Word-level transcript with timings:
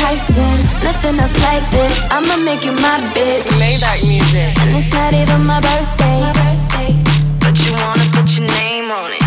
enticing. 0.00 0.58
Nothing 0.82 1.18
else 1.20 1.36
like 1.42 1.64
this. 1.70 1.92
I'ma 2.10 2.36
make 2.44 2.64
you 2.64 2.72
my 2.72 2.96
bitch. 3.14 3.44
Maybach 3.60 4.00
music, 4.08 4.56
And 4.60 4.76
it's 4.76 4.92
not 4.92 5.12
even 5.12 5.44
my 5.44 5.60
birthday. 5.60 6.20
but 7.40 7.54
you 7.58 7.72
wanna 7.84 8.06
put 8.16 8.28
your 8.36 8.46
name 8.46 8.90
on 8.90 9.12
it. 9.12 9.24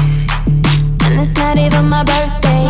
And 1.06 1.20
it's 1.22 1.36
not 1.38 1.58
even 1.58 1.86
my 1.90 2.04
birthday. 2.04 2.64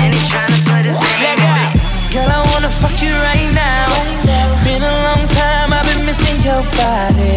And 0.00 0.14
he 0.14 0.20
tryna 0.30 0.58
put 0.70 0.84
his 0.88 0.98
name 0.98 1.40
on 1.50 1.58
it. 1.70 2.12
Girl, 2.12 2.28
I 2.28 2.40
wanna 2.52 2.68
fuck 2.68 2.96
you 3.02 3.14
right 3.28 3.51
body. 6.76 7.34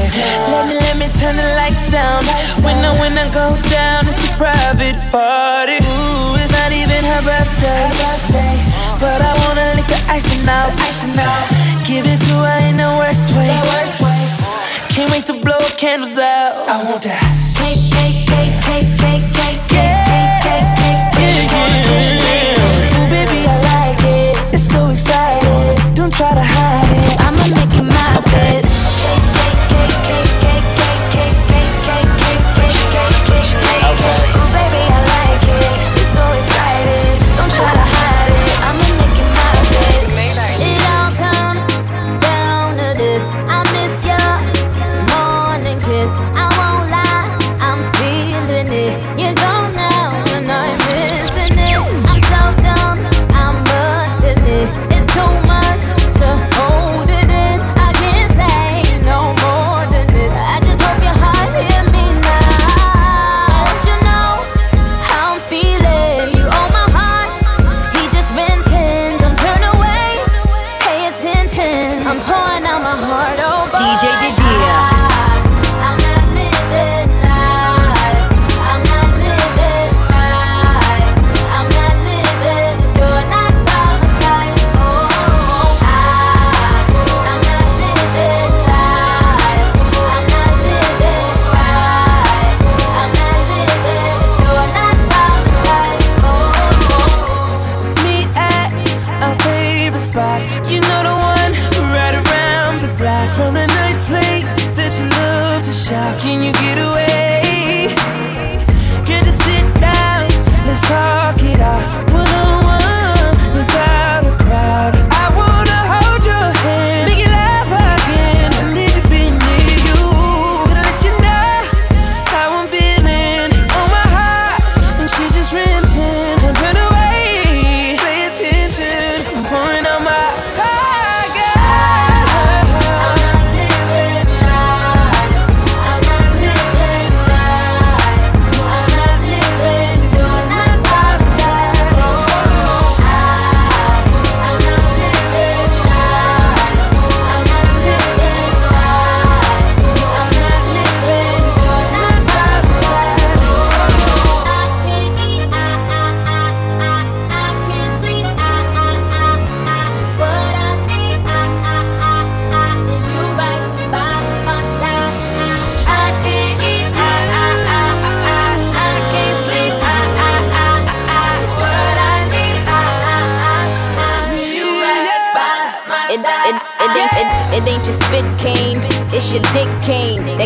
Let 0.51 0.67
me, 0.69 0.75
let 0.79 0.95
me 0.97 1.07
turn 1.13 1.35
the 1.35 1.47
lights 1.59 1.89
down. 1.89 2.23
When 2.63 2.75
I, 2.83 2.91
when 2.99 3.13
I 3.17 3.27
go 3.33 3.55
down, 3.69 4.07
it's 4.07 4.23
a 4.23 4.31
private 4.37 4.97
party. 5.11 5.79
Ooh, 5.81 6.39
it's 6.39 6.51
not 6.51 6.71
even 6.71 7.01
her 7.03 7.21
birthday. 7.23 7.89
But 8.99 9.19
I 9.21 9.31
wanna 9.43 9.75
lick 9.75 9.87
the 9.87 9.99
icing 10.09 10.47
out. 10.47 10.71
Give 11.85 12.05
it 12.05 12.19
to 12.27 12.33
her 12.43 12.59
in 12.69 12.77
the 12.77 12.89
worst 12.97 13.31
way. 13.35 13.51
Can't 14.95 15.11
wait 15.11 15.25
to 15.27 15.33
blow 15.33 15.59
candles 15.77 16.17
out. 16.17 16.67
I 16.67 16.83
want 16.89 17.03
that. 17.03 17.94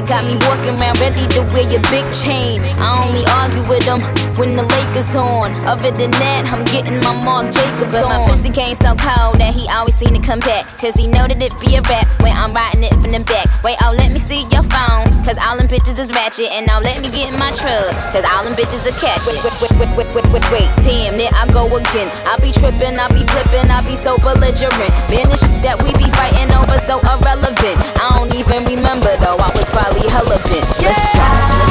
Got 0.01 0.25
me 0.25 0.37
walking 0.47 0.77
around 0.79 0.99
ready 0.99 1.25
to 1.27 1.41
wear 1.51 1.63
your 1.63 1.81
big 1.89 2.05
chain. 2.13 2.61
I 2.77 3.03
only 3.03 3.25
argue 3.41 3.67
with 3.67 3.83
them 3.85 4.01
when 4.37 4.55
the 4.55 4.68
Lakers 4.99 5.15
on. 5.15 5.55
Other 5.65 5.91
than 5.91 6.11
that, 6.11 6.51
I'm 6.51 6.63
getting 6.65 6.99
my 6.99 7.15
Marc 7.23 7.51
Jacobs 7.55 7.93
but 7.93 8.03
on. 8.03 8.11
my 8.11 8.19
pussy 8.27 8.51
came 8.51 8.75
so 8.75 8.95
cold 8.99 9.39
that 9.39 9.55
he 9.55 9.63
always 9.71 9.95
seem 9.95 10.11
to 10.11 10.19
come 10.19 10.39
back. 10.39 10.67
Cause 10.77 10.93
he 10.95 11.07
know 11.07 11.23
that 11.27 11.39
it 11.39 11.55
be 11.59 11.79
a 11.79 11.81
rap 11.87 12.07
when 12.19 12.35
I'm 12.35 12.51
riding 12.51 12.83
it 12.83 12.91
from 12.99 13.11
the 13.15 13.23
back. 13.23 13.47
Wait, 13.63 13.79
oh, 13.79 13.95
let 13.95 14.11
me 14.11 14.19
see 14.19 14.43
your 14.51 14.63
phone. 14.67 15.07
Cause 15.23 15.39
all 15.39 15.55
them 15.55 15.71
bitches 15.71 15.95
is 15.99 16.11
ratchet. 16.11 16.51
And 16.51 16.67
now 16.67 16.83
let 16.83 16.99
me 16.99 17.07
get 17.07 17.31
in 17.31 17.39
my 17.39 17.51
truck. 17.55 17.95
Cause 18.11 18.27
all 18.27 18.43
them 18.43 18.55
bitches 18.59 18.83
are 18.83 18.97
catch 18.99 19.23
Wait, 19.23 19.39
wait, 19.39 19.55
wait, 19.63 19.73
wait, 19.79 19.91
wait, 19.95 20.09
wait, 20.15 20.27
wait, 20.35 20.45
wait. 20.51 20.69
Damn, 20.83 21.15
there 21.15 21.31
I 21.31 21.47
go 21.47 21.63
again. 21.71 22.11
I 22.27 22.35
be 22.43 22.51
tripping, 22.51 22.99
I 22.99 23.07
be 23.07 23.23
flipping, 23.31 23.71
I 23.71 23.79
be 23.87 23.95
so 24.03 24.19
belligerent. 24.19 24.91
Man, 25.07 25.31
the 25.31 25.37
shit 25.39 25.55
that 25.63 25.79
we 25.79 25.95
be 25.95 26.11
fighting 26.11 26.51
over 26.51 26.75
so 26.83 26.99
irrelevant. 27.07 27.77
I 28.03 28.19
don't 28.19 28.31
even 28.35 28.67
remember 28.67 29.15
though, 29.23 29.39
I 29.39 29.49
was 29.55 29.67
probably 29.71 30.03
hella 30.11 30.35
bent. 30.43 30.67
Let's 30.83 30.99
go. 31.15 31.68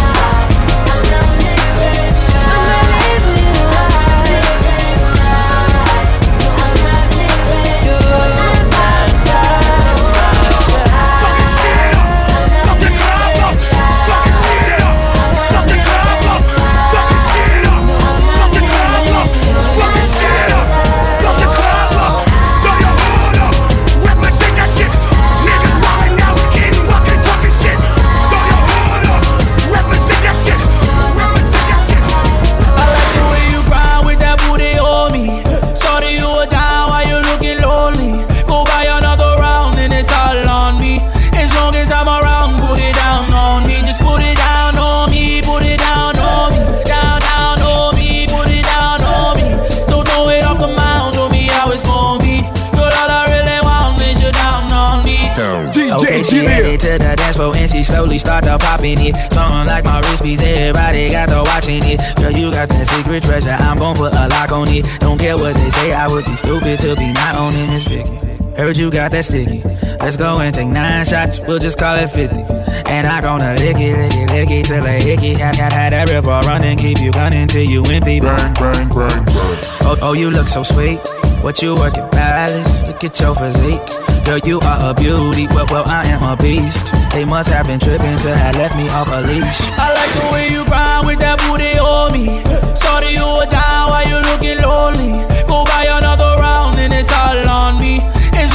Heard 68.68 68.76
you 68.76 68.90
got 68.90 69.12
that 69.12 69.24
sticky. 69.24 69.62
Let's 69.96 70.18
go 70.18 70.40
and 70.40 70.54
take 70.54 70.68
nine 70.68 71.02
shots, 71.06 71.40
we'll 71.40 71.58
just 71.58 71.78
call 71.78 71.96
it 71.96 72.08
50. 72.08 72.36
And 72.84 73.06
I 73.06 73.22
gonna 73.22 73.54
lick 73.54 73.80
it, 73.80 73.96
lick 73.96 74.12
it, 74.12 74.28
lick 74.28 74.50
it 74.50 74.66
till 74.66 74.82
they 74.82 75.00
hickey. 75.00 75.32
Had, 75.32 75.56
had, 75.56 75.72
had 75.72 75.94
that 75.94 76.10
river 76.10 76.38
running, 76.44 76.76
keep 76.76 77.00
you 77.00 77.10
gunning 77.10 77.48
till 77.48 77.64
you 77.64 77.80
empty. 77.84 78.20
Bang, 78.20 78.52
bang, 78.60 78.88
bang, 78.92 79.24
bang. 79.24 79.58
Oh, 79.88 79.96
oh, 80.02 80.12
you 80.12 80.30
look 80.30 80.48
so 80.48 80.62
sweet. 80.62 81.00
What 81.40 81.62
you 81.62 81.76
working, 81.76 82.06
palace? 82.10 82.82
Look 82.82 83.02
at 83.04 83.18
your 83.18 83.34
physique. 83.36 83.80
Girl, 84.26 84.38
you 84.44 84.60
are 84.60 84.90
a 84.90 84.92
beauty. 84.92 85.48
Well, 85.48 85.64
well, 85.70 85.88
I 85.88 86.04
am 86.04 86.20
a 86.20 86.36
beast. 86.36 86.92
They 87.12 87.24
must 87.24 87.48
have 87.48 87.68
been 87.68 87.80
tripping 87.80 88.18
to 88.20 88.36
have 88.36 88.54
left 88.56 88.76
me 88.76 88.84
off 88.90 89.08
a 89.08 89.24
leash. 89.24 89.64
I 89.80 89.96
like 89.96 90.12
the 90.12 90.28
way 90.28 90.44
you 90.52 90.68
grind 90.68 91.06
with 91.06 91.20
that 91.20 91.40
booty 91.40 91.80
on 91.80 92.12
me. 92.12 92.44
Shorty, 92.76 93.16
you 93.16 93.24
are 93.24 93.48
down 93.48 93.88
while 93.88 94.04
you 94.04 94.20
looking 94.28 94.60
lonely. 94.60 95.24
Go 95.48 95.64
buy 95.64 95.88
another 95.88 96.36
round 96.36 96.76
and 96.76 96.92
it's 96.92 97.10
all 97.10 97.48
on 97.48 97.80
me. 97.80 98.04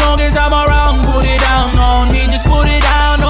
Long 0.04 0.20
as 0.20 0.36
I'm 0.36 0.52
around, 0.54 1.06
put 1.06 1.26
it 1.26 1.40
down 1.40 1.78
on 1.80 2.12
me. 2.12 2.28
Just 2.28 2.46
put 2.46 2.68
it 2.68 2.84
down 2.84 3.23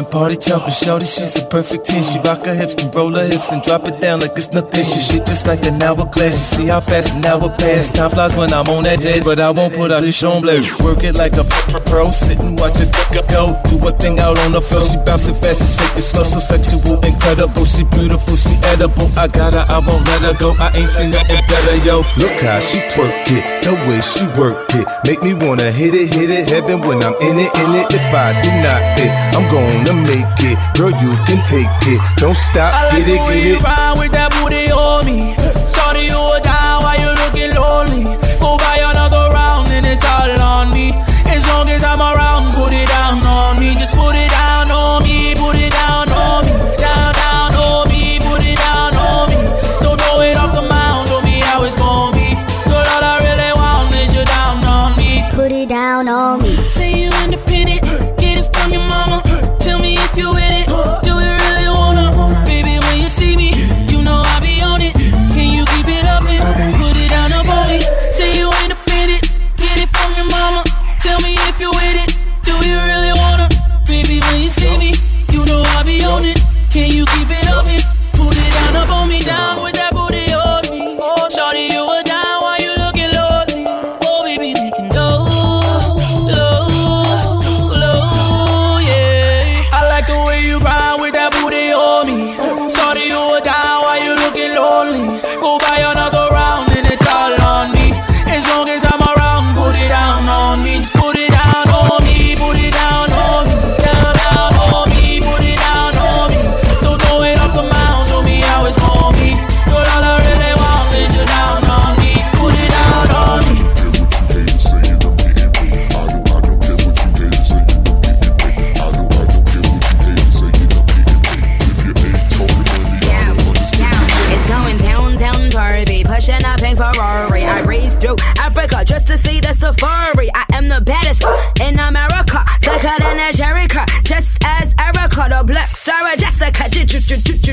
thumping, 0.00 0.10
party 0.10 0.36
jumping, 0.36 0.72
shorty, 0.72 1.04
she's 1.04 1.36
a 1.36 1.44
perfect 1.46 1.86
10. 1.86 2.02
She 2.02 2.18
rock 2.20 2.44
her 2.46 2.54
hips 2.54 2.74
and 2.82 2.94
roll 2.94 3.12
her 3.12 3.26
hips 3.26 3.50
and 3.52 3.62
drop 3.62 3.86
it 3.88 4.00
down 4.00 4.20
like 4.20 4.32
it's 4.36 4.52
nothing. 4.52 4.84
She 4.84 5.00
shit 5.00 5.26
just 5.26 5.46
like 5.46 5.64
an 5.66 5.82
hourglass. 5.82 6.34
You 6.38 6.64
see 6.64 6.66
how 6.66 6.80
fast 6.80 7.16
an 7.16 7.24
hour 7.24 7.48
pass. 7.58 7.90
Time 7.90 8.10
flies 8.10 8.34
when 8.34 8.52
I'm 8.52 8.68
on 8.68 8.84
that 8.84 9.00
jet, 9.00 9.24
but 9.24 9.40
I 9.40 9.50
won't 9.50 9.74
put 9.74 9.90
out 9.90 10.02
this 10.02 10.22
on 10.22 10.42
blade. 10.42 10.64
Work 10.80 11.04
it 11.04 11.16
like 11.16 11.32
a 11.34 11.44
pro, 11.86 12.10
sit 12.10 12.38
and 12.40 12.58
watch 12.58 12.80
it 12.80 12.90
go. 13.30 13.60
Do 13.68 13.76
a 13.86 13.92
thing 13.92 14.18
out 14.18 14.38
on 14.38 14.52
the 14.52 14.60
floor. 14.60 14.82
She 14.82 14.96
bouncing 15.04 15.34
fast 15.34 15.60
and 15.60 15.70
shake 15.70 15.98
it 15.98 16.06
slow, 16.06 16.24
so 16.24 16.38
sexual, 16.38 17.00
incredible. 17.04 17.64
She 17.64 17.84
beautiful, 17.84 18.36
she 18.36 18.54
edible. 18.72 19.08
I 19.16 19.28
got 19.28 19.54
her, 19.54 19.66
I 19.68 19.78
won't 19.80 20.06
let 20.06 20.22
her 20.22 20.36
go. 20.38 20.54
I 20.58 20.70
ain't 20.76 20.90
seen 20.90 21.10
nothing 21.10 21.42
better, 21.48 21.76
yo. 21.84 22.02
Look 22.18 22.36
how 22.40 22.60
she 22.60 22.78
twerk 22.92 23.12
it, 23.28 23.44
the 23.64 23.74
way 23.88 24.00
she 24.00 24.24
work 24.38 24.68
it. 24.74 24.86
Make 25.06 25.22
me 25.22 25.34
wanna 25.34 25.70
hit 25.70 25.94
it, 25.94 26.14
hit 26.14 26.30
it, 26.30 26.48
heaven 26.48 26.80
when 26.80 27.02
I'm 27.02 27.14
in 27.20 27.38
it, 27.38 27.50
in 27.56 27.70
it. 27.74 27.86
If 27.92 28.06
I 28.14 28.32
do 28.40 28.50
not 28.62 28.80
fit, 28.96 29.10
I'm 29.34 29.46
gonna 29.50 29.89
make 29.94 30.26
it. 30.46 30.56
Girl, 30.76 30.90
you 30.90 31.12
can 31.26 31.40
take 31.46 31.70
it. 31.88 32.00
Don't 32.16 32.36
stop, 32.36 32.74
I 32.74 32.88
like 32.94 33.04
get 33.04 33.06
the 33.06 33.16
it, 33.16 33.42
get 33.42 33.56
it. 33.56 33.60
grind 33.60 33.98
with 33.98 34.12
that 34.12 34.30
booty 34.36 34.70
on 34.70 35.06
me. 35.06 35.34
Shorty, 35.74 36.06
you 36.10 36.22
down 36.42 36.82
while 36.82 36.98
you 37.00 37.10
looking 37.22 37.52
lonely. 37.56 38.04
Go 38.38 38.56
buy 38.56 38.78
another 38.82 39.30
round 39.34 39.68
and 39.70 39.86
it's 39.86 40.04
all 40.04 40.30
on 40.40 40.70
me. 40.70 40.94
As 41.26 41.42
long 41.48 41.68
as 41.68 41.82
I'm 41.84 42.00
around, 42.00 42.39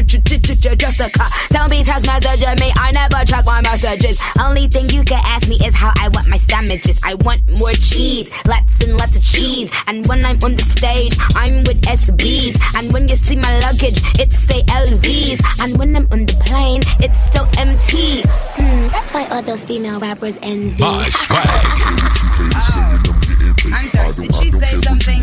Jessica. 0.03 1.23
Don't 1.49 1.69
be 1.69 1.83
text 1.83 2.05
messaging 2.05 2.59
me. 2.59 2.71
I 2.75 2.91
never 2.91 3.23
check 3.25 3.45
my 3.45 3.61
messages. 3.61 4.21
Only 4.39 4.67
thing 4.67 4.89
you 4.89 5.03
can 5.03 5.21
ask 5.25 5.47
me 5.47 5.55
is 5.55 5.73
how 5.73 5.93
I 5.99 6.09
want 6.09 6.27
my 6.27 6.37
sandwiches. 6.37 6.99
I 7.03 7.15
want 7.15 7.41
more 7.59 7.71
cheese, 7.73 8.29
lots 8.45 8.83
and 8.83 8.95
lots 8.97 9.15
of 9.15 9.23
cheese. 9.23 9.71
And 9.87 10.05
when 10.07 10.25
I'm 10.25 10.37
on 10.43 10.55
the 10.55 10.63
stage, 10.63 11.15
I'm 11.35 11.63
with 11.63 11.81
SBs. 11.81 12.59
And 12.77 12.93
when 12.93 13.07
you 13.07 13.15
see 13.15 13.35
my 13.37 13.57
luggage, 13.59 14.01
it's 14.19 14.37
say 14.39 14.61
LVs. 14.63 15.63
And 15.63 15.77
when 15.79 15.95
I'm 15.95 16.07
on 16.11 16.25
the 16.25 16.35
plane, 16.45 16.81
it's 16.99 17.19
still 17.25 17.47
empty. 17.57 18.21
Hmm, 18.55 18.87
that's 18.89 19.13
why 19.13 19.25
all 19.27 19.41
those 19.41 19.65
female 19.65 19.99
rappers 19.99 20.37
envy. 20.41 20.81
My 20.81 21.09
swag. 21.09 23.26
I'm 23.73 23.87
sorry, 23.87 24.27
did 24.27 24.35
she 24.35 24.51
say 24.51 24.75
something? 24.81 25.21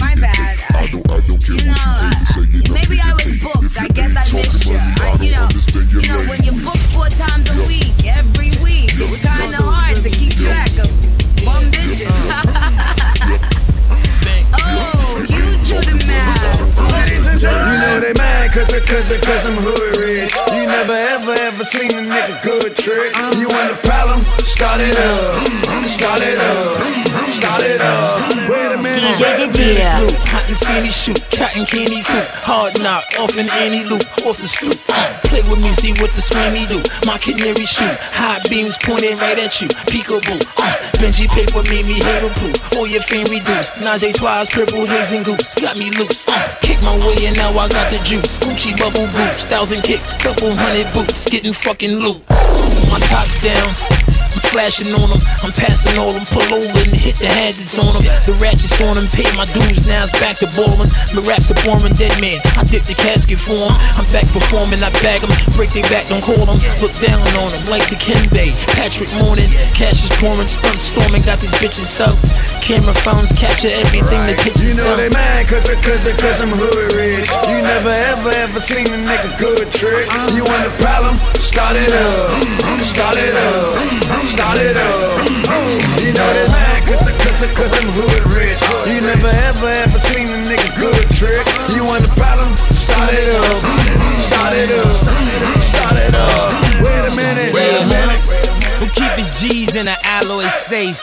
My 0.00 0.14
bad. 0.16 0.58
I, 0.74 0.88
you 0.90 1.66
know, 1.66 1.74
uh, 1.78 2.10
maybe 2.72 2.98
I 3.00 3.12
was 3.14 3.30
booked. 3.40 3.78
I 3.78 3.88
guess 3.88 4.10
I 4.16 4.24
missed 4.34 4.66
you. 4.66 4.76
I, 4.76 5.16
you 5.20 5.30
know, 5.32 5.48
you 6.00 6.08
know, 6.08 6.28
when 6.28 6.42
you're 6.42 6.58
booked 6.64 6.92
four 6.92 7.08
times 7.08 7.46
a 7.50 7.56
week, 7.68 8.06
every 8.06 8.50
week, 8.62 8.90
it's 8.90 9.22
kind 9.22 9.54
of 9.54 9.66
hard 9.70 9.96
to 9.96 10.10
keep 10.10 10.34
track 10.34 10.70
of 10.82 10.90
one 11.46 11.70
oh, 14.60 15.26
you 15.28 15.46
do 15.62 15.80
the. 15.82 16.07
You 17.38 17.46
know 17.46 18.00
they 18.00 18.12
mad 18.18 18.50
cause, 18.52 18.74
I- 18.74 18.80
cause, 18.82 19.12
I- 19.12 19.20
cause 19.22 19.44
I'm 19.46 19.54
hood 19.62 19.96
rich. 20.02 20.34
You 20.50 20.66
never 20.66 20.92
ever 20.92 21.32
ever 21.46 21.62
seen 21.64 21.90
a 21.94 22.02
nigga 22.02 22.34
good 22.42 22.74
trick. 22.74 23.14
You 23.38 23.46
want 23.48 23.70
a 23.70 23.76
problem? 23.86 24.24
Start 24.42 24.80
it 24.80 24.96
up. 24.98 25.86
Start 25.86 26.20
it 26.20 26.38
up. 26.38 26.82
Start 27.30 27.62
it 27.62 27.80
up. 27.80 28.50
Wait 28.50 28.72
a 28.74 28.78
minute. 28.82 28.98
DJ 29.14 29.46
Didier. 29.54 30.02
Cotton 30.26 30.56
candy 30.66 30.90
shoot, 30.90 31.20
cotton 31.30 31.64
candy 31.66 32.02
coop, 32.02 32.26
hard 32.42 32.72
knock 32.82 33.04
off 33.20 33.36
an 33.36 33.48
Annie 33.62 33.84
loop, 33.84 34.02
off 34.26 34.36
the 34.38 34.48
stoop. 34.48 34.74
Play 35.28 35.42
with 35.48 35.60
me, 35.60 35.70
see 35.72 35.92
what 36.00 36.10
the 36.16 36.20
scrammy 36.24 36.64
do. 36.68 36.80
My 37.06 37.18
canary 37.18 37.64
shoot, 37.68 37.96
hot 38.16 38.42
beams 38.50 38.76
pointed 38.80 39.20
right 39.20 39.38
at 39.38 39.60
you. 39.60 39.68
Peekaboo, 39.92 40.40
uh, 40.56 40.74
Benji 40.98 41.28
paper 41.28 41.62
made 41.68 41.84
me 41.86 42.00
hater 42.00 42.32
proof. 42.40 42.56
All 42.76 42.86
your 42.88 43.02
fan 43.02 43.24
reduced. 43.28 43.76
Najee 43.84 44.14
twice, 44.16 44.50
purple 44.50 44.86
haze 44.86 45.12
and 45.12 45.24
goose, 45.24 45.54
got 45.54 45.76
me 45.76 45.90
loose. 46.00 46.26
Uh, 46.28 46.48
kick 46.60 46.80
my 46.82 46.96
way 47.04 47.27
and 47.28 47.36
now 47.36 47.50
I 47.50 47.68
got 47.68 47.90
the 47.90 47.98
juice. 47.98 48.38
Gucci 48.38 48.76
bubble 48.76 49.06
boots, 49.12 49.44
thousand 49.44 49.82
kicks, 49.82 50.16
couple 50.16 50.50
hundred 50.54 50.90
boots, 50.94 51.28
getting 51.28 51.52
fucking 51.52 51.96
loot. 51.96 52.22
My 52.90 52.98
top 53.04 53.28
down. 53.42 54.27
I'm 54.38 54.46
flashing 54.54 54.94
on 54.94 55.10
them, 55.10 55.18
I'm 55.42 55.50
passing 55.50 55.98
all 55.98 56.14
them, 56.14 56.22
pull 56.30 56.46
over 56.54 56.78
and 56.86 56.94
hit 56.94 57.18
the 57.18 57.26
hazards 57.26 57.74
on 57.74 57.90
them. 57.90 58.06
The 58.22 58.38
ratchets 58.38 58.78
on 58.86 58.94
them, 58.94 59.10
pay 59.10 59.26
my 59.34 59.50
dues, 59.50 59.82
now 59.82 60.06
it's 60.06 60.14
back 60.22 60.38
to 60.38 60.46
ballin'. 60.54 60.86
My 61.10 61.26
raps 61.26 61.50
are 61.50 61.58
boring, 61.66 61.98
dead 61.98 62.14
man. 62.22 62.38
I 62.54 62.62
dip 62.62 62.86
the 62.86 62.94
casket 62.94 63.42
for 63.42 63.58
'em. 63.58 63.74
I'm 63.98 64.06
back 64.14 64.30
performing, 64.30 64.78
I 64.78 64.94
bag 65.02 65.26
'em, 65.26 65.34
break 65.58 65.74
their 65.74 65.82
back, 65.90 66.06
don't 66.06 66.22
call 66.22 66.38
'em. 66.46 66.62
Look 66.78 66.94
down 67.02 67.18
on 67.34 67.50
'em 67.50 67.66
like 67.66 67.82
the 67.90 67.98
Bay. 68.30 68.54
Patrick 68.78 69.10
Morning, 69.18 69.50
cash 69.74 70.04
is 70.06 70.10
pouring, 70.22 70.46
stunt 70.46 70.80
storming, 70.80 71.22
got 71.22 71.40
these 71.40 71.54
bitches 71.58 71.98
up. 71.98 72.14
Camera 72.62 72.94
phones 72.94 73.32
capture 73.32 73.72
everything 73.82 74.22
the 74.26 74.36
You 74.38 74.44
pictures 74.44 74.76
know 74.76 74.94
they 74.96 75.08
mad 75.08 75.48
cause, 75.48 75.68
I- 75.68 75.74
cause, 75.82 76.06
cause 76.14 76.38
I'm 76.40 76.52
hood 76.52 76.92
rich. 76.94 77.26
You 77.50 77.58
never 77.62 77.90
ever 77.90 78.30
ever 78.38 78.60
seen 78.60 78.86
a 78.86 78.98
nigga 79.02 79.36
good 79.38 79.66
trick. 79.72 80.06
You 80.36 80.44
want 80.44 80.66
a 80.66 80.70
problem? 80.78 81.18
Start 81.40 81.74
it 81.76 81.90
up. 81.90 82.84
Start 82.84 83.16
it 83.16 83.34
up. 83.34 84.27
Start 84.28 84.58
it 84.60 84.76
up. 84.76 85.24
You 86.04 86.12
know 86.12 86.28
they 86.36 86.48
mad 86.52 86.84
cause, 86.84 87.00
cause, 87.00 87.40
cause 87.56 87.72
I'm 87.80 87.88
hood 87.96 88.22
rich. 88.28 88.60
You 88.84 89.00
never 89.00 89.32
ever 89.48 89.68
ever 89.68 89.98
seen 89.98 90.28
a 90.28 90.38
nigga 90.44 90.68
good 90.76 91.06
trick. 91.16 91.44
You 91.72 91.84
want 91.84 92.04
a 92.04 92.12
problem? 92.12 92.52
Start 92.70 93.08
it 93.12 93.28
up. 93.32 93.56
Start 94.20 94.52
it 94.52 94.68
up. 94.68 94.94
Start 95.64 95.96
it 95.96 96.14
up. 96.14 96.84
Wait 96.84 97.02
a 97.08 97.12
minute. 97.16 97.54
Wait 97.56 97.72
a 97.72 97.84
minute. 97.88 98.20
Who 98.78 98.86
keep 98.92 99.12
his 99.16 99.32
G's 99.40 99.74
in 99.74 99.88
an 99.88 99.96
alloy 100.04 100.44
safe? 100.44 101.00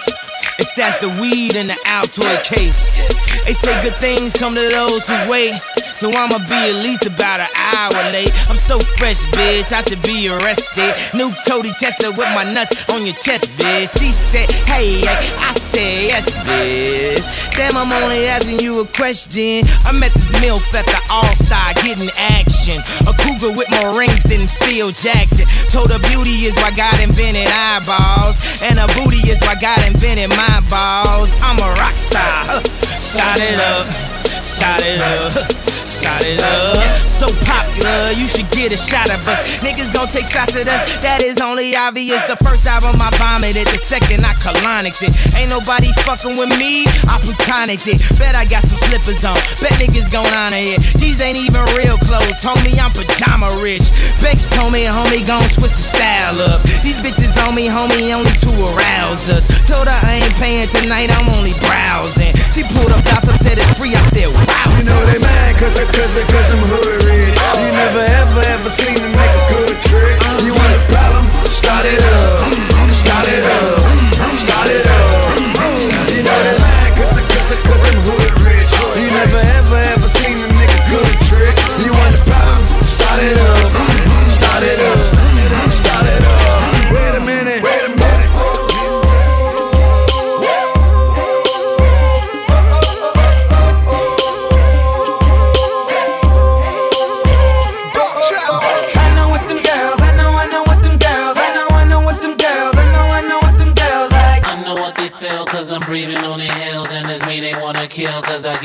It's 0.57 0.73
that's 0.75 0.97
the 0.99 1.09
weed 1.19 1.55
in 1.55 1.67
the 1.67 1.77
Altoid 1.85 2.43
case. 2.45 3.03
They 3.45 3.53
say 3.53 3.81
good 3.81 3.95
things 3.95 4.33
come 4.33 4.55
to 4.55 4.69
those 4.69 5.05
who 5.07 5.29
wait. 5.29 5.53
So 5.95 6.11
I'ma 6.11 6.43
be 6.51 6.59
at 6.59 6.75
least 6.83 7.07
about 7.07 7.39
an 7.39 7.47
hour 7.55 8.11
late. 8.11 8.27
I'm 8.51 8.59
so 8.59 8.79
fresh, 8.99 9.23
bitch. 9.31 9.71
I 9.71 9.79
should 9.79 10.03
be 10.03 10.27
arrested. 10.27 10.91
New 11.15 11.31
Cody 11.47 11.71
Tesla 11.79 12.11
with 12.11 12.27
my 12.35 12.43
nuts 12.43 12.83
on 12.91 13.07
your 13.07 13.15
chest, 13.15 13.47
bitch. 13.55 13.95
She 13.97 14.11
said, 14.11 14.51
hey. 14.67 15.07
I 15.07 15.55
said, 15.55 16.11
yes, 16.11 16.27
bitch. 16.43 17.23
Damn, 17.55 17.79
I'm 17.79 17.91
only 18.03 18.27
asking 18.27 18.59
you 18.59 18.81
a 18.81 18.85
question. 18.85 19.63
I'm 19.87 20.03
at 20.03 20.11
this 20.11 20.35
MILF 20.43 20.67
at 20.75 20.83
the 20.83 20.99
All 21.07 21.31
Star 21.39 21.71
getting 21.79 22.11
action. 22.19 22.75
A 23.07 23.15
cougar 23.15 23.55
with 23.55 23.71
more 23.79 23.95
rings 23.97 24.27
than 24.27 24.51
Phil 24.67 24.91
Jackson. 24.91 25.47
Told 25.71 25.95
her 25.95 26.03
beauty 26.11 26.43
is 26.43 26.59
why 26.59 26.75
God 26.75 26.99
invented 26.99 27.47
eyeballs. 27.47 28.35
And 28.67 28.83
a 28.83 28.87
booty 28.99 29.23
is 29.31 29.39
why 29.47 29.55
God 29.63 29.79
invented 29.87 30.27
my 30.27 30.59
balls. 30.67 31.39
I'm 31.39 31.55
a 31.63 31.71
rock 31.79 31.95
star. 31.95 32.59
Start 32.99 33.39
it 33.39 33.63
up. 33.63 33.87
Start 34.43 34.83
it 34.83 34.99
up. 34.99 35.64
So 37.15 37.31
popular, 37.47 38.11
you 38.11 38.27
should 38.27 38.51
get 38.51 38.75
a 38.75 38.77
shot 38.77 39.07
of 39.07 39.23
us. 39.23 39.39
Niggas 39.63 39.93
gon' 39.95 40.11
take 40.11 40.27
shots 40.27 40.51
at 40.59 40.67
us. 40.67 40.83
That 40.99 41.23
is 41.23 41.39
only 41.39 41.71
obvious. 41.71 42.19
The 42.27 42.35
first 42.43 42.67
album 42.67 42.99
I 42.99 43.07
vomited, 43.15 43.65
the 43.71 43.79
second 43.79 44.27
I 44.27 44.35
colonicked 44.43 44.99
it. 44.99 45.15
Ain't 45.31 45.47
nobody 45.47 45.95
fucking 46.03 46.35
with 46.35 46.51
me. 46.59 46.83
I 47.07 47.15
plutonicked 47.23 47.87
it. 47.87 48.03
Bet 48.19 48.35
I 48.35 48.43
got 48.43 48.67
some 48.67 48.77
slippers 48.91 49.23
on. 49.23 49.39
Bet 49.63 49.79
niggas 49.79 50.11
gon' 50.11 50.27
honor 50.35 50.59
it. 50.59 50.83
These 50.99 51.23
ain't 51.23 51.39
even 51.39 51.63
real 51.79 51.95
clothes, 52.03 52.43
homie. 52.43 52.75
I'm 52.83 52.91
pajama 52.91 53.47
rich. 53.63 53.87
Bex 54.19 54.51
told 54.51 54.75
me, 54.75 54.83
homie, 54.83 55.23
gon' 55.23 55.47
switch 55.47 55.71
the 55.71 55.85
style 55.95 56.35
up. 56.51 56.61
These 56.83 56.99
bitches 56.99 57.33
on 57.47 57.55
me, 57.55 57.71
homie, 57.71 58.11
only 58.11 58.35
to 58.43 58.51
arouse 58.75 59.31
us. 59.31 59.47
Told 59.63 59.87
her 59.87 59.99
I 60.03 60.19
ain't 60.19 60.35
paying 60.35 60.67
tonight, 60.67 61.09
I'm 61.15 61.31
only 61.31 61.55
browsing. 61.63 62.35
She 62.51 62.67
pulled 62.75 62.91
up 62.91 63.01
gossip, 63.07 63.39
said 63.39 63.55
it's 63.55 63.71
free. 63.79 63.95
I 63.95 64.03
said, 64.11 64.27
wow. 64.35 64.67
You 64.75 64.83
know 64.83 64.99
they 65.07 65.19
mad 65.23 65.55
cause, 65.55 65.79
cause, 65.95 66.15
cause 66.27 66.49
I'm 66.51 66.59
hood 66.67 67.03
rich. 67.07 67.35
You 67.59 67.71
never 67.71 68.03
ever 68.03 68.41
ever 68.53 68.69
seen 68.69 68.95
a 68.99 69.09
nigga 69.15 69.41
good 69.51 69.77
trick. 69.87 70.17
You 70.43 70.53
want 70.53 70.73
a 70.75 70.81
problem? 70.91 71.25
Start 71.45 71.85
it 71.85 72.01
up. 72.03 72.89
Start 72.89 73.27
it 73.27 73.43
up. 73.43 73.74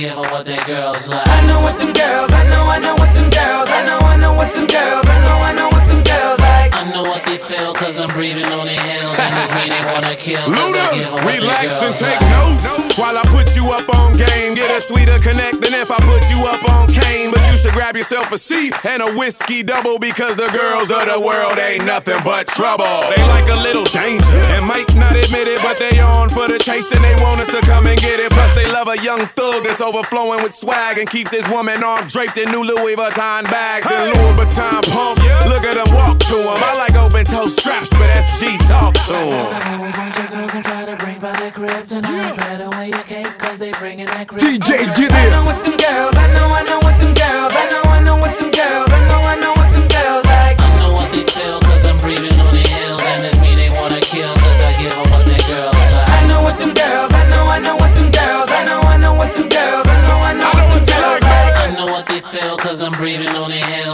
Give 0.01 0.17
them 0.17 0.31
what 0.33 0.47
their 0.47 0.65
girls 0.65 1.09
like 1.09 1.29
I 1.29 1.47
know 1.47 1.61
what 1.61 1.77
them 1.77 1.93
girls, 1.93 2.33
I 2.33 2.49
know, 2.49 2.65
I 2.65 2.79
know 2.79 2.95
what 2.95 3.13
them 3.13 3.29
girls, 3.29 3.69
I 3.69 3.85
know, 3.85 3.99
I 4.01 4.17
know 4.17 4.33
what 4.33 4.55
them 4.55 4.67
girls, 4.67 5.05
I 5.05 5.17
know, 5.27 5.37
I 5.45 5.53
know 5.53 5.69
what 5.69 5.85
them 5.89 6.03
girls 6.03 6.41
like. 6.41 6.73
I 6.73 6.91
know 6.91 7.03
what 7.03 7.23
they 7.25 7.37
feel 7.37 7.75
cause 7.75 8.01
I'm 8.01 8.09
breathing 8.09 8.49
on 8.49 8.65
their 8.65 8.81
heels 8.81 9.17
And 9.21 9.37
it's 9.37 9.53
me 9.53 9.69
they 9.69 9.83
wanna 9.93 10.17
kill 10.17 10.41
cause 10.49 10.73
I 10.73 10.97
give 10.97 11.13
Luda, 11.13 11.29
relax 11.29 11.83
and 11.85 11.95
take 11.95 12.17
like 12.17 12.33
notes 12.33 12.97
while 12.97 13.17
I 13.19 13.25
put 13.29 13.55
you 13.55 13.73
up 13.73 13.89
on 13.93 14.17
game. 14.17 14.60
A 14.71 14.81
sweeter 14.81 15.19
connect 15.19 15.61
than 15.61 15.75
if 15.75 15.91
I 15.91 15.99
put 15.99 16.31
you 16.31 16.47
up 16.47 16.63
on 16.71 16.93
cane. 16.93 17.33
But 17.33 17.45
you 17.51 17.57
should 17.59 17.73
grab 17.73 17.97
yourself 17.97 18.31
a 18.31 18.39
seat 18.39 18.73
and 18.87 19.03
a 19.03 19.13
whiskey 19.13 19.65
double 19.65 19.99
because 19.99 20.37
the 20.37 20.47
girls 20.49 20.93
of 20.93 21.07
the 21.07 21.19
world 21.19 21.59
ain't 21.59 21.85
nothing 21.85 22.19
but 22.25 22.47
trouble. 22.47 22.85
They 23.11 23.21
like 23.27 23.49
a 23.49 23.57
little 23.57 23.85
danger 23.85 24.25
and 24.55 24.65
might 24.65 24.95
not 24.95 25.17
admit 25.17 25.49
it, 25.49 25.61
but 25.63 25.77
they 25.79 25.99
on 25.99 26.31
for 26.31 26.47
the 26.47 26.59
chase 26.59 26.93
and 26.93 27.03
they 27.03 27.21
want 27.21 27.41
us 27.41 27.49
to 27.49 27.61
come 27.63 27.89
and 27.89 28.01
get 28.01 28.21
it. 28.21 28.31
Plus, 28.31 28.55
they 28.55 28.71
love 28.71 28.87
a 28.87 28.97
young 28.99 29.27
thug 29.35 29.65
that's 29.65 29.81
overflowing 29.81 30.41
with 30.43 30.55
swag 30.55 30.99
and 30.99 31.11
keeps 31.11 31.33
his 31.33 31.49
woman 31.49 31.83
arm 31.83 32.07
draped 32.07 32.39
in 32.39 32.49
new 32.53 32.63
Louis 32.63 32.95
Vuitton 32.95 33.45
bags 33.51 33.89
and 33.91 34.15
Louis 34.15 34.35
Vuitton 34.39 34.83
pumps. 34.93 35.23
Look 35.51 35.65
at 35.65 35.75
them 35.75 35.93
walk 35.95 36.21
to 36.31 36.37
him. 36.39 36.63
I 36.63 36.77
like 36.79 36.95
open 36.95 37.27
toe 37.27 37.49
straps, 37.49 37.91
but 37.91 38.07
that's 38.07 38.39
G 38.39 38.57
talk 38.69 38.95
to 38.95 39.19
him. 39.19 40.80
Whole 41.21 41.33
bunch 41.33 41.41
of 41.41 41.41
and 41.41 41.41
try 41.41 41.41
to 41.41 41.41
by 41.41 41.41
their 41.41 41.51
crib 41.51 41.89
tonight 41.89 42.37
Better 42.37 42.71
wear 42.71 42.89
your 42.89 43.03
cape 43.05 43.39
cause 43.39 43.59
they 43.59 43.73
bringing 43.73 44.07
that 44.07 44.29
crib 44.29 44.41
DJ 44.41 44.89
I 44.89 44.95
Jiddy. 44.95 45.31
know 45.31 45.45
what 45.45 45.65
them 45.65 45.77
girls, 45.77 46.17
I 46.17 46.27
know, 46.33 46.49
I 46.49 46.63
know 46.63 46.79
what 46.81 46.97
them 47.01 47.15
girls, 47.15 47.53
I 47.55 47.65
know, 47.71 47.83
I 47.91 48.01
know 48.03 48.17
what 48.17 48.39
them 48.39 48.51
girls, 48.51 48.91
I 48.91 49.01
know, 49.09 49.21
I 49.21 49.37
know 49.37 49.53
what 49.53 49.71
them 49.73 49.87
girls 49.89 50.25
like. 50.25 50.57
I 50.61 50.81
know 50.81 50.93
what 50.95 51.11
they 51.13 51.25
feel 51.25 51.61
cause 51.61 51.85
I'm 51.85 51.99
breathing 52.01 52.41
on 52.41 52.55
their 52.55 52.67
heels 52.67 53.01
And 53.01 53.25
it's 53.27 53.39
me 53.41 53.55
they 53.55 53.71
wanna 53.71 54.01
kill 54.01 54.33
cause 54.35 54.61
I 54.61 54.73
give 54.81 54.91
them 54.91 55.11
what 55.11 55.25
their 55.27 55.45
girls 55.45 55.77
like 55.77 56.09
I 56.09 56.21
know 56.29 56.41
what 56.43 56.57
them 56.59 56.73
girls, 56.75 57.13
I 57.13 57.23
know, 57.29 57.45
I 57.49 57.59
know 57.59 57.77
what 57.77 57.93
them 57.95 58.09
girls, 58.11 58.51
I 58.51 58.65
know, 58.65 58.81
I 58.81 58.97
know 58.97 59.15
what 59.15 59.31
them 59.35 59.49
girls, 59.49 59.87
I 59.87 59.97
know, 60.05 60.19
I 60.21 60.33
know 60.33 60.51
what 60.51 60.69
them 60.73 60.85
girls 60.85 61.23
like. 61.23 61.55
I 61.61 61.69
know 61.77 61.89
what 61.93 62.05
they 62.07 62.21
feel 62.21 62.57
cause 62.57 62.83
I'm 62.83 62.93
breathing 62.93 63.35
on 63.35 63.51
their 63.51 63.65
heels 63.67 63.90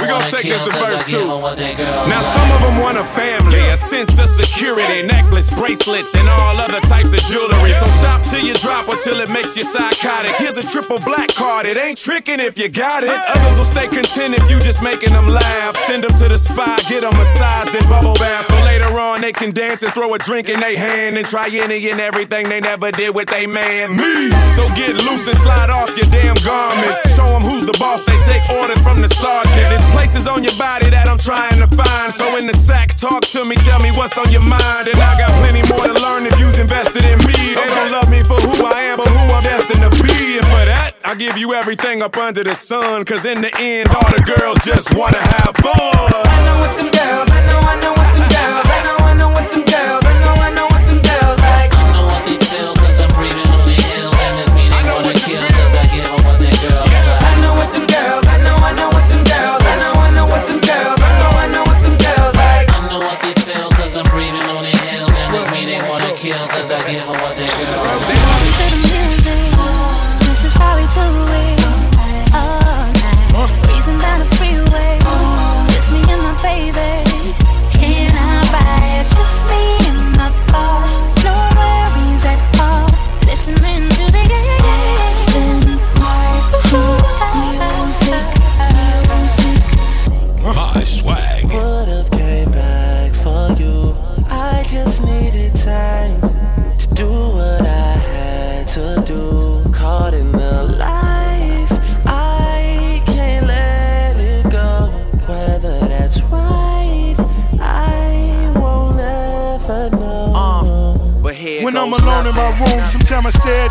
And 0.00 0.02
it's 0.02 0.02
me 0.02 0.02
mean 0.02 0.02
they 0.02 0.02
We 0.02 0.12
wanna 0.12 0.24
gonna 0.24 0.30
take 0.30 0.50
this 0.50 0.62
to 0.62 0.70
verse 0.70 1.10
two. 1.10 1.20
'em 1.20 1.42
what 1.42 1.56
they 1.56 1.74
girls 1.74 2.08
Now 2.08 2.20
some 2.20 2.50
of 2.52 2.60
them 2.62 2.78
want 2.80 2.98
a 2.98 3.04
family, 3.14 3.60
a 3.68 3.76
sense 3.76 4.18
of 4.18 4.28
security, 4.28 5.02
necklace, 5.06 5.50
bracelets, 5.50 6.14
and 6.14 6.28
all 6.28 6.58
other 6.58 6.80
types 6.80 7.12
of 7.12 7.22
jewelry. 7.30 7.72
So 7.80 7.86
shop 8.02 8.22
till 8.24 8.44
you 8.44 8.54
drop 8.54 8.88
or 8.88 8.96
till 8.96 9.20
it 9.20 9.30
makes 9.30 9.56
you 9.56 9.64
psychotic. 9.64 10.32
Here's 10.36 10.56
a 10.56 10.66
triple 10.66 10.98
black 10.98 11.34
card, 11.34 11.66
it 11.66 11.76
ain't 11.76 11.98
tricking 11.98 12.40
if 12.40 12.58
you 12.58 12.68
got 12.68 13.04
it. 13.04 13.10
Others 13.10 13.58
will 13.58 13.64
stay 13.64 13.88
content 13.88 14.34
if 14.34 14.50
you 14.50 14.58
just 14.60 14.82
making 14.82 15.12
them 15.12 15.28
laugh. 15.28 15.76
Send 15.86 16.04
them 16.04 16.14
to 16.18 16.28
the 16.28 16.38
spa, 16.38 16.76
get 16.88 17.02
them 17.02 17.14
massaged 17.16 17.74
and 17.74 17.88
bubble 17.88 18.14
bath. 18.14 18.46
So 18.46 18.56
later 18.64 18.98
on 18.98 19.20
they 19.20 19.32
can 19.32 19.50
dance 19.52 19.82
and 19.82 19.92
throw 19.92 20.14
a 20.14 20.18
drink 20.18 20.48
in 20.48 20.60
their 20.60 20.76
hand 20.76 21.16
and 21.18 21.26
try 21.26 21.48
any 21.48 21.90
and 21.90 22.00
everything 22.00 22.48
they 22.48 22.60
never 22.60 22.90
did 22.90 23.14
with 23.14 23.28
they 23.28 23.46
man. 23.46 23.96
Me. 23.96 24.30
So 24.56 24.68
get 24.74 24.94
loose 24.96 25.26
and 25.28 25.38
slide 25.38 25.70
off 25.70 25.90
your 25.96 26.08
damn 26.10 26.36
garments. 26.44 27.02
Show 27.16 27.28
them 27.34 27.42
who's 27.42 27.64
the 27.64 27.76
boss, 27.78 28.04
they 28.06 28.18
take 28.24 28.44
orders 28.50 28.78
from 28.80 29.00
the 29.02 29.08
sergeant. 29.08 29.68
There's 29.70 29.83
places 29.92 30.28
on 30.28 30.44
your 30.44 30.56
body 30.56 30.90
that 30.90 31.08
I'm 31.08 31.18
trying 31.18 31.58
to 31.60 31.68
find. 31.76 32.12
So 32.12 32.36
in 32.36 32.46
the 32.46 32.56
sack, 32.56 32.94
talk 32.94 33.22
to 33.34 33.44
me, 33.44 33.56
tell 33.66 33.80
me 33.80 33.90
what's 33.90 34.16
on 34.18 34.30
your 34.30 34.42
mind. 34.42 34.88
And 34.88 35.00
I 35.00 35.18
got 35.18 35.30
plenty 35.40 35.62
more 35.68 35.84
to 35.84 35.94
learn 36.00 36.26
if 36.26 36.38
you's 36.38 36.58
invested 36.58 37.04
in 37.04 37.18
me. 37.26 37.36
They 37.54 37.68
don't 37.74 37.92
love 37.92 38.08
me 38.10 38.22
for 38.22 38.38
who 38.40 38.64
I 38.64 38.92
am, 38.92 38.96
but 38.98 39.08
who 39.08 39.18
I'm 39.32 39.42
destined 39.42 39.82
to 39.82 39.90
be. 40.02 40.38
And 40.38 40.46
for 40.46 40.64
that, 40.70 40.94
I 41.04 41.14
give 41.14 41.36
you 41.36 41.54
everything 41.54 42.02
up 42.02 42.16
under 42.16 42.44
the 42.44 42.54
sun. 42.54 43.04
Cause 43.04 43.24
in 43.24 43.40
the 43.40 43.52
end, 43.58 43.88
all 43.88 44.10
the 44.10 44.22
girls 44.22 44.58
just 44.64 44.94
wanna 44.94 45.20
have 45.20 45.54
fun. 45.60 45.74
I 45.74 46.44
know 46.46 46.58
what 46.60 46.76
them 46.76 46.90
girls, 46.90 47.28
I 47.30 47.40
know, 47.46 47.60
I 47.60 47.76
know 47.80 47.92
what 47.92 48.10
them 48.14 48.26
girls, 48.30 48.66
I 48.66 48.78
know, 48.84 48.96
I 49.04 49.14
know 49.14 49.30
what 49.30 49.46
them 49.50 49.64
girls, 49.64 50.03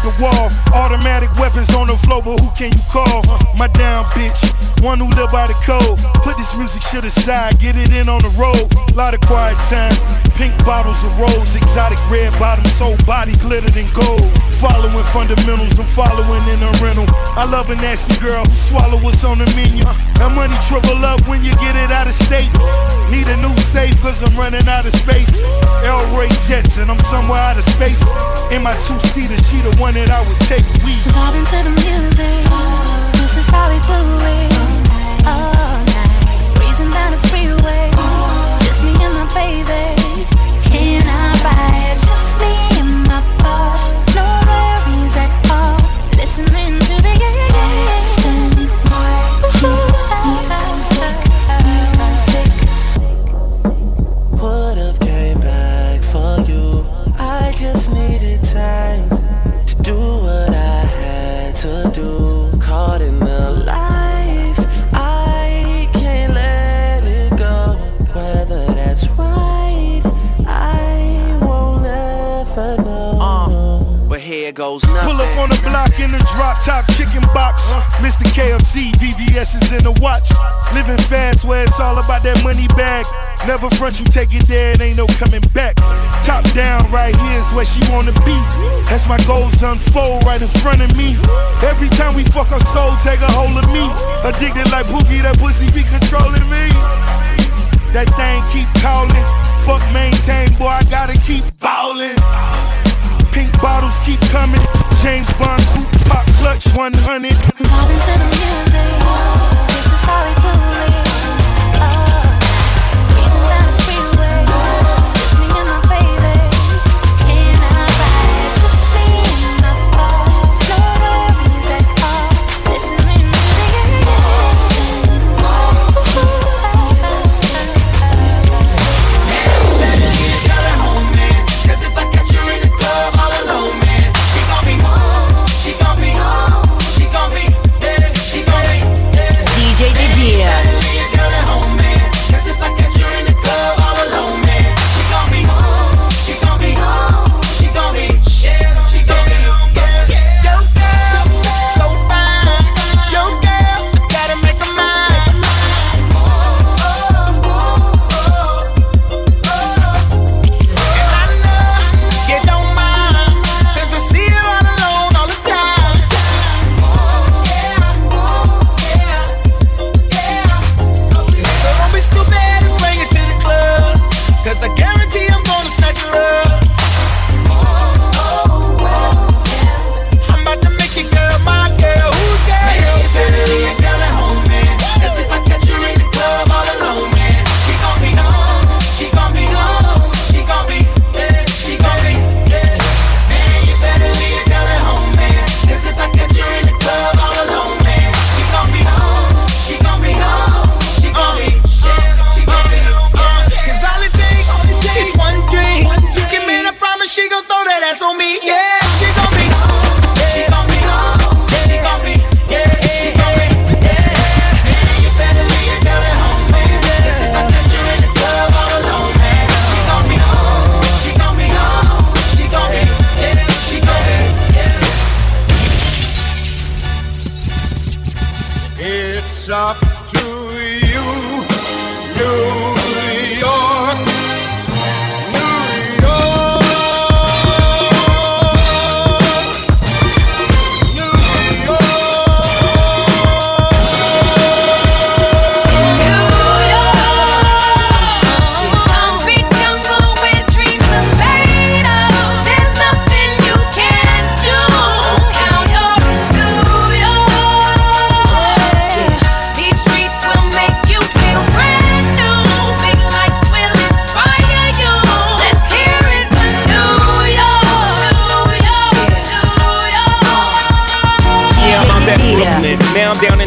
the 0.03 0.13
wall. 0.21 0.51
Automatic 0.75 1.31
weapons 1.39 1.73
on 1.75 1.87
the 1.87 1.95
floor, 1.95 2.21
but 2.21 2.39
who 2.39 2.51
can 2.51 2.71
you 2.71 2.83
call? 2.91 3.23
My 3.57 3.67
down 3.67 4.03
bitch, 4.11 4.43
one 4.83 4.99
who 4.99 5.07
live 5.15 5.31
by 5.31 5.47
the 5.47 5.55
code. 5.63 5.95
Put 6.27 6.35
this 6.35 6.51
music 6.59 6.83
shit 6.83 7.07
aside, 7.07 7.57
get 7.57 7.79
it 7.79 7.95
in 7.95 8.11
on 8.11 8.19
the 8.19 8.29
road. 8.35 8.67
Lot 8.93 9.15
of 9.15 9.23
quiet 9.23 9.55
time, 9.71 9.95
pink 10.35 10.51
bottles 10.67 10.99
of 11.07 11.15
rose, 11.17 11.55
exotic 11.55 11.97
red 12.11 12.35
bottoms, 12.37 12.69
soul 12.75 12.99
body 13.07 13.31
glittered 13.39 13.73
in 13.79 13.87
gold. 13.95 14.27
Following 14.59 15.07
fundamentals, 15.15 15.79
I'm 15.79 15.87
following 15.87 16.43
in 16.51 16.59
a 16.59 16.71
rental. 16.83 17.07
I 17.39 17.47
love 17.47 17.71
a 17.71 17.75
nasty 17.79 18.19
girl 18.19 18.43
who 18.43 18.55
swallow 18.55 18.99
what's 18.99 19.23
on 19.23 19.39
the 19.39 19.47
menu. 19.55 19.87
That 20.19 20.35
money 20.35 20.55
triple 20.67 20.99
up 21.07 21.23
when 21.31 21.39
you 21.43 21.55
get 21.63 21.79
it 21.79 21.89
out 21.89 22.11
of 22.11 22.13
state. 22.13 22.51
Need 23.07 23.31
a 23.31 23.39
new 23.39 23.55
safe, 23.71 23.95
cause 24.03 24.21
I'm 24.21 24.35
running 24.35 24.67
out 24.67 24.85
of 24.85 24.93
space. 24.93 25.43
El 25.87 26.03
Ray 26.11 26.29
Jetson, 26.45 26.91
I'm 26.91 26.99
somewhere 27.07 27.39
out 27.39 27.57
of 27.57 27.63
space. 27.71 28.03
In 28.51 28.61
my 28.61 28.75
two 28.83 28.99
seater, 29.15 29.39
she 29.47 29.63
the 29.63 29.71
one 29.79 29.95
that 29.95 30.11
I 30.11 30.19
would 30.27 30.39
take. 30.43 30.67
Vibing 31.15 31.47
to 31.47 31.59
the 31.63 31.73
music. 31.87 33.02
This 33.23 33.37
is 33.37 33.47
how 33.47 33.69
we 33.69 33.79
do 33.79 33.99
it. 34.35 35.25
All 35.25 35.82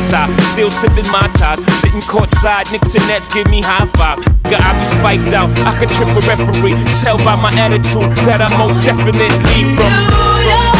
Tata, 0.00 0.42
still 0.42 0.70
sipping 0.70 1.06
my 1.12 1.28
top. 1.38 1.58
Sitting 1.78 2.00
courtside, 2.00 2.70
Knicks 2.72 2.94
and 2.94 3.06
Nets 3.06 3.32
give 3.32 3.48
me 3.48 3.60
high 3.62 3.86
five. 3.94 4.18
Nigga, 4.18 4.58
I 4.58 4.78
be 4.78 4.84
spiked 4.84 5.32
out, 5.32 5.50
I 5.60 5.78
could 5.78 5.88
trip 5.90 6.08
a 6.08 6.20
referee. 6.26 6.74
Tell 7.02 7.18
by 7.18 7.36
my 7.36 7.52
attitude 7.54 8.10
that 8.26 8.40
I 8.40 8.48
most 8.58 8.84
definitely 8.84 9.76
from. 9.76 10.73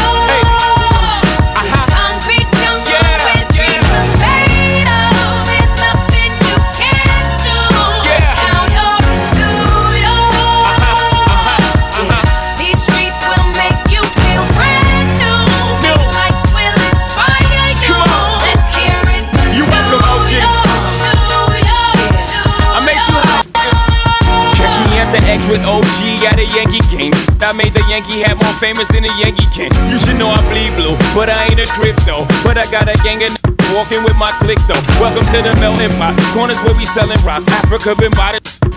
The 25.14 25.22
X 25.30 25.46
with 25.46 25.62
OG 25.62 26.26
at 26.26 26.42
a 26.42 26.46
Yankee 26.58 26.82
game. 26.90 27.14
I 27.38 27.54
made 27.54 27.70
the 27.70 27.86
Yankee 27.86 28.26
hat 28.26 28.34
more 28.34 28.50
famous 28.58 28.90
than 28.90 29.06
the 29.06 29.14
Yankee 29.22 29.46
can. 29.54 29.70
You 29.86 30.02
should 30.02 30.18
know 30.18 30.26
I 30.26 30.42
bleed 30.50 30.74
blue, 30.74 30.98
but 31.14 31.30
I 31.30 31.38
ain't 31.54 31.62
a 31.62 31.70
crypto. 31.70 32.26
But 32.42 32.58
I 32.58 32.66
got 32.66 32.90
a 32.90 32.98
gang 33.06 33.22
of 33.22 33.30
n- 33.30 33.54
walking 33.70 34.02
with 34.02 34.18
my 34.18 34.34
click 34.42 34.58
though. 34.66 34.82
Welcome 34.98 35.22
to 35.30 35.38
the 35.38 35.54
melting 35.62 35.94
pot. 36.02 36.18
Corners 36.34 36.58
where 36.66 36.74
we 36.74 36.82
selling 36.84 37.22
rock. 37.22 37.46
Afrika 37.62 37.94
Bambaataa 37.94 38.63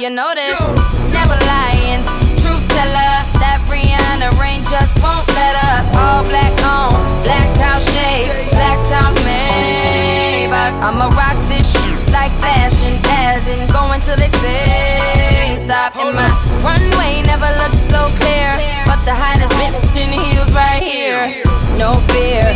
you 0.00 0.08
know 0.08 0.32
this. 0.34 0.56
Never 1.12 1.36
lying, 1.44 2.00
truth 2.40 2.64
teller. 2.72 3.12
That 3.36 3.60
Rihanna 3.68 4.32
rain 4.40 4.64
just 4.64 4.96
won't 5.04 5.28
let 5.36 5.54
up. 5.60 5.84
All 5.92 6.24
black 6.24 6.56
on, 6.64 6.96
black 7.20 7.44
town 7.60 7.84
shades, 7.92 8.48
black 8.48 8.80
town 8.88 9.12
Maybach. 9.28 10.72
I'ma 10.80 11.12
rock 11.12 11.36
this 11.52 11.68
shit 11.68 12.00
like 12.16 12.32
fashion, 12.40 12.96
as 13.28 13.44
in 13.44 13.68
going 13.68 14.00
till 14.00 14.16
they 14.16 14.32
say 14.40 15.60
stop. 15.60 15.92
And 16.00 16.16
my 16.16 16.32
runway 16.64 17.20
never 17.28 17.52
looked 17.60 17.69
so 17.90 18.08
clear, 18.22 18.54
but 18.86 19.02
the 19.04 19.14
hottest 19.14 19.50
bitch 19.58 19.74
in 19.98 20.10
heels 20.14 20.50
right 20.54 20.82
here. 20.82 21.42
No 21.76 21.98
fear, 22.14 22.46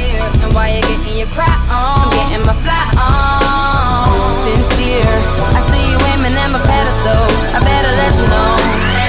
and 0.42 0.50
while 0.54 0.70
you're 0.70 0.86
getting 0.86 1.16
your 1.16 1.30
cry 1.34 1.50
on, 1.68 2.06
I'm 2.06 2.10
getting 2.14 2.46
my 2.46 2.56
fly 2.62 2.86
on. 2.98 4.14
Sincere, 4.46 5.16
I 5.56 5.60
see 5.70 5.84
you 5.90 5.98
aiming 6.14 6.36
at 6.38 6.50
my 6.54 6.62
pedestal. 6.62 7.24
I 7.56 7.58
better 7.60 7.92
let 7.98 8.12
you 8.18 8.26
know. 8.30 9.03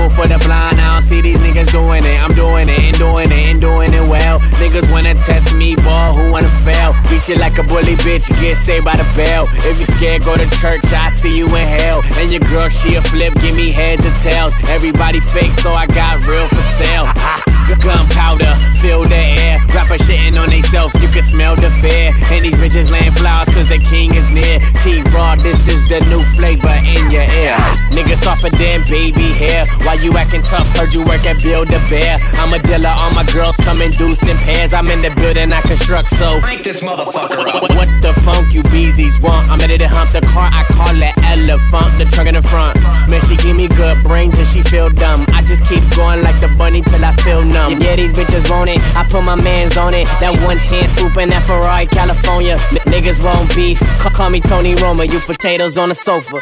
School 0.00 0.10
for 0.10 0.28
the 0.28 0.38
blind. 0.46 0.80
I 0.80 0.94
don't 0.94 1.02
see 1.02 1.20
these 1.20 1.38
niggas 1.38 1.72
doing 1.72 2.04
it. 2.04 2.18
I'm 2.22 2.34
doing 2.34 2.68
it 2.68 2.78
and 2.78 2.96
doing 2.96 3.30
it 3.30 3.50
and 3.50 3.60
doing 3.60 3.92
it 3.92 4.06
well. 4.08 4.38
Niggas 4.60 4.90
wanna 4.92 5.14
test 5.14 5.54
me, 5.54 5.74
boy, 5.76 6.06
who 6.16 6.30
wanna 6.30 6.52
fail? 6.64 6.94
Beat 7.08 7.28
you 7.28 7.36
like 7.36 7.58
a 7.58 7.62
bully 7.62 7.96
bitch, 8.00 8.28
get 8.40 8.56
saved 8.56 8.84
by 8.84 8.96
the 8.96 9.08
bell. 9.16 9.46
If 9.68 9.78
you 9.80 9.86
scared, 9.86 10.24
go 10.24 10.36
to 10.36 10.48
church, 10.60 10.84
I 10.92 11.08
see 11.08 11.36
you 11.36 11.46
in 11.46 11.66
hell. 11.80 12.02
And 12.16 12.30
your 12.30 12.40
girl, 12.40 12.68
she 12.68 12.94
a 12.94 13.02
flip, 13.02 13.34
give 13.40 13.56
me 13.56 13.70
heads 13.70 14.04
and 14.04 14.16
tails. 14.16 14.54
Everybody 14.68 15.20
fake, 15.20 15.52
so 15.52 15.72
I 15.72 15.86
got 15.86 16.26
real 16.26 16.48
for 16.48 16.62
sale. 16.62 17.06
Gunpowder, 17.70 18.50
fill 18.80 19.04
the 19.04 19.22
air. 19.44 19.60
Rapper 19.76 20.00
shitting 20.00 20.40
on 20.40 20.48
theyself, 20.48 20.92
you 21.00 21.08
can 21.08 21.22
smell 21.22 21.54
the 21.54 21.70
fear. 21.84 22.10
And 22.32 22.44
these 22.44 22.56
bitches 22.56 22.90
laying 22.90 23.12
flowers 23.12 23.48
cause 23.48 23.68
the 23.68 23.78
king 23.78 24.14
is 24.14 24.28
near. 24.30 24.58
T 24.82 25.02
Raw, 25.12 25.36
this 25.36 25.60
is 25.68 25.86
the 25.88 26.00
new 26.08 26.24
flavor 26.34 26.74
in 26.82 27.10
your 27.12 27.28
ear. 27.44 27.56
Niggas 27.94 28.26
off 28.26 28.42
of 28.42 28.52
damn 28.58 28.82
baby 28.84 29.30
hair. 29.36 29.66
Why 29.84 29.94
you 29.94 30.16
acting 30.16 30.42
tough? 30.42 30.66
Heard 30.76 30.92
you 30.94 31.04
work 31.04 31.24
at 31.26 31.42
Build 31.42 31.68
a 31.68 31.80
Bear. 31.88 32.18
I'm 32.40 32.52
a 32.52 32.58
dealer, 32.58 32.94
all 32.96 33.12
my 33.12 33.24
girls 33.32 33.56
come 33.58 33.80
in 33.82 33.90
deuce 33.92 34.22
in 34.26 34.36
pairs. 34.38 34.72
I'm 34.72 34.88
in 34.88 35.02
the 35.02 35.10
building, 35.14 35.52
I 35.52 35.60
construct, 35.62 36.10
so. 36.10 36.40
Crank 36.40 36.64
this 36.64 36.80
motherfucker 36.80 37.46
up. 37.46 37.62
What, 37.62 37.74
what 37.76 37.88
the 38.00 38.12
funk 38.24 38.54
you 38.54 38.62
beezies 38.64 39.20
want? 39.22 39.48
I'm 39.50 39.58
ready 39.58 39.78
to 39.78 39.88
hump 39.88 40.12
the 40.12 40.22
car, 40.22 40.48
I 40.50 40.64
call 40.64 40.96
it 40.96 41.14
elephant, 41.28 41.98
the 41.98 42.06
trunk 42.10 42.28
in 42.28 42.34
the 42.34 42.42
front. 42.42 42.80
Man, 43.08 43.20
she 43.28 43.36
give 43.36 43.56
me 43.56 43.68
good 43.68 44.02
brain 44.02 44.32
till 44.32 44.44
she 44.44 44.62
feel 44.62 44.88
dumb. 44.88 45.26
I 45.28 45.42
just 45.42 45.66
keep 45.68 45.84
going 45.94 46.22
like 46.22 46.38
the 46.40 46.48
bunny 46.56 46.80
till 46.80 47.04
I 47.04 47.12
feel 47.20 47.44
numb. 47.44 47.80
Yeah, 47.80 47.96
these 47.96 48.12
bitches 48.12 48.50
want 48.50 48.69
it, 48.70 48.80
I 48.96 49.04
put 49.08 49.24
my 49.24 49.34
mans 49.34 49.76
on 49.76 49.94
it. 49.94 50.06
That 50.20 50.32
110 50.32 50.88
swoop 50.96 51.16
in 51.16 51.30
that 51.30 51.42
Ferrari, 51.46 51.86
California. 51.86 52.54
N- 52.72 52.86
niggas 52.92 53.22
won't 53.24 53.54
beef, 53.54 53.78
call, 53.98 54.12
call 54.12 54.30
me 54.30 54.40
Tony 54.40 54.74
Roma, 54.76 55.04
you 55.04 55.20
potatoes 55.20 55.76
on 55.76 55.88
the 55.90 55.94
sofa. 55.94 56.40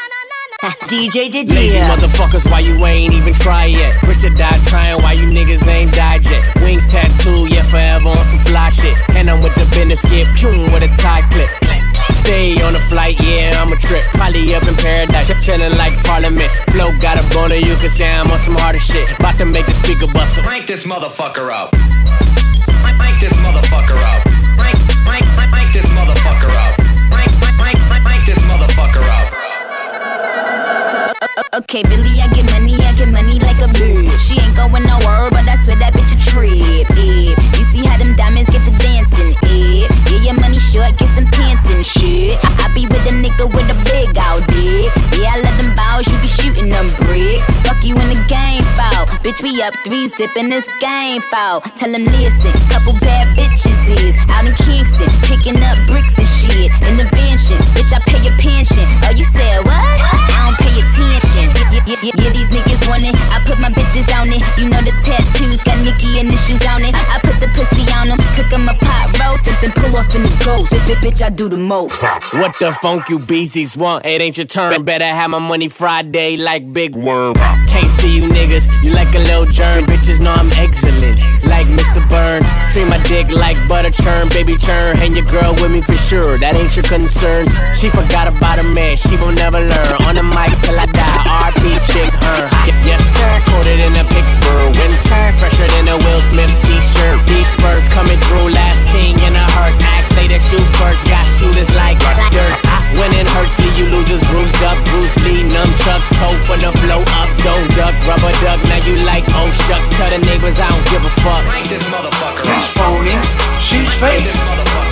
DJ 0.90 1.30
Lazy 1.30 1.44
Didier. 1.44 1.84
motherfuckers, 1.86 2.50
why 2.50 2.60
you 2.60 2.74
ain't 2.84 3.14
even 3.14 3.32
try 3.32 3.66
yet? 3.66 4.02
Richard 4.02 4.34
died 4.36 4.60
trying, 4.66 5.00
why 5.02 5.12
you 5.12 5.28
niggas 5.30 5.66
ain't 5.68 5.92
died 5.94 6.24
yet? 6.24 6.42
Wings 6.62 6.86
tattoo, 6.88 7.46
yeah, 7.46 7.62
forever 7.62 8.08
on 8.08 8.24
some 8.26 8.40
fly 8.40 8.68
shit. 8.70 8.96
And 9.14 9.30
I'm 9.30 9.40
with 9.40 9.54
the 9.54 9.64
business, 9.76 10.02
get 10.10 10.26
pew 10.36 10.50
with 10.50 10.82
a 10.82 10.90
tie 10.96 11.22
clip. 11.30 11.48
Stay 12.24 12.60
on 12.62 12.72
the 12.72 12.80
flight, 12.80 13.16
yeah, 13.20 13.52
I'm 13.56 13.72
a 13.72 13.76
trip. 13.76 14.02
Probably 14.18 14.54
up 14.54 14.66
in 14.66 14.74
paradise, 14.74 15.30
chillin' 15.30 15.78
like 15.78 15.94
Parliament. 16.04 16.50
Flow 16.72 16.90
got 16.98 17.16
a 17.18 17.34
boner, 17.34 17.54
you 17.54 17.76
can 17.76 17.88
say 17.88 18.10
I'm 18.10 18.30
on 18.30 18.38
some 18.40 18.56
harder 18.56 18.80
shit. 18.80 19.08
About 19.18 19.38
to 19.38 19.44
make 19.44 19.64
the 19.64 19.72
speaker 19.72 20.06
bustle. 20.12 20.42
Crank 20.42 20.66
this 20.66 20.84
motherfucker 20.84 21.52
up. 21.52 21.72
Crank 22.82 23.20
this 23.20 23.32
motherfucker 23.42 23.98
up. 23.98 24.22
Crank, 24.56 24.78
crank, 25.04 25.24
crank, 25.50 25.72
this 25.72 25.86
motherfucker 25.86 26.50
up. 26.50 26.74
Crank, 27.10 27.30
crank, 27.58 27.78
crank, 28.04 28.26
this 28.26 28.38
motherfucker 28.46 29.02
up. 29.02 29.28
Okay, 31.54 31.82
Billy, 31.82 32.20
I 32.20 32.28
get 32.34 32.44
money, 32.52 32.74
I 32.84 32.92
get 32.94 33.08
money 33.08 33.38
like 33.40 33.58
a 33.58 33.68
bitch. 33.74 34.18
She 34.20 34.38
ain't 34.38 34.54
going 34.54 34.84
nowhere, 34.84 35.30
but 35.30 35.48
I 35.48 35.56
swear 35.64 35.76
that 35.76 35.92
bitch 35.94 36.12
a 36.12 36.18
trip. 36.30 36.52
Eh. 36.94 37.34
You 37.58 37.64
see 37.72 37.84
how 37.84 37.98
them 37.98 38.14
diamonds 38.14 38.50
get 38.50 38.64
to 38.64 38.72
dancing? 38.78 39.34
Yeah, 39.42 39.88
your 40.22 40.40
money 40.40 40.60
short, 40.60 40.96
get 40.98 41.08
some 41.16 41.26
pants 41.26 41.64
and 41.72 41.84
shit. 41.84 42.38
I, 42.44 42.68
I 42.68 42.74
be 42.74 42.86
with 42.86 43.04
a 43.08 43.14
nigga 43.16 43.48
with 43.48 43.66
a 43.72 43.76
big 43.88 44.16
out 44.18 44.46
dick. 44.52 45.07
Bitch, 49.28 49.42
we 49.42 49.60
up 49.60 49.74
three, 49.84 50.08
zipping 50.16 50.48
this 50.48 50.66
game 50.80 51.20
foul. 51.28 51.60
Tell 51.76 51.92
them 51.92 52.06
listen, 52.06 52.48
couple 52.72 52.94
bad 52.94 53.36
bitches 53.36 53.76
is 54.00 54.16
out 54.32 54.48
in 54.48 54.56
Kingston, 54.56 55.04
picking 55.28 55.60
up 55.68 55.76
bricks 55.86 56.16
and 56.16 56.24
shit. 56.24 56.72
In 56.88 56.96
the 56.96 57.04
mansion, 57.12 57.60
bitch, 57.76 57.92
I 57.92 58.00
pay 58.08 58.24
your 58.24 58.32
pension. 58.40 58.88
Oh, 59.04 59.12
you 59.12 59.28
said 59.28 59.68
what? 59.68 59.76
I 59.76 60.48
don't 60.48 60.56
pay 60.56 60.72
attention. 60.80 61.44
Yeah, 61.68 61.84
yeah, 61.84 62.00
yeah, 62.08 62.24
yeah, 62.24 62.32
these 62.32 62.48
niggas 62.48 62.88
want 62.88 63.04
it. 63.04 63.12
I 63.28 63.44
put 63.44 63.60
my 63.60 63.68
bitches 63.68 64.08
on 64.16 64.32
it. 64.32 64.40
You 64.56 64.70
know 64.72 64.80
the 64.80 64.96
tattoos 65.04 65.62
got 65.62 65.76
Nicki 65.84 66.18
initials 66.18 66.64
on 66.64 66.80
it. 66.80 66.96
I 66.96 67.20
put 67.20 67.36
the 67.36 67.52
pussy 67.52 67.84
on 68.00 68.08
them, 68.08 68.16
cook 68.32 68.48
'em 68.48 68.64
a 68.64 68.72
pot 68.80 69.12
roast, 69.20 69.44
and 69.44 69.56
then 69.60 69.72
pull 69.76 69.94
off 70.00 70.08
in 70.16 70.22
the 70.22 70.32
ghost. 70.42 70.72
Bitch, 70.72 71.04
bitch, 71.04 71.20
I 71.20 71.28
do 71.28 71.50
the 71.50 71.58
most. 71.58 72.02
What 72.32 72.56
the 72.58 72.72
funk 72.80 73.10
you 73.10 73.18
beasties 73.18 73.76
want? 73.76 74.06
It 74.06 74.22
ain't 74.22 74.38
your 74.38 74.46
turn. 74.46 74.82
Better 74.84 75.04
have 75.04 75.28
my 75.28 75.38
money 75.38 75.68
Friday 75.68 76.38
like 76.38 76.72
Big 76.72 76.96
Worm. 76.96 77.34
Can't 77.68 77.90
see 77.90 78.16
you 78.16 78.22
niggas, 78.22 78.64
you 78.82 78.90
like 78.92 79.14
a 79.14 79.17
little 79.18 79.46
germ. 79.46 79.84
Bitches 79.84 80.20
know 80.20 80.32
I'm 80.32 80.50
excellent, 80.58 81.18
like 81.46 81.66
Mr. 81.66 82.02
Burns. 82.08 82.46
Treat 82.72 82.88
my 82.88 83.00
dick 83.04 83.30
like 83.30 83.56
butter 83.68 83.90
churn, 83.90 84.28
baby 84.30 84.56
churn. 84.56 84.96
Hang 84.96 85.16
your 85.16 85.26
girl 85.26 85.54
with 85.58 85.70
me 85.70 85.80
for 85.80 85.96
sure, 85.96 86.38
that 86.38 86.54
ain't 86.54 86.74
your 86.76 86.86
concern. 86.86 87.46
She 87.74 87.90
forgot 87.90 88.28
about 88.28 88.58
a 88.58 88.66
man, 88.66 88.96
she 88.96 89.16
will 89.16 89.34
never 89.34 89.60
learn. 89.60 89.94
On 90.06 90.14
the 90.14 90.22
mic 90.22 90.52
till 90.62 90.78
I 90.78 90.86
die, 90.90 91.22
RP 91.50 91.74
chick 91.90 92.10
her. 92.10 92.42
Yes 92.86 93.02
sir, 93.18 93.34
coated 93.50 93.80
in 93.80 93.92
a 93.96 94.04
Pittsburgh 94.08 94.72
winter, 94.76 95.32
fresher 95.36 95.68
than 95.74 95.88
a 95.88 95.96
Will 95.96 96.22
Smith 96.30 96.52
t-shirt. 96.64 97.18
These 97.26 97.48
Spurs 97.56 97.88
coming 97.88 98.18
through, 98.28 98.54
last 98.54 98.86
king 98.88 99.18
in 99.24 99.34
a 99.34 99.46
hearse. 99.58 99.76
Axe 99.82 100.08
they 100.14 100.28
to 100.28 100.38
shoot 100.38 100.66
first, 100.78 101.02
got 101.06 101.24
shooters 101.38 101.70
like 101.76 101.98
dirt. 102.30 102.67
I 102.88 102.96
win 102.96 103.12
in 103.20 103.26
Hursley, 103.36 103.68
you 103.76 103.86
losers 103.92 104.22
bruised 104.28 104.62
up. 104.64 104.78
Bruce 104.88 105.16
Lee, 105.24 105.44
nunchucks, 105.44 106.08
toe 106.16 106.36
for 106.48 106.56
the 106.56 106.72
flow 106.80 107.04
up. 107.20 107.28
Don't 107.44 107.68
duck, 107.76 107.94
rubber 108.08 108.32
duck. 108.40 108.60
Now 108.68 108.80
you 108.84 108.96
like 109.04 109.24
oh 109.36 109.50
shucks. 109.68 109.88
Tell 109.96 110.08
the 110.08 110.18
neighbors 110.24 110.56
I 110.56 110.68
don't 110.72 110.86
give 110.88 111.04
a 111.04 111.12
fuck. 111.20 111.44
She's 111.52 112.68
phony, 112.72 113.16
she's 113.60 113.92
fake. 114.00 114.24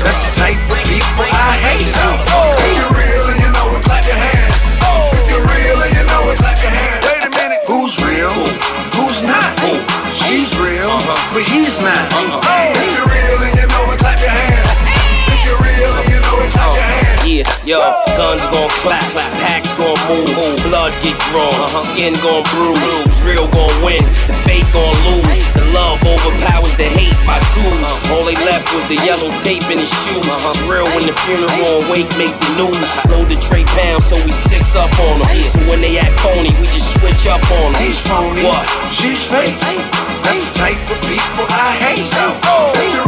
That's 0.04 0.20
the 0.28 0.32
type 0.36 0.60
of 0.60 0.80
people 0.84 1.24
I 1.24 1.56
hate. 1.56 1.88
Oh. 1.96 2.52
If 2.60 2.76
you're 2.76 2.92
real 2.92 3.24
and 3.32 3.40
you 3.40 3.50
know 3.52 3.76
it, 3.76 3.82
clap 3.84 4.04
your 4.04 4.20
hands. 4.20 4.52
If 5.16 5.26
you're 5.32 5.46
real 5.46 5.78
and 5.80 5.92
you 5.96 6.04
know 6.04 6.30
it, 6.30 6.38
clap 6.38 6.60
your 6.60 6.74
hands. 6.76 7.00
Wait 7.00 7.22
a 7.24 7.30
minute, 7.32 7.62
who's 7.64 7.96
real? 8.04 8.34
Who's 8.92 9.24
not? 9.24 9.56
She's 10.12 10.52
real, 10.60 10.92
but 11.32 11.44
he's 11.48 11.80
not. 11.80 12.35
Yeah, 17.36 17.44
yo, 17.68 17.84
guns 18.16 18.40
gon' 18.48 18.72
clap, 18.80 19.04
packs 19.44 19.68
gon' 19.76 19.92
move, 20.08 20.56
blood 20.64 20.88
get 21.04 21.20
drawn, 21.28 21.52
uh-huh. 21.52 21.84
skin 21.84 22.16
gon' 22.24 22.40
bruise, 22.48 23.12
real 23.20 23.44
gon' 23.52 23.68
win, 23.84 24.00
the 24.24 24.32
fake 24.48 24.64
gon' 24.72 24.96
lose, 25.04 25.44
the 25.52 25.60
love 25.76 26.00
overpowers 26.00 26.72
the 26.80 26.88
hate, 26.88 27.12
my 27.28 27.36
tools, 27.52 27.76
uh-huh. 27.76 28.16
all 28.16 28.24
they 28.24 28.40
left 28.48 28.64
was 28.72 28.88
the 28.88 28.96
yellow 29.04 29.28
tape 29.44 29.68
in 29.68 29.76
his 29.76 29.92
shoes, 30.00 30.24
uh-huh. 30.24 30.48
it's 30.48 30.64
real 30.64 30.88
when 30.96 31.04
the 31.04 31.12
funeral 31.28 31.84
wake 31.92 32.08
make 32.16 32.32
the 32.40 32.50
news, 32.56 32.88
load 33.12 33.28
the 33.28 33.36
tray 33.44 33.68
pound 33.76 34.00
so 34.00 34.16
we 34.24 34.32
six 34.48 34.72
up 34.72 34.88
on 35.04 35.20
them, 35.20 35.28
so 35.52 35.60
when 35.68 35.84
they 35.84 36.00
act 36.00 36.16
phony, 36.24 36.56
we 36.56 36.64
just 36.72 36.88
switch 36.96 37.28
up 37.28 37.44
on 37.60 37.76
them. 37.76 37.84
He's 37.84 38.00
phony, 38.00 38.48
What? 38.48 38.64
she's 38.88 39.20
fake. 39.28 39.60
That's 40.24 40.40
the 40.40 40.56
type 40.56 40.80
of 40.88 40.98
people 41.04 41.44
I 41.52 41.76
hate. 41.84 42.08
Oh. 42.48 42.72
If 42.72 42.96
you're 42.96 43.05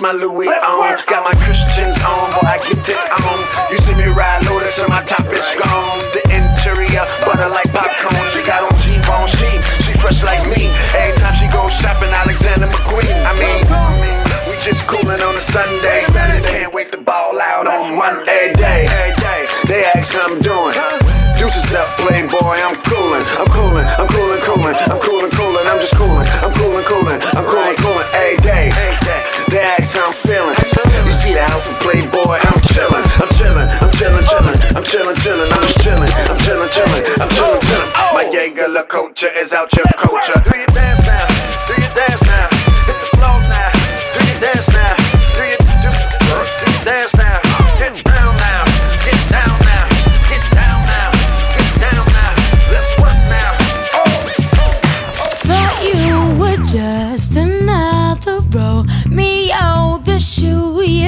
my 0.00 0.12
Louis 0.12 0.48
on, 0.48 0.77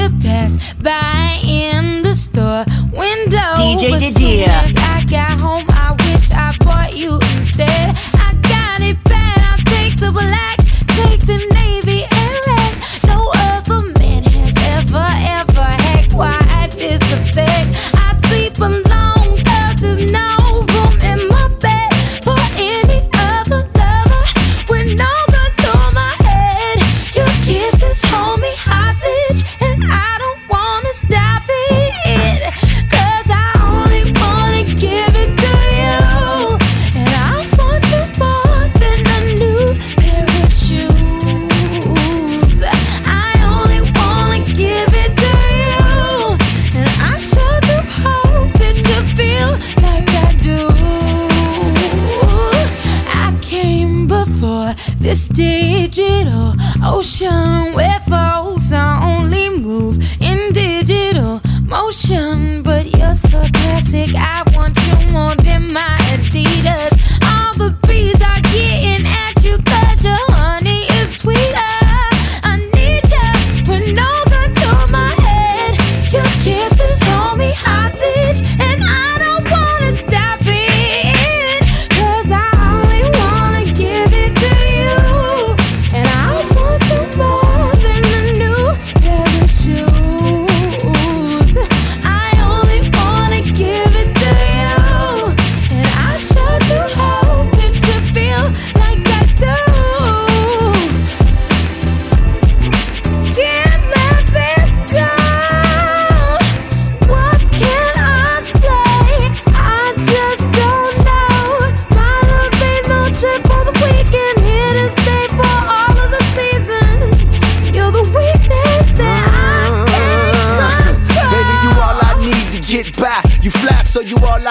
you 0.01 0.09
passed 0.21 0.83
by 0.83 1.39
in 1.45 2.03
the 2.03 2.15
store 2.15 2.65
window. 2.93 3.53
DJ 3.57 3.99
Didier. 3.99 4.49
I 4.49 5.05
got 5.09 5.41
home, 5.41 5.65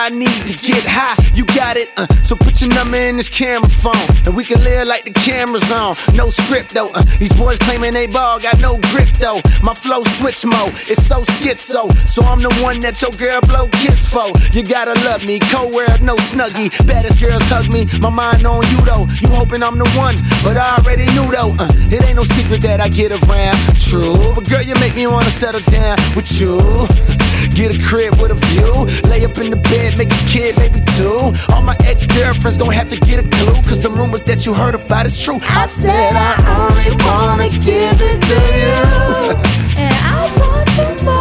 I 0.09 0.11
need 0.11 0.41
to 0.47 0.57
get 0.65 0.83
high. 0.87 1.13
You 1.35 1.45
got 1.45 1.77
it, 1.77 1.93
uh, 1.95 2.07
so 2.23 2.35
put 2.35 2.59
your 2.61 2.73
number 2.79 2.97
in 2.97 3.17
this 3.17 3.27
camera 3.27 3.67
phone. 3.67 4.07
And 4.25 4.35
we 4.35 4.45
can 4.45 4.63
live 4.63 4.87
like 4.87 5.03
the 5.03 5.11
camera's 5.11 5.69
on. 5.69 5.95
No 6.15 6.29
script 6.29 6.73
though. 6.73 6.89
Uh, 6.91 7.03
these 7.19 7.33
boys 7.33 7.59
claiming 7.59 7.91
they 7.91 8.07
ball, 8.07 8.39
got 8.39 8.59
no 8.61 8.77
grip 8.91 9.09
though. 9.19 9.41
My 9.61 9.73
flow 9.73 10.01
switch 10.17 10.45
mode, 10.45 10.71
it's 10.87 11.05
so 11.05 11.21
schizo. 11.23 11.91
So 12.07 12.21
I'm 12.23 12.41
the 12.41 12.53
one 12.63 12.79
that 12.79 13.01
your 13.01 13.11
girl 13.19 13.41
blow 13.41 13.67
kiss 13.83 14.07
for. 14.07 14.31
You 14.55 14.63
gotta 14.63 14.95
love 15.03 15.25
me, 15.27 15.39
co 15.51 15.67
wear 15.67 15.91
no 16.01 16.15
snuggie. 16.15 16.69
Baddest 16.87 17.19
girls 17.19 17.43
hug 17.51 17.67
me, 17.73 17.85
my 17.99 18.09
mind 18.09 18.45
on 18.45 18.63
you 18.71 18.79
though. 18.87 19.05
You 19.19 19.27
hoping 19.35 19.61
I'm 19.61 19.77
the 19.77 19.89
one, 19.99 20.15
but 20.43 20.55
I 20.55 20.77
already 20.79 21.05
knew 21.11 21.27
though. 21.35 21.51
Uh, 21.59 21.67
it 21.91 22.01
ain't 22.07 22.15
no 22.15 22.23
secret 22.23 22.61
that 22.61 22.79
I 22.79 22.87
get 22.87 23.11
around. 23.11 23.57
True, 23.75 24.15
but 24.33 24.49
girl, 24.49 24.61
you 24.61 24.75
make 24.75 24.95
me 24.95 25.05
wanna 25.05 25.31
settle 25.31 25.63
down 25.67 25.97
with 26.15 26.31
you. 26.39 26.87
Get 27.55 27.75
a 27.75 27.79
crib 27.81 28.15
with 28.21 28.31
a 28.31 28.39
view. 28.47 28.71
Lay 29.09 29.25
up 29.25 29.37
in 29.37 29.49
the 29.49 29.57
bed, 29.57 29.97
make 29.97 30.11
a 30.11 30.23
kid, 30.27 30.55
maybe 30.57 30.79
two. 30.95 31.33
All 31.51 31.61
my 31.61 31.75
ex 31.83 32.05
girlfriends 32.07 32.57
gon' 32.57 32.68
have 32.75 32.89
to 32.89 32.97
get 32.97 33.19
a 33.19 33.27
clue. 33.27 33.53
Cause 33.63 33.79
the 33.79 33.89
rumors 33.91 34.21
that 34.21 34.45
you 34.45 34.53
heard 34.53 34.75
about 34.75 35.05
is 35.05 35.21
true. 35.21 35.39
I 35.43 35.65
said 35.65 36.13
I 36.15 36.35
only 36.59 36.89
wanna 37.05 37.49
give 37.49 37.99
it 38.01 38.19
to 38.29 38.39
you. 38.61 39.59
And 39.79 39.93
I 39.93 40.19
want 40.37 40.69
you 40.77 41.05
more 41.05 41.18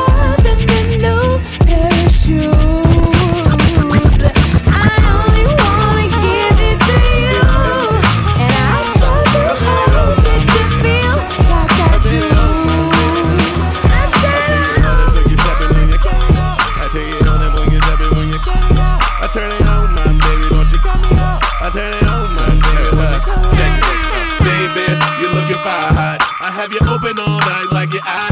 your 27.98 28.04
IHOP. 28.04 28.27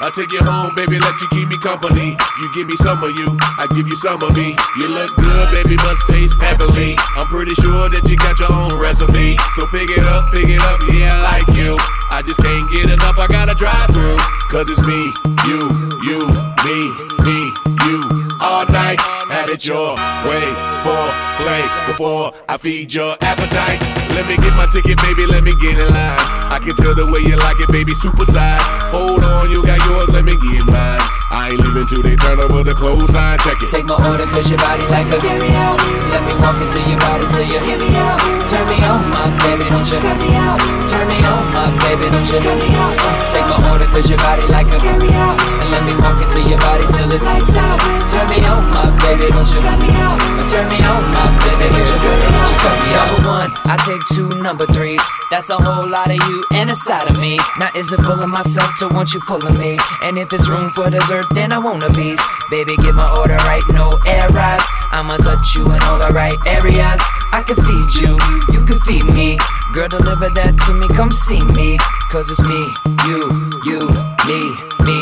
I 0.00 0.08
take 0.08 0.32
you 0.32 0.40
home, 0.40 0.72
baby, 0.74 0.96
let 0.96 1.12
you 1.20 1.28
keep 1.28 1.48
me 1.52 1.60
company. 1.60 2.16
You 2.16 2.46
give 2.56 2.66
me 2.66 2.76
some 2.80 3.04
of 3.04 3.12
you, 3.20 3.36
I 3.60 3.68
give 3.76 3.84
you 3.84 3.96
some 4.00 4.22
of 4.24 4.32
me. 4.32 4.56
You 4.80 4.88
look 4.88 5.12
good, 5.20 5.46
baby, 5.52 5.76
must 5.84 6.08
taste 6.08 6.40
heavenly. 6.40 6.96
I'm 7.20 7.28
pretty 7.28 7.52
sure 7.60 7.92
that 7.92 8.08
you 8.08 8.16
got 8.16 8.40
your 8.40 8.48
own 8.48 8.80
recipe. 8.80 9.36
So 9.60 9.68
pick 9.68 9.92
it 9.92 10.00
up, 10.08 10.32
pick 10.32 10.48
it 10.48 10.62
up, 10.64 10.80
yeah, 10.88 11.12
I 11.12 11.44
like 11.44 11.52
you. 11.52 11.76
I 12.08 12.24
just 12.24 12.40
can't 12.40 12.64
get 12.72 12.88
enough, 12.88 13.20
I 13.20 13.28
gotta 13.28 13.52
drive 13.52 13.92
through. 13.92 14.16
Cause 14.48 14.72
it's 14.72 14.80
me, 14.88 15.12
you, 15.44 15.68
you, 16.08 16.18
me, 16.64 16.78
me, 17.20 17.38
you. 17.84 18.00
All 18.40 18.64
night, 18.72 18.96
have 19.28 19.52
it 19.52 19.68
your 19.68 20.00
way 20.24 20.46
for 20.80 21.04
play 21.36 21.62
before 21.84 22.32
I 22.48 22.56
feed 22.56 22.92
your 22.92 23.14
appetite. 23.20 23.84
Let 24.16 24.24
me 24.26 24.36
get 24.40 24.56
my 24.56 24.64
ticket, 24.66 24.96
baby, 25.04 25.28
let 25.28 25.44
me 25.44 25.52
get 25.60 25.76
in 25.76 25.88
line. 25.92 26.24
I 26.50 26.58
can 26.58 26.74
tell 26.76 26.94
the 26.94 27.06
way 27.06 27.20
you 27.20 27.36
like 27.36 27.60
it, 27.60 27.70
baby, 27.70 27.92
super 27.94 28.24
size. 28.24 28.64
Hold 28.90 29.22
on, 29.22 29.50
you 29.50 29.62
got 29.64 29.78
yours, 29.90 30.08
let 30.14 30.24
me 30.24 30.38
get 30.38 30.62
mine. 30.70 31.02
I 31.30 31.50
ain't 31.50 31.62
leaving 31.62 31.86
till 31.86 32.02
they 32.02 32.14
turn 32.14 32.38
over 32.38 32.62
the 32.62 32.74
clothesline, 32.74 33.38
check 33.42 33.58
it. 33.62 33.70
Take 33.70 33.86
my 33.86 33.98
order 33.98 34.26
cause 34.30 34.46
your 34.50 34.58
body 34.58 34.82
like 34.90 35.06
a 35.10 35.18
carry 35.18 35.50
out. 35.58 35.78
Let 36.10 36.22
me 36.26 36.34
walk 36.42 36.58
into 36.58 36.78
your 36.90 36.98
body 36.98 37.26
till 37.30 37.46
you 37.46 37.58
hear 37.62 37.78
me 37.78 37.90
out. 37.98 38.18
Turn 38.50 38.66
me 38.66 38.78
on, 38.82 39.02
my 39.10 39.30
baby, 39.46 39.66
don't 39.70 39.86
you 39.86 39.98
cut 40.02 40.18
me 40.18 40.34
out. 40.34 40.58
Turn 40.90 41.06
me 41.06 41.18
on, 41.22 41.42
my 41.54 41.70
baby, 41.86 42.06
don't 42.10 42.26
you 42.26 42.38
cut 42.42 42.58
me 42.58 42.70
out. 42.74 42.94
Take 43.30 43.46
my 43.46 43.58
order 43.70 43.86
cause 43.90 44.10
your 44.10 44.18
body 44.18 44.42
like 44.50 44.66
a 44.74 44.78
carry 44.82 45.10
out. 45.14 45.38
And 45.62 45.70
let 45.70 45.82
me 45.86 45.94
walk 46.02 46.18
into 46.18 46.42
your 46.46 46.58
body 46.58 46.86
till 46.90 47.10
it's 47.14 47.26
lights 47.26 47.54
out. 47.54 47.78
Turn 48.10 48.26
me 48.26 48.42
on, 48.46 48.62
my 48.74 48.90
baby, 49.06 49.30
don't 49.30 49.46
you 49.46 49.60
cut 49.62 49.78
me 49.78 49.90
out. 50.02 50.18
Turn 50.50 50.66
me 50.66 50.82
on, 50.82 51.02
my 51.14 51.30
baby, 51.46 51.78
don't 51.78 51.90
you 51.94 51.98
cut 52.02 52.18
me 52.18 52.30
out. 52.34 52.50
Cut 52.58 52.78
me 52.82 52.90
out. 52.94 53.06
Number 53.06 53.30
one, 53.30 53.50
I 53.70 53.74
take 53.86 54.02
two 54.14 54.28
number 54.42 54.66
threes. 54.66 55.02
That's 55.30 55.48
a 55.50 55.58
whole 55.62 55.86
lot 55.86 56.10
of 56.10 56.18
you 56.18 56.42
and 56.58 56.70
a 56.70 56.76
side 56.76 57.08
of 57.08 57.20
me. 57.22 57.38
Now 57.58 57.70
is 57.78 57.92
it 57.92 58.02
full 58.02 58.18
of 58.18 58.28
myself 58.28 58.76
to 58.80 58.88
want 58.88 59.14
you 59.14 59.20
full 59.20 59.46
of 59.46 59.54
me? 59.58 59.78
And 60.02 60.18
if 60.18 60.32
it's 60.32 60.48
room 60.48 60.70
for 60.70 60.88
dessert, 60.88 61.26
then 61.34 61.52
I 61.52 61.58
want 61.58 61.82
a 61.82 61.92
piece. 61.92 62.22
Baby, 62.50 62.76
get 62.76 62.94
my 62.94 63.10
order 63.18 63.36
right, 63.44 63.62
no 63.70 63.90
errors. 64.06 64.64
I'm 64.92 65.10
I'ma 65.10 65.16
touch 65.16 65.54
you 65.56 65.64
in 65.64 65.82
all 65.82 65.98
the 65.98 66.12
right 66.14 66.38
areas. 66.46 67.00
I 67.32 67.42
can 67.46 67.56
feed 67.56 67.90
you, 68.02 68.18
you 68.54 68.64
can 68.64 68.78
feed 68.80 69.04
me. 69.12 69.38
Girl, 69.72 69.88
deliver 69.88 70.30
that 70.30 70.54
to 70.66 70.72
me, 70.74 70.86
come 70.94 71.10
see 71.10 71.40
me. 71.54 71.78
Cause 72.10 72.30
it's 72.30 72.42
me, 72.46 72.62
you, 73.06 73.50
you, 73.64 73.88
me, 74.26 74.40
me, 74.86 74.98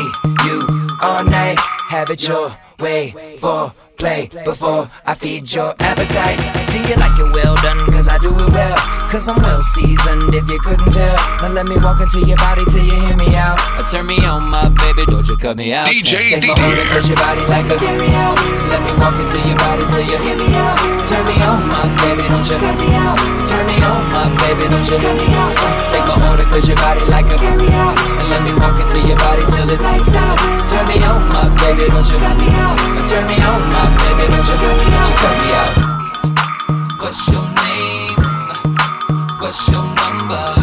you. 0.46 0.88
All 1.02 1.24
night, 1.24 1.58
have 1.88 2.10
it 2.10 2.26
your 2.26 2.56
way 2.78 3.36
for 3.38 3.72
play 3.98 4.30
before 4.44 4.88
I 5.04 5.14
feed 5.14 5.52
your 5.52 5.74
appetite. 5.80 6.38
Do 6.70 6.78
you 6.78 6.94
like 6.94 7.18
it 7.18 7.28
well 7.34 7.54
done? 7.60 7.78
Cause 7.90 8.08
I 8.08 8.16
do 8.18 8.30
it 8.30 8.50
well. 8.54 8.78
Cause 9.10 9.26
I'm 9.26 9.40
well 9.42 9.60
seasoned 9.60 10.32
if 10.32 10.46
you 10.48 10.58
couldn't 10.60 10.92
tell. 10.92 11.16
Now 11.42 11.50
let 11.50 11.66
me 11.66 11.76
walk 11.82 12.00
into 12.00 12.22
your 12.22 12.36
body 12.38 12.62
till 12.70 12.84
you 12.84 12.94
hear 12.94 13.16
me 13.16 13.34
out. 13.34 13.58
Or 13.80 13.84
turn 13.90 14.06
me 14.06 14.22
on, 14.24 14.48
my 14.48 14.70
baby, 14.70 15.02
don't 15.10 15.26
you 15.26 15.36
cut 15.36 15.56
me 15.56 15.72
out. 15.74 15.88
DJ 15.88 16.30
Take 16.30 16.46
my 16.46 16.54
order, 16.54 16.86
push 16.94 17.08
your 17.10 17.18
body 17.18 17.42
like 17.50 17.66
a 17.66 17.76
carry 17.76 18.10
out. 18.14 18.38
Let 18.70 18.80
me 18.86 18.92
walk 19.02 19.16
into 19.18 19.38
your 19.42 19.58
body 19.58 19.84
till 19.90 20.04
you 20.06 20.18
hear 20.22 20.36
me 20.38 20.48
out. 20.54 20.78
Turn 21.08 21.24
me 21.26 21.34
on, 21.42 21.58
my 21.66 21.88
baby, 22.04 22.22
don't 22.28 22.44
you 22.46 22.58
cut 22.60 22.76
me 22.78 22.88
out. 22.94 23.18
Turn 23.48 23.64
me 23.66 23.76
on, 23.80 24.02
my 24.14 24.28
baby, 24.44 24.64
don't 24.68 24.84
you 24.86 24.98
cut 25.00 25.16
me 25.16 25.28
out. 25.34 25.52
Uh, 25.56 25.72
take 25.88 26.04
my 26.04 26.16
order, 26.28 26.44
cause 26.52 26.68
your 26.68 26.78
body 26.78 27.02
like 27.08 27.26
a 27.32 27.36
carry 27.40 27.68
out. 27.80 27.96
And 28.20 28.28
let 28.28 28.44
me 28.44 28.52
walk 28.60 28.76
into 28.76 29.00
your 29.08 29.16
body 29.16 29.42
till 29.48 29.66
it's 29.72 29.82
lights 29.88 30.12
out. 30.12 30.36
Turn 30.68 30.84
me 30.84 31.00
on, 31.00 31.18
my 31.32 31.48
baby, 31.64 31.88
don't 31.88 32.04
you 32.04 32.18
cut 32.20 32.36
me 32.36 32.52
out. 32.60 32.76
Uh, 32.76 33.08
turn 33.08 33.24
me 33.24 33.40
on, 33.40 33.60
my 33.72 33.87
baby, 33.96 34.24
don't 34.28 34.46
you 34.48 34.56
cut 34.60 34.74
me, 34.78 34.86
don't 34.92 35.08
you 35.08 35.16
cut 35.22 35.34
me 35.42 35.48
out. 35.60 35.72
What's 37.00 37.28
your 37.28 37.46
name? 37.62 38.16
What's 39.40 39.68
your 39.68 39.84
number? 39.84 40.57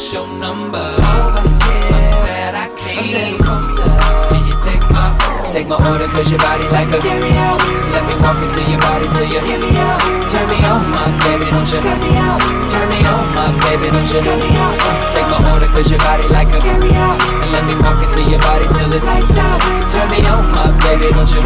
What's 0.00 0.14
your 0.14 0.28
number? 0.40 0.80
Over 0.80 1.44
here. 1.44 1.92
I'm 1.92 2.24
glad 2.24 2.54
I 2.56 2.72
came. 2.72 3.36
Closer. 3.36 3.84
Can 4.32 4.48
you 4.48 4.56
take 4.64 4.80
my 4.88 5.12
order? 5.12 5.52
Take 5.52 5.68
my 5.68 5.76
order 5.76 6.08
cause 6.08 6.32
your 6.32 6.40
body 6.40 6.64
like 6.72 6.88
a 6.88 7.04
carry 7.04 7.36
out. 7.36 7.60
Let 7.92 8.08
me 8.08 8.16
walk 8.24 8.40
into 8.40 8.64
your 8.64 8.80
body 8.80 9.04
till 9.12 9.28
you 9.28 9.44
hear 9.44 9.60
me 9.60 9.76
out. 9.76 10.00
Turn 10.32 10.48
me 10.48 10.56
on, 10.64 10.88
my 10.88 11.04
baby, 11.20 11.52
don't 11.52 11.68
you 11.68 11.84
cut 11.84 12.00
me 12.00 12.16
out. 12.16 12.40
Turn 12.72 12.88
me 12.88 13.04
on, 13.04 13.28
my 13.40 13.48
baby, 13.64 13.88
don't 13.88 14.04
you 14.04 14.20
out. 14.60 14.76
Take 15.08 15.24
my 15.32 15.40
order 15.52 15.68
cause 15.72 15.88
your 15.88 16.00
body 16.04 16.28
like 16.28 16.52
a 16.52 16.60
carry 16.60 16.92
out. 16.92 17.16
And 17.40 17.50
let 17.56 17.64
me 17.64 17.72
walk 17.80 17.96
into 18.04 18.20
your 18.28 18.40
body 18.44 18.68
till 18.76 18.92
it's. 18.92 19.08
Turn 19.08 20.06
me 20.12 20.20
on, 20.28 20.44
my 20.52 20.68
baby, 20.84 21.08
don't 21.16 21.24
you. 21.32 21.40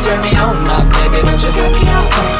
Turn 0.00 0.20
me 0.24 0.32
on, 0.40 0.56
my 0.64 0.80
baby, 0.96 1.20
don't 1.20 1.36
you. 1.36 1.52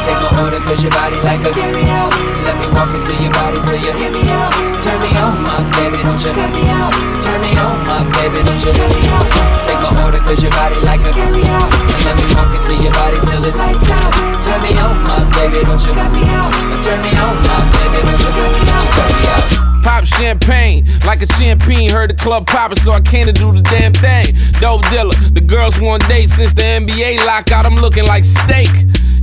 Take 0.01 0.21
my 0.25 0.31
order 0.41 0.61
cause 0.65 0.81
your 0.81 0.93
body 0.97 1.21
like 1.21 1.45
a 1.45 1.53
carry 1.53 1.85
out. 1.93 2.13
Let 2.49 2.57
me 2.57 2.67
walk 2.73 2.91
into 2.97 3.13
your 3.21 3.33
body 3.37 3.61
till 3.61 3.77
you 3.77 3.93
hear 3.93 4.11
me 4.11 4.25
out. 4.33 4.53
Turn 4.81 4.99
me 5.05 5.11
on, 5.21 5.37
my 5.45 5.61
baby, 5.77 6.01
don't 6.01 6.17
you 6.25 6.33
cut 6.33 6.51
me 6.57 6.65
out. 6.73 6.93
Turn 7.21 7.39
me 7.45 7.53
on, 7.61 7.72
my 8.03 8.11
baby, 8.19 8.43
don't 8.43 8.59
you 8.59 8.73
cut 8.75 8.91
me 8.91 9.03
out. 9.15 9.27
Take 9.63 9.79
my 9.79 9.91
order 10.03 10.19
cause 10.19 10.43
your 10.43 10.51
body 10.53 10.79
like 10.83 11.01
a 11.07 11.13
carry 11.13 11.45
out. 11.47 11.71
And 11.71 12.03
let 12.03 12.15
me 12.19 12.27
walk 12.35 12.51
into 12.51 12.75
your 12.83 12.93
body 12.93 13.19
till 13.27 13.45
it's 13.47 13.59
lights 13.59 13.91
out. 13.91 14.13
Turn 14.43 14.61
me 14.63 14.75
on, 14.79 14.97
my 15.07 15.23
baby, 15.39 15.63
don't 15.63 15.83
you 15.83 15.95
cut 15.95 16.11
me 16.11 16.25
out. 16.35 16.51
Turn 16.83 16.99
me 17.03 17.13
on, 17.15 17.35
my 17.47 17.59
baby, 17.79 17.99
don't 18.03 18.19
you 18.19 18.31
cut 18.35 18.51
me 18.51 18.63
out. 18.71 18.87
Cut 18.91 19.11
me 19.15 19.23
out. 19.31 19.83
Pop 19.83 20.05
champagne 20.05 20.87
like 21.07 21.23
a 21.23 21.29
champagne. 21.35 21.91
Heard 21.91 22.11
the 22.11 22.15
club 22.15 22.47
poppin', 22.47 22.79
so 22.79 22.93
I 22.93 23.01
came 23.01 23.27
to 23.27 23.33
do 23.33 23.53
the 23.53 23.63
damn 23.63 23.93
thing. 23.93 24.35
Dope 24.59 24.83
dealer, 24.91 25.15
the 25.31 25.41
girls 25.41 25.81
want 25.81 26.07
date 26.09 26.31
since 26.31 26.55
the 26.55 26.63
NBA 26.63 27.25
lockout. 27.27 27.67
I'm 27.67 27.77
looking 27.77 28.07
like 28.07 28.25
steak. 28.25 28.71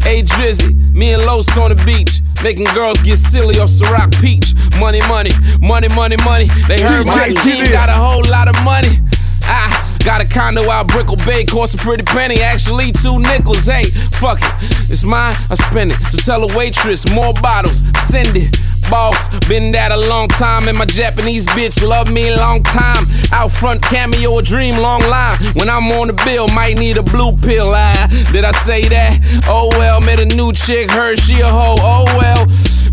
Hey 0.04 0.24
Drizzy, 0.24 0.76
me 0.94 1.14
and 1.14 1.26
Los 1.26 1.46
on 1.58 1.76
the 1.76 1.84
beach. 1.84 2.22
Making 2.44 2.66
girls 2.74 3.00
get 3.02 3.18
silly 3.18 3.60
off 3.60 3.70
Ciroc 3.70 4.16
Peach. 4.22 4.56
Money, 4.80 5.02
money, 5.08 5.32
money, 5.60 5.88
money, 5.96 6.16
money. 6.24 6.48
They 6.68 6.82
heard 6.82 7.06
my 7.06 7.30
team 7.44 7.70
got 7.72 7.90
a 7.90 7.94
whole 7.94 8.24
lot 8.32 8.48
of 8.48 8.56
money. 8.64 9.02
Ah, 9.44 9.98
got 10.06 10.22
a 10.22 10.28
condo 10.28 10.62
out 10.70 10.88
Brickell 10.88 11.18
Bay, 11.26 11.44
cost 11.44 11.76
a 11.76 11.78
pretty 11.78 12.04
penny. 12.04 12.42
Actually, 12.42 12.92
two 12.94 13.20
nickels. 13.20 13.66
Hey, 13.66 13.84
fuck 13.84 14.40
it, 14.40 14.90
it's 14.90 15.04
mine. 15.04 15.34
I 15.52 15.56
spend 15.56 15.92
it. 15.92 15.98
So 16.12 16.18
tell 16.18 16.44
a 16.50 16.58
waitress, 16.58 17.04
more 17.14 17.34
bottles, 17.42 17.92
send 18.08 18.38
it. 18.38 18.56
Boss, 18.90 19.30
been 19.48 19.72
that 19.74 19.92
a 19.92 19.98
long 20.10 20.28
time, 20.30 20.68
and 20.68 20.78
my 20.78 20.86
Japanese 20.86 21.46
bitch 21.48 21.86
love 21.88 22.12
me 22.12 22.30
a 22.30 22.36
long 22.36 22.64
time. 22.64 23.06
Out 23.32 23.52
front 23.52 23.82
cameo, 23.84 24.38
a 24.38 24.42
dream, 24.42 24.74
long 24.82 25.02
line. 25.02 25.38
When 25.54 25.70
I'm 25.70 25.86
on 25.94 26.08
the 26.08 26.22
bill, 26.26 26.48
might 26.50 26.78
need 26.78 26.98
a 26.98 27.04
blue 27.04 27.38
pill. 27.38 27.68
Ah, 27.70 28.08
did 28.32 28.46
I 28.46 28.52
say 28.52 28.88
that? 28.90 29.44
Oh 29.48 29.70
well, 29.78 30.02
met 30.02 30.20
a 30.20 30.26
new 30.26 30.54
chick, 30.54 30.90
heard 30.90 31.20
she 31.20 31.42
a 31.42 31.48
hoe. 31.48 31.76
Oh 31.78 32.06
well. 32.18 32.48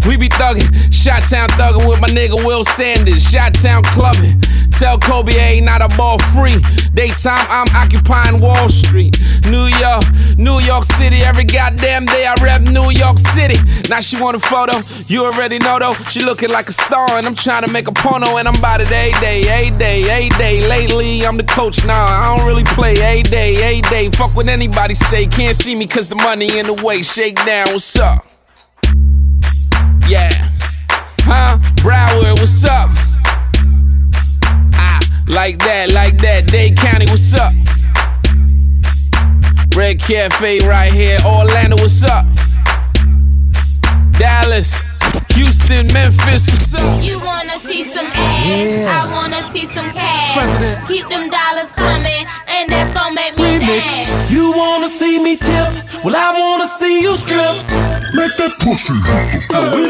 We 0.07 0.16
be 0.16 0.28
thuggin', 0.28 0.92
Shot 0.92 1.20
Town 1.28 1.48
thuggin' 1.59 1.88
with 1.88 2.00
my 2.00 2.09
nigga 2.09 2.36
Will 2.46 2.64
Sanders, 2.64 3.22
Shot 3.22 3.54
Town 3.54 3.82
clubbing. 3.82 4.40
Tell 4.70 4.98
Kobe 4.98 5.32
I 5.32 5.57
ain't 5.57 5.66
not 5.66 5.80
a 5.80 5.88
ball 5.96 6.18
free. 6.36 6.61
Daytime, 6.92 7.46
I'm 7.48 7.66
occupying 7.74 8.40
Wall 8.40 8.68
Street. 8.68 9.18
New 9.50 9.66
York, 9.80 10.04
New 10.36 10.61
York 10.61 10.84
City, 10.84 11.22
every 11.22 11.44
goddamn 11.44 12.04
day 12.07 12.26
I 12.26 12.34
rep 12.42 12.61
New 12.61 12.90
York 12.90 13.18
City. 13.34 13.57
Now 13.88 14.00
she 14.00 14.20
want 14.20 14.36
a 14.36 14.40
photo, 14.40 14.78
you 15.09 15.24
already 15.24 15.59
know 15.59 15.78
though. 15.78 15.94
She 16.11 16.20
looking 16.20 16.50
like 16.50 16.68
a 16.68 16.72
star, 16.72 17.11
and 17.12 17.26
I'm 17.26 17.34
trying 17.34 17.64
to 17.64 17.72
make 17.72 17.88
a 17.88 17.92
porno, 17.92 18.36
and 18.36 18.46
I'm 18.46 18.57
about 18.57 18.80
it 18.80 18.88
a 18.88 19.12
day, 19.18 19.40
a 19.40 19.70
day, 19.78 20.00
a 20.00 20.28
day. 20.36 20.68
Lately, 20.68 21.24
I'm 21.24 21.36
the 21.36 21.44
coach 21.44 21.84
now, 21.86 22.04
I 22.04 22.36
don't 22.36 22.46
really 22.46 22.64
play 22.64 22.92
a 22.92 23.22
day, 23.22 23.78
a 23.78 23.80
day. 23.82 24.11
Fuck 24.11 24.36
what 24.36 24.46
anybody 24.48 24.94
say, 24.94 25.26
can't 25.26 25.57
see 25.57 25.74
me 25.74 25.86
cause 25.86 26.09
the 26.09 26.16
money 26.16 26.59
in 26.59 26.66
the 26.66 26.74
way. 26.74 27.02
Shake 27.02 27.42
down, 27.46 27.68
what's 27.68 27.96
up? 27.96 28.36
Yeah. 30.09 30.30
Huh? 31.22 31.59
Broward, 31.82 32.38
what's 32.38 32.64
up? 32.64 32.90
Ah, 34.74 35.00
like 35.30 35.59
that, 35.59 35.90
like 35.92 36.18
that. 36.18 36.46
Dade 36.46 36.76
County, 36.76 37.07
what's 37.11 37.34
up? 37.34 37.52
Red 39.76 40.00
Cafe 40.00 40.61
right 40.61 40.92
here. 40.92 41.18
Orlando, 41.26 41.76
what's 41.82 42.04
up? 42.04 42.24
Dallas, 44.12 44.95
Houston, 45.37 45.87
Memphis, 45.93 46.47
what's 46.49 46.74
up? 46.74 47.03
You 47.05 47.20
wanna 47.20 47.61
see 47.61 47.84
some 47.84 48.07
ass? 48.07 48.47
Yeah. 48.47 48.89
I 48.89 49.05
wanna 49.12 49.43
see 49.53 49.66
some 49.66 49.91
cash. 49.93 50.32
President. 50.34 50.89
Keep 50.89 51.11
them 51.11 51.28
dollars 51.28 51.70
coming, 51.76 52.24
and 52.49 52.70
that's 52.70 52.93
gonna 52.97 53.14
make 53.14 53.37
me 53.37 53.59
dance. 53.59 54.09
Remix. 54.09 54.30
You 54.32 54.53
wanna 54.57 54.89
see 54.89 55.18
me 55.18 55.37
tip? 55.37 56.03
Well, 56.03 56.16
I 56.16 56.32
wanna 56.39 56.66
see 56.66 57.03
you 57.03 57.16
strip. 57.16 57.57
Make 58.16 58.34
that 58.39 58.57
pussy. 58.61 58.97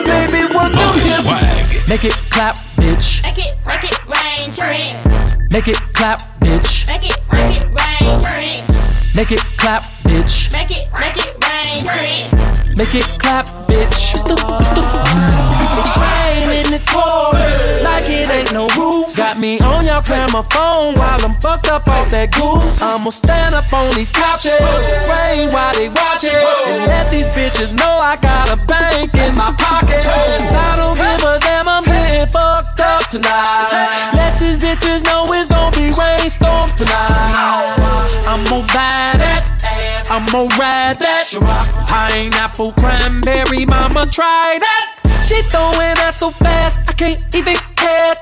baby, 0.02 0.42
work 0.52 0.74
your 0.74 0.92
hips. 0.98 1.88
Make 1.88 2.04
it 2.04 2.16
clap, 2.30 2.56
bitch. 2.82 3.22
Make 3.22 3.38
it, 3.38 3.54
make 3.68 3.84
it 3.84 3.98
rain, 4.10 4.50
drink. 4.50 4.96
Make 5.52 5.68
it 5.68 5.80
clap, 5.94 6.22
bitch. 6.40 6.88
Make 6.88 7.06
it, 7.08 7.18
make 7.30 7.60
it 7.60 7.66
rain, 7.70 8.20
drink. 8.20 8.75
Make 9.16 9.32
it 9.32 9.40
clap, 9.56 9.82
bitch. 10.04 10.52
Make 10.52 10.70
it, 10.70 10.88
make 11.00 11.16
it 11.16 11.32
rain, 11.48 11.88
drink. 11.88 12.76
Make 12.76 12.94
it 12.94 13.08
clap, 13.18 13.46
bitch. 13.64 14.12
It's 14.12 14.22
the, 14.22 14.34
it's 14.36 14.68
the. 14.76 14.84
It's 15.80 15.96
raining, 15.96 16.70
it's 16.74 16.84
pouring, 16.84 17.82
like 17.82 18.04
it 18.10 18.28
ain't 18.28 18.52
no 18.52 18.68
roof. 18.76 19.16
Got 19.16 19.38
me 19.38 19.58
on 19.60 19.86
your 19.86 20.02
gramophone 20.02 20.96
while 20.96 21.24
I'm 21.24 21.34
fucked 21.40 21.68
up 21.68 21.88
off 21.88 22.10
that 22.10 22.30
goose. 22.32 22.82
I'ma 22.82 23.08
stand 23.08 23.54
up 23.54 23.72
on 23.72 23.94
these 23.94 24.12
couches, 24.12 24.60
rain 25.08 25.48
while 25.48 25.72
they 25.72 25.88
watch 25.88 26.24
it, 26.24 26.36
and 26.68 26.84
let 26.84 27.10
these 27.10 27.30
bitches 27.30 27.74
know 27.74 27.98
I 28.02 28.16
got 28.16 28.52
a 28.52 28.56
bank 28.66 29.14
in 29.14 29.34
my 29.34 29.50
pocket. 29.56 30.04
I 30.04 30.76
don't 30.76 30.94
give 30.94 31.24
a 31.24 31.38
damn, 31.40 31.66
I'm 31.66 31.84
fucked 31.84 32.25
up 32.86 33.08
tonight. 33.10 34.10
Let 34.14 34.38
these 34.38 34.58
bitches 34.58 35.04
know 35.04 35.26
it's 35.32 35.48
gonna 35.48 35.74
be 35.76 35.92
rainstorms 35.92 36.74
tonight. 36.74 37.76
I'm 38.26 38.44
gonna 38.44 38.66
buy 38.68 39.18
that 39.18 39.42
ass. 39.64 40.10
I'm 40.10 40.26
gonna 40.30 40.54
ride 40.56 40.98
that. 41.00 41.26
Pineapple 41.86 42.72
cranberry, 42.72 43.66
mama, 43.66 44.06
try 44.06 44.58
that. 44.60 44.96
She 45.26 45.42
throwing 45.42 45.96
that 45.98 46.14
so 46.14 46.30
fast, 46.30 46.88
I 46.88 46.92
can't 46.92 47.34
even 47.34 47.56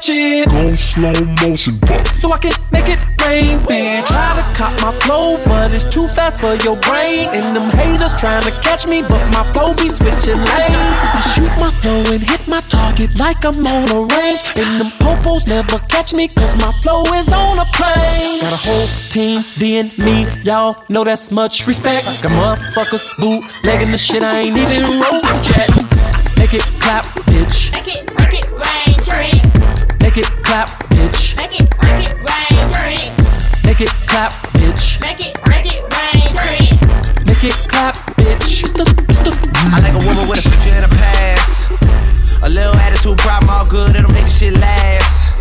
catch 0.04 0.16
it. 0.16 0.48
Go 0.48 0.68
slow 0.74 1.12
motion, 1.42 1.78
puppy. 1.80 2.04
So 2.14 2.32
I 2.32 2.38
can 2.38 2.52
make 2.72 2.88
it 2.88 3.00
rain, 3.24 3.58
bitch. 3.60 4.06
Try 4.06 4.36
to 4.36 4.56
cop 4.56 4.72
my 4.82 4.92
flow, 5.00 5.38
but 5.46 5.72
it's 5.72 5.84
too 5.84 6.08
fast 6.08 6.40
for 6.40 6.54
your 6.64 6.76
brain. 6.76 7.28
And 7.32 7.56
them 7.56 7.70
haters 7.70 8.14
trying 8.16 8.42
to 8.42 8.50
catch 8.60 8.86
me, 8.88 9.02
but 9.02 9.22
my 9.32 9.44
flow 9.52 9.74
be 9.74 9.88
switching 9.88 10.36
lanes. 10.36 10.94
I 11.16 11.20
shoot 11.34 11.60
my 11.60 11.70
flow 11.70 12.02
and 12.12 12.22
hit 12.22 12.46
my 12.48 12.60
target 12.60 13.18
like 13.18 13.44
I'm 13.44 13.66
on 13.66 13.90
a 13.90 14.00
range. 14.16 14.40
And 14.56 14.80
them 14.80 14.90
popos 15.00 15.46
never 15.46 15.78
catch 15.88 16.14
me, 16.14 16.28
cause 16.28 16.56
my 16.56 16.72
flow 16.82 17.02
is 17.14 17.32
on 17.32 17.58
a 17.58 17.64
plane. 17.76 18.40
Got 18.40 18.52
a 18.52 18.60
whole 18.68 18.86
team, 19.10 19.42
D 19.58 19.78
and 19.78 19.96
me, 19.98 20.26
y'all 20.42 20.84
know 20.88 21.04
that's 21.04 21.30
much 21.30 21.66
respect. 21.66 22.06
Got 22.22 22.32
motherfuckers 22.32 23.08
bootlegging 23.18 23.90
the 23.90 23.98
shit 23.98 24.22
I 24.22 24.40
ain't 24.40 24.58
even 24.58 25.00
wrote 25.00 25.24
yet. 25.56 25.70
Make 26.36 26.54
it 26.54 26.66
clap, 26.80 27.04
bitch. 27.26 27.72
Make 27.72 27.88
it 27.88 28.23
clap, 30.22 30.68
bitch. 30.94 31.36
Make 31.36 31.58
it, 31.58 31.66
make 31.82 32.06
it 32.06 32.14
rain, 32.22 32.62
rain. 32.78 33.10
Make 33.66 33.80
it 33.80 33.90
clap, 34.06 34.30
bitch. 34.54 35.02
Make 35.02 35.18
it, 35.18 35.34
make 35.48 35.66
it 35.66 35.82
rain, 35.90 36.30
rain. 36.38 36.78
Make 37.26 37.42
it 37.42 37.58
clap, 37.66 37.96
bitch. 38.14 38.64
Stop, 38.64 38.86
stop. 39.10 39.34
I 39.74 39.80
like 39.82 39.94
a 39.94 40.06
woman 40.06 40.28
with 40.28 40.38
a 40.38 40.48
future 40.48 40.76
and 40.76 40.84
a 40.84 40.94
past. 40.94 41.70
A 42.42 42.48
little 42.48 42.76
attitude 42.76 43.18
problem, 43.18 43.50
all 43.50 43.66
good, 43.66 43.96
it'll 43.96 44.12
make 44.12 44.24
the 44.24 44.30
shit 44.30 44.56
last. 44.60 45.32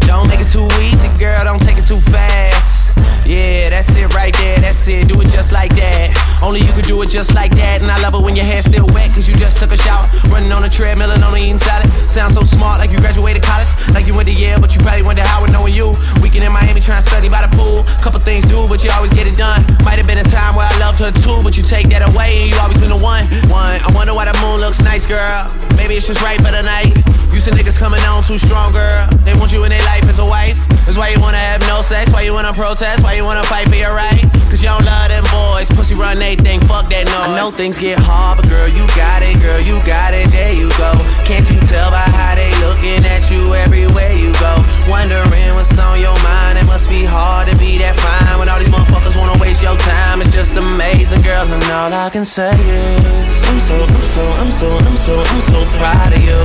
Don't 0.00 0.26
make 0.26 0.40
it 0.40 0.48
too 0.48 0.66
easy, 0.82 1.06
girl, 1.16 1.44
don't 1.44 1.62
take 1.62 1.78
it 1.78 1.84
too 1.84 2.00
fast. 2.00 2.90
Yeah, 3.24 3.61
that's 3.82 3.98
it 3.98 4.14
right 4.14 4.34
there, 4.38 4.58
that's 4.62 4.86
it, 4.86 5.10
do 5.10 5.18
it 5.18 5.26
just 5.26 5.50
like 5.50 5.74
that. 5.74 6.14
Only 6.38 6.62
you 6.62 6.70
could 6.70 6.86
do 6.86 7.02
it 7.02 7.10
just 7.10 7.34
like 7.34 7.50
that. 7.58 7.82
And 7.82 7.90
I 7.90 7.98
love 7.98 8.14
it 8.14 8.22
when 8.22 8.38
your 8.38 8.46
hair's 8.46 8.70
still 8.70 8.86
wet, 8.94 9.10
cause 9.10 9.26
you 9.26 9.34
just 9.34 9.58
took 9.58 9.74
a 9.74 9.76
shower. 9.76 10.06
Running 10.30 10.54
on 10.54 10.62
a 10.62 10.70
treadmill 10.70 11.10
and 11.10 11.18
only 11.26 11.50
eating 11.50 11.58
salad. 11.58 11.90
Sounds 12.06 12.38
so 12.38 12.46
smart, 12.46 12.78
like 12.78 12.94
you 12.94 13.02
graduated 13.02 13.42
college. 13.42 13.74
Like 13.90 14.06
you 14.06 14.14
went 14.14 14.30
to 14.30 14.34
Yale, 14.34 14.62
but 14.62 14.70
you 14.70 14.78
probably 14.86 15.02
went 15.02 15.18
to 15.18 15.26
Howard 15.26 15.50
knowing 15.50 15.74
you. 15.74 15.90
Weekend 16.22 16.46
in 16.46 16.54
Miami 16.54 16.78
trying 16.78 17.02
to 17.02 17.06
study 17.06 17.26
by 17.26 17.42
the 17.42 17.50
pool. 17.58 17.82
Couple 17.98 18.22
things 18.22 18.46
do, 18.46 18.62
but 18.70 18.86
you 18.86 18.90
always 18.94 19.10
get 19.10 19.26
it 19.26 19.34
done. 19.34 19.66
Might 19.82 19.98
have 19.98 20.06
been 20.06 20.22
a 20.22 20.28
time 20.30 20.54
where 20.54 20.66
I 20.66 20.74
loved 20.78 21.02
her 21.02 21.10
too, 21.10 21.42
but 21.42 21.58
you 21.58 21.66
take 21.66 21.90
that 21.90 22.06
away 22.06 22.38
and 22.38 22.54
you 22.54 22.56
always 22.62 22.78
been 22.78 22.94
the 22.94 23.02
one. 23.02 23.26
One, 23.50 23.82
I 23.82 23.90
wonder 23.98 24.14
why 24.14 24.30
the 24.30 24.36
moon 24.46 24.62
looks 24.62 24.78
nice, 24.86 25.10
girl. 25.10 25.50
Maybe 25.74 25.98
it's 25.98 26.06
just 26.06 26.22
right 26.22 26.38
for 26.38 26.54
the 26.54 26.62
night. 26.62 26.94
You 27.34 27.40
see 27.40 27.50
niggas 27.50 27.80
coming 27.80 27.98
on 28.06 28.22
too 28.22 28.38
strong, 28.38 28.70
girl. 28.76 29.08
They 29.26 29.32
want 29.34 29.50
you 29.50 29.64
in 29.64 29.74
their 29.74 29.82
life 29.88 30.04
as 30.06 30.20
a 30.20 30.28
wife. 30.28 30.62
That's 30.84 31.00
why 31.00 31.08
you 31.08 31.18
wanna 31.18 31.40
have 31.40 31.64
no 31.64 31.80
sex, 31.80 32.12
why 32.12 32.22
you 32.22 32.34
wanna 32.34 32.52
protest, 32.52 33.02
why 33.02 33.14
you 33.14 33.24
wanna 33.24 33.42
fight 33.44 33.71
your 33.78 33.94
right. 33.94 34.22
Cause 34.52 34.60
you 34.60 34.68
don't 34.68 34.84
love 34.84 35.08
them 35.08 35.24
boys. 35.32 35.68
Pussy 35.72 35.94
run 35.96 36.16
they 36.16 36.36
think, 36.36 36.68
fuck 36.68 36.84
that 36.92 37.08
noise. 37.08 37.32
I 37.32 37.36
know 37.36 37.50
things 37.50 37.80
get 37.80 37.96
hard, 37.96 38.36
but 38.36 38.48
girl, 38.52 38.68
you 38.68 38.84
got 38.92 39.24
it, 39.24 39.40
girl, 39.40 39.60
you 39.64 39.80
got 39.88 40.12
it, 40.12 40.28
there 40.28 40.52
you 40.52 40.68
go. 40.76 40.92
Can't 41.24 41.48
you 41.48 41.56
tell 41.64 41.88
by 41.88 42.04
how 42.12 42.36
they 42.36 42.52
looking 42.60 43.00
at 43.08 43.32
you 43.32 43.56
everywhere 43.56 44.12
you 44.12 44.28
go? 44.36 44.52
Wondering 44.92 45.56
what's 45.56 45.72
on 45.80 45.96
your 45.96 46.12
mind, 46.20 46.60
it 46.60 46.68
must 46.68 46.92
be 46.92 47.08
hard 47.08 47.48
to 47.48 47.56
be 47.56 47.80
that 47.80 47.96
fine 47.96 48.36
when 48.36 48.52
all 48.52 48.60
these 48.60 48.68
motherfuckers 48.68 49.16
wanna 49.16 49.40
waste 49.40 49.64
your 49.64 49.76
time. 49.80 50.20
It's 50.20 50.36
just 50.36 50.52
amazing, 50.60 51.24
girl, 51.24 51.48
and 51.48 51.64
all 51.72 51.88
I 51.88 52.12
can 52.12 52.28
say 52.28 52.52
is 52.52 53.40
I'm 53.48 53.56
so, 53.56 53.76
I'm 53.88 54.04
so, 54.04 54.22
I'm 54.36 54.50
so, 54.52 54.68
I'm 54.68 54.96
so, 55.00 55.14
I'm 55.16 55.40
so 55.40 55.58
proud 55.80 56.12
of 56.12 56.20
you. 56.20 56.40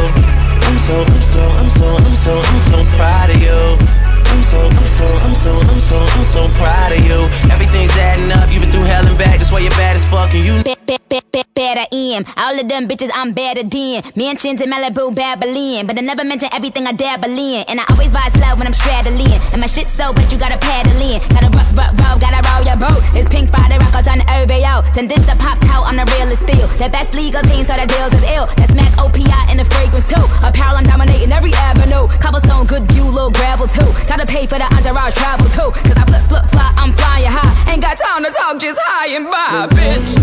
I'm 0.64 0.80
so, 0.80 0.96
I'm 1.04 1.20
so, 1.20 1.44
I'm 1.60 1.70
so, 1.70 1.88
I'm 1.92 2.16
so, 2.16 2.34
I'm 2.40 2.60
so 2.72 2.78
proud 2.96 3.30
of 3.36 3.40
you. 3.44 4.07
I'm 4.30 4.44
so, 4.44 4.60
I'm 4.60 4.88
so, 4.88 5.06
I'm 5.06 5.36
so, 5.36 5.52
I'm 5.52 5.80
so, 5.80 5.98
I'm 5.98 6.24
so 6.24 6.42
proud 6.60 6.92
of 6.92 7.02
you. 7.04 7.20
Everything's 7.52 7.96
adding 7.98 8.32
up. 8.32 8.52
You've 8.52 8.62
been 8.62 8.72
through 8.72 8.88
hell 8.88 9.06
and 9.06 9.18
back. 9.18 9.38
That's 9.38 9.52
why 9.52 9.60
you're 9.60 9.78
bad 9.80 9.96
as 9.96 10.06
fuck. 10.06 10.34
And 10.34 10.44
you. 10.44 10.64
Bet, 10.64 10.86
bet, 10.86 11.02
bet, 11.10 11.24
bet, 11.32 11.48
better 11.54 11.86
in. 11.92 12.26
All 12.38 12.60
of 12.60 12.68
them 12.68 12.88
bitches 12.88 13.12
I'm 13.14 13.34
better 13.34 13.64
than. 13.64 14.04
Mansions 14.16 14.62
in 14.62 14.70
Malibu, 14.70 15.16
Babylon. 15.16 15.88
But 15.88 15.98
I 15.98 16.02
never 16.02 16.24
mention 16.24 16.50
everything 16.52 16.88
I 16.88 16.92
dabble 16.92 17.32
in. 17.32 17.64
And 17.68 17.80
I 17.80 17.86
always 17.90 18.12
vibe 18.12 18.36
slow 18.36 18.56
when 18.58 18.68
I'm 18.68 18.74
straddling. 18.74 19.40
And 19.54 19.62
my 19.62 19.68
shit 19.68 19.90
so 19.96 20.12
wet, 20.12 20.32
you 20.32 20.38
gotta 20.38 20.58
paddle 20.58 21.00
in. 21.00 21.20
Gotta 21.30 21.50
rock, 21.56 21.70
rock, 21.80 21.94
roll, 22.04 22.18
gotta 22.20 22.42
roll 22.52 22.64
your 22.68 22.78
boat. 22.78 23.02
It's 23.16 23.30
Pink 23.30 23.50
Friday, 23.50 23.78
rock 23.80 23.96
on 23.96 24.20
the 24.20 24.28
OVO. 24.28 24.84
Sending 24.94 25.22
the 25.24 25.36
pop 25.40 25.58
out 25.72 25.88
on 25.90 25.96
the 25.96 26.06
real 26.14 26.30
steel. 26.32 26.68
The 26.78 26.90
best 26.90 27.14
legal 27.14 27.42
team, 27.42 27.66
so 27.66 27.74
the 27.74 27.88
deals 27.88 28.14
is 28.14 28.26
ill. 28.36 28.46
That's 28.60 28.74
Mac 28.76 28.92
OPI 29.02 29.52
in 29.52 29.58
the 29.58 29.66
fragrance 29.66 30.08
too. 30.08 30.22
Apparel, 30.46 30.78
I'm 30.78 30.86
dominating 30.86 31.32
every 31.32 31.54
avenue. 31.54 32.06
Cobblestone, 32.20 32.66
good 32.66 32.86
view, 32.92 33.06
little 33.06 33.32
gravel 33.32 33.68
too. 33.68 33.90
Gotta 34.18 34.32
pay 34.32 34.48
for 34.48 34.58
the 34.58 34.66
entourage 34.76 35.14
travel 35.14 35.48
too. 35.48 35.70
Cause 35.86 35.96
I 35.96 36.04
flip, 36.06 36.24
flip, 36.28 36.46
fly, 36.48 36.74
I'm 36.78 36.92
flying 36.92 37.26
high. 37.28 37.72
Ain't 37.72 37.84
got 37.84 38.00
time 38.00 38.24
to 38.24 38.32
talk, 38.32 38.60
just 38.60 38.80
high 38.82 39.14
and 39.14 39.30
by, 39.30 40.17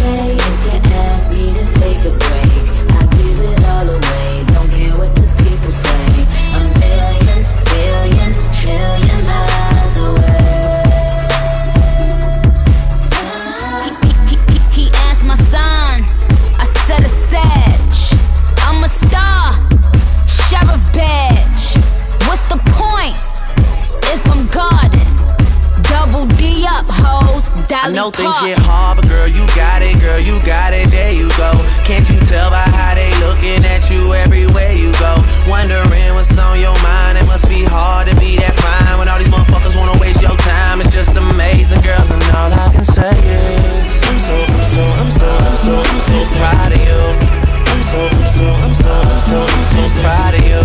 know 27.95 28.11
things 28.11 28.35
get 28.43 28.59
hard, 28.59 28.99
but 28.99 29.07
girl, 29.07 29.31
you 29.31 29.47
got 29.55 29.79
it, 29.79 29.95
girl, 30.03 30.19
you 30.19 30.35
got 30.43 30.75
it, 30.75 30.91
there 30.91 31.15
you 31.15 31.31
go. 31.39 31.55
Can't 31.87 32.03
you 32.11 32.19
tell 32.27 32.51
by 32.51 32.67
how 32.75 32.91
they 32.99 33.15
looking 33.23 33.63
at 33.63 33.87
you 33.87 34.11
everywhere 34.19 34.75
you 34.75 34.91
go? 34.99 35.15
Wondering 35.47 36.11
what's 36.19 36.35
on 36.35 36.59
your 36.59 36.75
mind, 36.83 37.23
it 37.23 37.27
must 37.31 37.47
be 37.47 37.63
hard 37.63 38.11
to 38.11 38.15
be 38.19 38.35
that 38.43 38.59
fine 38.59 38.99
when 38.99 39.07
all 39.07 39.23
these 39.23 39.31
motherfuckers 39.31 39.79
wanna 39.79 39.95
waste 40.03 40.21
your 40.21 40.35
time. 40.43 40.83
It's 40.83 40.91
just 40.91 41.15
amazing, 41.15 41.87
girl, 41.87 42.03
and 42.11 42.19
all 42.35 42.51
I 42.51 42.67
can 42.75 42.83
say 42.83 43.15
is 43.15 44.03
I'm 44.11 44.19
so, 44.19 44.35
I'm 44.43 44.65
so, 44.67 44.83
I'm 44.99 45.11
so, 45.15 45.29
I'm 45.31 45.55
so, 45.55 45.73
I'm 45.79 46.01
so 46.03 46.19
proud 46.35 46.75
of 46.75 46.83
you. 46.83 46.99
I'm 46.99 47.83
so, 47.87 48.01
I'm 48.11 48.27
so, 48.27 48.47
I'm 48.59 48.75
so, 48.75 48.91
I'm 48.91 49.23
so, 49.23 49.39
I'm 49.39 49.65
so 49.71 49.83
proud 50.03 50.35
of 50.35 50.43
you. 50.43 50.63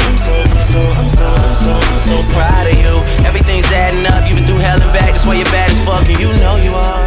I'm 0.00 0.16
so, 0.16 0.32
I'm 0.32 0.62
so, 0.64 0.80
I'm 0.96 1.08
so, 1.12 1.26
I'm 1.28 1.54
so, 1.60 1.70
I'm 1.76 1.98
so 2.00 2.16
proud 2.32 2.66
of 2.72 2.76
you. 2.80 2.94
Everything's 3.28 3.68
adding 3.72 4.06
up. 4.08 4.24
You've 4.24 4.40
been 4.40 4.48
through 4.48 4.64
hell 4.64 4.80
and 4.80 4.92
back. 4.92 5.12
That's 5.12 5.26
why 5.26 5.36
you're 5.36 5.52
bad 5.52 5.63
as 5.84 5.98
fuck, 5.98 6.08
and 6.08 6.18
you 6.20 6.32
know 6.40 6.56
you 6.56 6.72
are. 6.72 7.04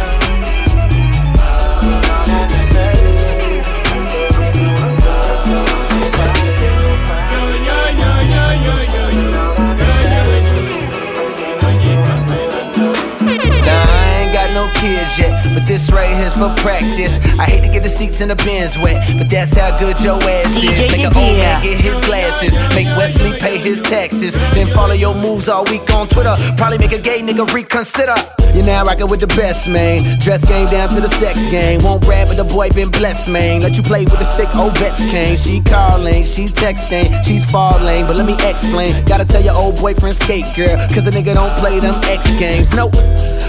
Nah, 13.64 13.84
I 13.84 14.22
ain't 14.22 14.32
got 14.32 14.54
no 14.54 14.70
kids 14.74 15.18
yet, 15.18 15.44
but 15.54 15.66
this 15.66 15.90
right 15.90 16.14
here's 16.16 16.34
for 16.34 16.54
practice. 16.56 17.18
I 17.38 17.44
hate 17.44 17.60
to 17.62 17.68
get 17.68 17.82
the 17.82 17.88
seats 17.88 18.20
in 18.20 18.28
the 18.28 18.36
bins 18.36 18.76
wet, 18.78 19.10
but 19.18 19.28
that's 19.28 19.54
how 19.54 19.78
good 19.78 20.00
your 20.00 20.22
ass 20.22 20.56
is. 20.56 20.62
DJ 20.62 20.90
Make 20.90 21.00
an 21.00 21.06
old 21.06 21.14
man 21.14 21.62
get 21.62 21.80
his 21.80 22.00
glasses, 22.00 22.54
make 22.74 22.86
Wesley 22.96 23.38
pay 23.38 23.58
his 23.58 23.80
taxes, 23.80 24.34
then 24.54 24.66
follow 24.68 24.94
your 24.94 25.14
moves 25.14 25.48
all 25.48 25.64
week 25.64 25.90
on 25.94 26.08
Twitter. 26.08 26.34
Probably 26.56 26.78
make 26.78 26.92
a 26.92 26.98
gay 26.98 27.20
nigga 27.20 27.52
reconsider. 27.52 28.14
You're 28.58 28.66
now 28.66 28.82
rocking 28.82 29.06
with 29.06 29.20
the 29.20 29.28
best, 29.28 29.68
man. 29.68 30.18
Dress 30.18 30.44
game 30.44 30.66
down 30.66 30.88
to 30.88 31.00
the 31.00 31.06
sex 31.10 31.38
game. 31.44 31.80
Won't 31.84 32.04
rap, 32.06 32.26
but 32.26 32.36
the 32.36 32.42
boy 32.42 32.70
been 32.70 32.90
blessed, 32.90 33.28
man. 33.28 33.60
Let 33.60 33.76
you 33.76 33.84
play 33.84 34.02
with 34.02 34.18
the 34.18 34.24
stick, 34.24 34.48
Ovechkin. 34.48 35.38
She 35.38 35.60
calling, 35.60 36.24
she 36.24 36.46
texting, 36.46 37.24
she's 37.24 37.48
falling. 37.48 38.04
But 38.08 38.16
let 38.16 38.26
me 38.26 38.34
explain. 38.44 39.04
Gotta 39.04 39.24
tell 39.24 39.44
your 39.44 39.54
old 39.54 39.78
boyfriend 39.78 40.16
skate, 40.16 40.44
girl. 40.56 40.76
Cause 40.88 41.06
a 41.06 41.10
nigga 41.12 41.34
don't 41.34 41.56
play 41.60 41.78
them 41.78 42.00
X 42.02 42.32
games. 42.32 42.74
Nope. 42.74 42.96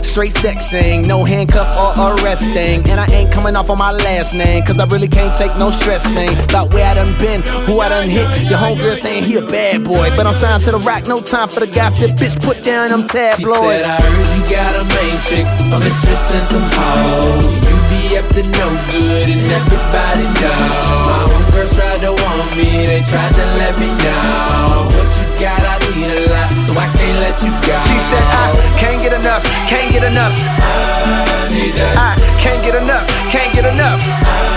Straight 0.05 0.33
sexing, 0.33 1.07
no 1.07 1.25
handcuff 1.25 1.69
or 1.97 2.13
arresting. 2.21 2.87
And 2.87 2.99
I 2.99 3.07
ain't 3.11 3.31
coming 3.31 3.55
off 3.55 3.71
on 3.71 3.79
my 3.79 3.91
last 3.91 4.35
name. 4.35 4.63
Cause 4.63 4.77
I 4.77 4.85
really 4.85 5.07
can't 5.07 5.35
take 5.39 5.57
no 5.57 5.71
stressing. 5.71 6.37
About 6.37 6.71
where 6.71 6.85
I 6.85 6.93
done 6.93 7.17
been, 7.17 7.41
who 7.65 7.79
I 7.79 7.89
done 7.89 8.09
hit. 8.09 8.27
Your 8.47 8.59
homegirl 8.59 8.97
saying 8.97 9.23
he 9.23 9.37
a 9.37 9.41
bad 9.41 9.83
boy. 9.83 10.15
But 10.15 10.27
I'm 10.27 10.35
signed 10.35 10.63
to 10.65 10.71
the 10.71 10.77
rock, 10.77 11.07
no 11.07 11.19
time 11.19 11.49
for 11.49 11.61
the 11.61 11.67
gossip. 11.67 12.11
Bitch, 12.11 12.39
put 12.43 12.63
down 12.63 12.89
them 12.89 13.07
tabloids. 13.07 13.79
She 13.79 13.83
said, 13.83 13.85
I 13.85 14.01
heard 14.01 14.37
you 14.37 14.55
got 14.55 14.75
a 14.75 14.98
main 15.01 15.17
chick, 15.27 15.47
a 15.71 15.77
mistress 15.79 16.23
and 16.35 16.45
some 16.51 16.67
hoes. 16.75 17.55
You 17.67 17.75
be 17.91 18.17
up 18.19 18.27
to 18.35 18.43
no 18.43 18.67
good 18.91 19.27
and 19.33 19.43
everybody 19.47 20.27
know. 20.39 20.59
My 21.07 21.23
homegirls 21.31 21.71
tried 21.75 22.01
to 22.05 22.11
want 22.11 22.49
me, 22.57 22.85
they 22.85 23.01
tried 23.03 23.33
to 23.39 23.45
let 23.59 23.73
me 23.79 23.87
know. 23.87 24.87
What 24.95 25.09
you 25.19 25.27
got, 25.39 25.61
I 25.63 25.75
need 25.95 26.11
a 26.11 26.19
lot, 26.31 26.49
so 26.65 26.71
I 26.75 26.87
can't 26.97 27.17
let 27.23 27.37
you 27.43 27.51
go. 27.67 27.75
She 27.87 27.97
said, 28.09 28.25
I 28.43 28.47
can't 28.81 28.99
get 29.01 29.13
enough, 29.13 29.43
can't 29.71 29.89
get 29.93 30.03
enough. 30.03 30.33
I 30.35 31.47
need 31.51 31.73
that. 31.79 31.95
I 31.95 32.11
can't 32.43 32.61
get 32.63 32.75
enough, 32.75 33.05
can't 33.31 33.53
get 33.55 33.65
enough. 33.65 33.99
I. 34.03 34.48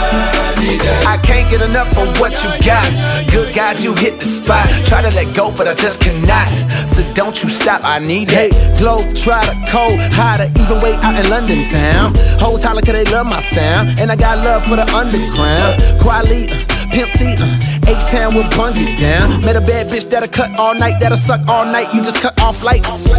I 0.63 1.19
can't 1.19 1.51
get 1.51 1.61
enough 1.61 1.97
of 1.99 2.21
what 2.21 2.33
you 2.45 2.51
got. 2.65 2.87
Good 3.31 3.55
guys, 3.55 3.83
you 3.83 3.95
hit 3.95 4.21
the 4.21 4.25
spot. 4.25 4.69
Try 4.87 5.03
to 5.03 5.11
let 5.11 5.35
go, 5.35 5.53
but 5.57 5.67
I 5.67 5.75
just 5.75 6.01
cannot. 6.01 6.49
So 6.87 7.03
don't 7.15 7.43
you 7.43 7.49
stop, 7.49 7.83
I 7.83 7.99
need 7.99 8.31
it. 8.31 8.53
Hey, 8.53 8.79
glow, 8.79 9.03
try 9.13 9.43
to 9.43 9.55
cold, 9.69 9.99
hotter, 10.13 10.51
even 10.61 10.79
way 10.81 10.95
out 10.95 11.17
in 11.17 11.29
London 11.29 11.65
town. 11.69 12.15
Hoes 12.39 12.63
holler 12.63 12.81
cause 12.81 12.95
they 12.95 13.05
love 13.07 13.27
my 13.27 13.41
sound. 13.41 13.99
And 13.99 14.13
I 14.13 14.17
got 14.17 14.39
love 14.45 14.65
for 14.65 14.77
the 14.77 14.87
underground. 14.95 16.01
Quality, 16.01 16.47
Pimp 16.93 17.11
C, 17.11 17.35
H-Town 17.87 18.35
will 18.35 18.49
bung 18.51 18.75
down. 18.97 19.41
Met 19.41 19.57
a 19.57 19.61
bad 19.61 19.89
bitch 19.89 20.09
that'll 20.09 20.29
cut 20.29 20.57
all 20.61 20.75
night, 20.75 21.01
that'll 21.01 21.19
suck 21.19 21.41
all 21.49 21.65
night. 21.65 21.93
You 21.93 22.03
just 22.03 22.23
cut 22.23 22.41
off 22.41 22.63
lights. 22.63 23.11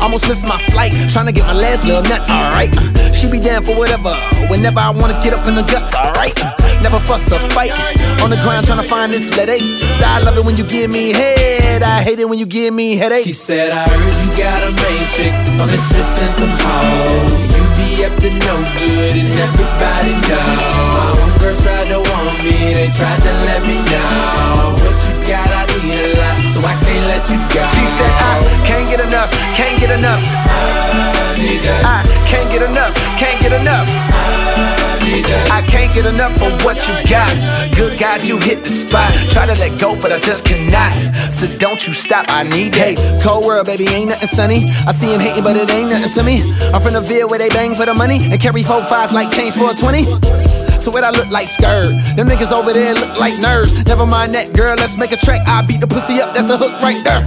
Almost 0.00 0.28
missed 0.28 0.44
my 0.44 0.58
flight, 0.70 0.92
trying 1.10 1.26
to 1.26 1.32
get 1.32 1.44
my 1.44 1.52
last 1.52 1.84
little 1.84 2.02
nut, 2.02 2.22
alright. 2.30 2.72
She 3.14 3.28
be 3.28 3.40
down 3.40 3.64
for 3.64 3.76
whatever, 3.76 4.14
whenever 4.48 4.78
I 4.78 4.90
wanna 4.90 5.20
get 5.22 5.34
up 5.34 5.46
in 5.46 5.56
the 5.56 5.62
guts, 5.62 5.92
alright. 5.94 6.38
Never 6.82 7.00
fuss 7.00 7.30
or 7.32 7.40
fight, 7.50 7.72
on 8.22 8.30
the 8.30 8.36
ground 8.36 8.66
trying 8.66 8.80
to 8.80 8.88
find 8.88 9.10
this 9.10 9.26
lead 9.36 9.50
ace. 9.50 9.82
I 10.00 10.20
love 10.22 10.38
it 10.38 10.44
when 10.44 10.56
you 10.56 10.64
give 10.64 10.90
me 10.90 11.12
head, 11.12 11.82
I 11.82 12.02
hate 12.02 12.20
it 12.20 12.28
when 12.28 12.38
you 12.38 12.46
give 12.46 12.72
me 12.72 12.96
headaches. 12.96 13.24
She 13.24 13.32
said, 13.32 13.72
I 13.72 13.82
heard 13.88 14.16
you 14.22 14.30
got 14.38 14.62
a 14.62 14.70
main 14.70 15.04
chick, 15.10 15.34
a 15.58 15.66
mistress 15.66 16.10
and 16.22 16.30
some 16.38 16.54
hoes. 16.54 17.42
You 17.58 17.64
be 17.74 18.04
up 18.06 18.14
to 18.22 18.30
no 18.30 18.54
good 18.78 19.14
and 19.18 19.34
everybody 19.34 20.14
know. 20.30 20.38
My 20.94 21.12
homegirls 21.18 21.62
tried 21.66 21.88
to 21.90 21.98
want 21.98 22.38
me, 22.46 22.72
they 22.72 22.88
tried 22.94 23.20
to 23.26 23.32
let 23.50 23.60
me 23.66 23.82
know. 23.90 24.78
What 24.78 24.96
you 25.02 25.14
got, 25.26 25.50
I 25.50 25.66
need 25.82 25.98
a 25.98 26.14
lot, 26.14 26.38
so 26.54 26.62
I 26.62 26.78
can't 26.78 27.04
let 27.10 27.26
you 27.26 27.38
go. 27.52 27.66
She 27.74 27.84
said, 27.98 28.12
I 28.22 28.38
can't 28.64 28.86
get 28.88 29.00
enough, 29.02 29.30
can't 29.58 29.80
get 29.80 29.90
enough. 29.90 30.22
I 31.82 32.06
can't 32.24 32.48
get 32.50 32.62
enough, 32.62 32.94
can't 33.18 33.42
get 33.42 33.52
enough. 33.52 33.88
I 33.90 34.87
can't 35.68 35.94
get 35.94 36.06
enough 36.06 36.40
of 36.42 36.64
what 36.64 36.76
you 36.88 36.94
got. 37.08 37.30
Good 37.76 37.98
God, 37.98 38.22
you 38.24 38.38
hit 38.38 38.62
the 38.62 38.70
spot. 38.70 39.12
Try 39.30 39.46
to 39.46 39.54
let 39.54 39.80
go, 39.80 39.94
but 40.00 40.12
I 40.12 40.18
just 40.18 40.44
cannot. 40.44 40.92
So 41.32 41.46
don't 41.58 41.86
you 41.86 41.92
stop, 41.92 42.26
I 42.28 42.42
need 42.42 42.74
it. 42.76 42.98
Cold 43.22 43.44
world, 43.44 43.66
baby, 43.66 43.86
ain't 43.88 44.08
nothing 44.10 44.28
sunny. 44.28 44.64
I 44.86 44.92
see 44.92 45.12
him 45.12 45.20
hating, 45.20 45.44
but 45.44 45.56
it 45.56 45.70
ain't 45.70 45.90
nothing 45.90 46.12
to 46.12 46.22
me. 46.22 46.52
I'm 46.72 46.80
from 46.80 46.94
the 46.94 47.00
Ville 47.00 47.28
where 47.28 47.38
they 47.38 47.48
bang 47.48 47.74
for 47.74 47.86
the 47.86 47.94
money 47.94 48.18
and 48.30 48.40
carry 48.40 48.62
four 48.62 48.84
fives 48.84 49.12
like 49.12 49.30
change 49.30 49.54
for 49.54 49.70
a 49.70 49.74
20. 49.74 50.04
So 50.80 50.90
what 50.90 51.04
I 51.04 51.10
look 51.10 51.28
like 51.28 51.48
scared. 51.48 51.92
Them 52.16 52.28
niggas 52.28 52.52
over 52.52 52.72
there 52.72 52.94
look 52.94 53.18
like 53.18 53.34
nerds. 53.34 53.86
Never 53.86 54.06
mind 54.06 54.34
that, 54.34 54.52
girl, 54.52 54.74
let's 54.76 54.96
make 54.96 55.12
a 55.12 55.16
track. 55.16 55.46
I 55.46 55.62
beat 55.62 55.80
the 55.80 55.86
pussy 55.86 56.20
up, 56.20 56.34
that's 56.34 56.46
the 56.46 56.56
hook 56.56 56.72
right 56.80 57.02
there. 57.04 57.24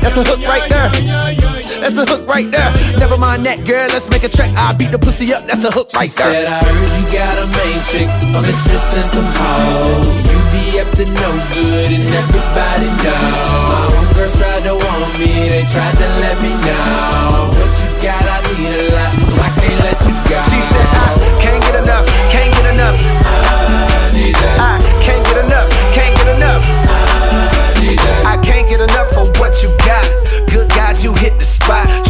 That's 0.00 0.14
the 0.14 0.24
hook 0.24 0.40
right 0.40 0.68
there. 0.68 1.71
That's 1.82 1.98
the 1.98 2.06
hook 2.06 2.28
right 2.30 2.46
there. 2.46 2.70
Never 2.94 3.18
mind 3.18 3.42
that, 3.42 3.66
girl, 3.66 3.90
let's 3.90 4.06
make 4.06 4.22
a 4.22 4.30
track. 4.30 4.54
I 4.54 4.70
beat 4.72 4.94
the 4.94 5.02
pussy 5.02 5.34
up, 5.34 5.50
that's 5.50 5.58
the 5.58 5.72
hook 5.74 5.90
right 5.98 6.06
She 6.06 6.14
said. 6.14 6.46
I 6.46 6.62
heard 6.62 6.78
you 6.94 7.04
got 7.10 7.42
a 7.42 7.46
main 7.58 7.82
chick, 7.90 8.06
a 8.06 8.38
mistress 8.38 8.86
and 8.94 9.08
some 9.10 9.26
hoes. 9.26 10.14
You 10.30 10.38
be 10.54 10.78
up 10.78 10.86
to 10.94 11.04
no 11.10 11.30
good 11.50 11.90
and 11.90 12.06
everybody 12.06 12.86
know. 13.02 13.18
My 13.66 13.82
homegirls 13.90 14.30
tried 14.38 14.62
to 14.62 14.78
want 14.78 15.10
me, 15.18 15.50
they 15.50 15.66
tried 15.74 15.98
to 15.98 16.08
let 16.22 16.38
me 16.38 16.54
know. 16.54 17.50
What 17.50 17.74
you 17.74 17.90
got, 17.98 18.22
I 18.30 18.38
need 18.46 18.78
a 18.78 18.82
lot, 18.94 19.10
so 19.18 19.32
I 19.42 19.50
can't 19.58 19.78
let 19.82 19.98
you 20.06 20.14
go. 20.30 20.38
She 20.54 20.62
said, 20.62 20.86
I 20.86 21.18
can't 21.42 21.62
get 21.66 21.82
enough, 21.82 22.06
can't 22.30 22.50
get 22.62 22.66
enough. 22.78 22.94
I 22.94 24.14
need 24.14 24.38
that. 24.38 24.54
I 24.62 24.78
can't 25.02 25.22
get 25.26 25.38
enough, 25.50 25.66
can't 25.90 26.14
get 26.14 26.30
enough. 26.38 26.62
I 28.22 28.38
can't 28.38 28.70
get 28.70 28.78
enough 28.78 29.10
of 29.18 29.34
what 29.42 29.58
you 29.66 29.74
got. 29.82 30.31
You 31.02 31.12
hit 31.14 31.36
the 31.36 31.44
spot. 31.44 32.01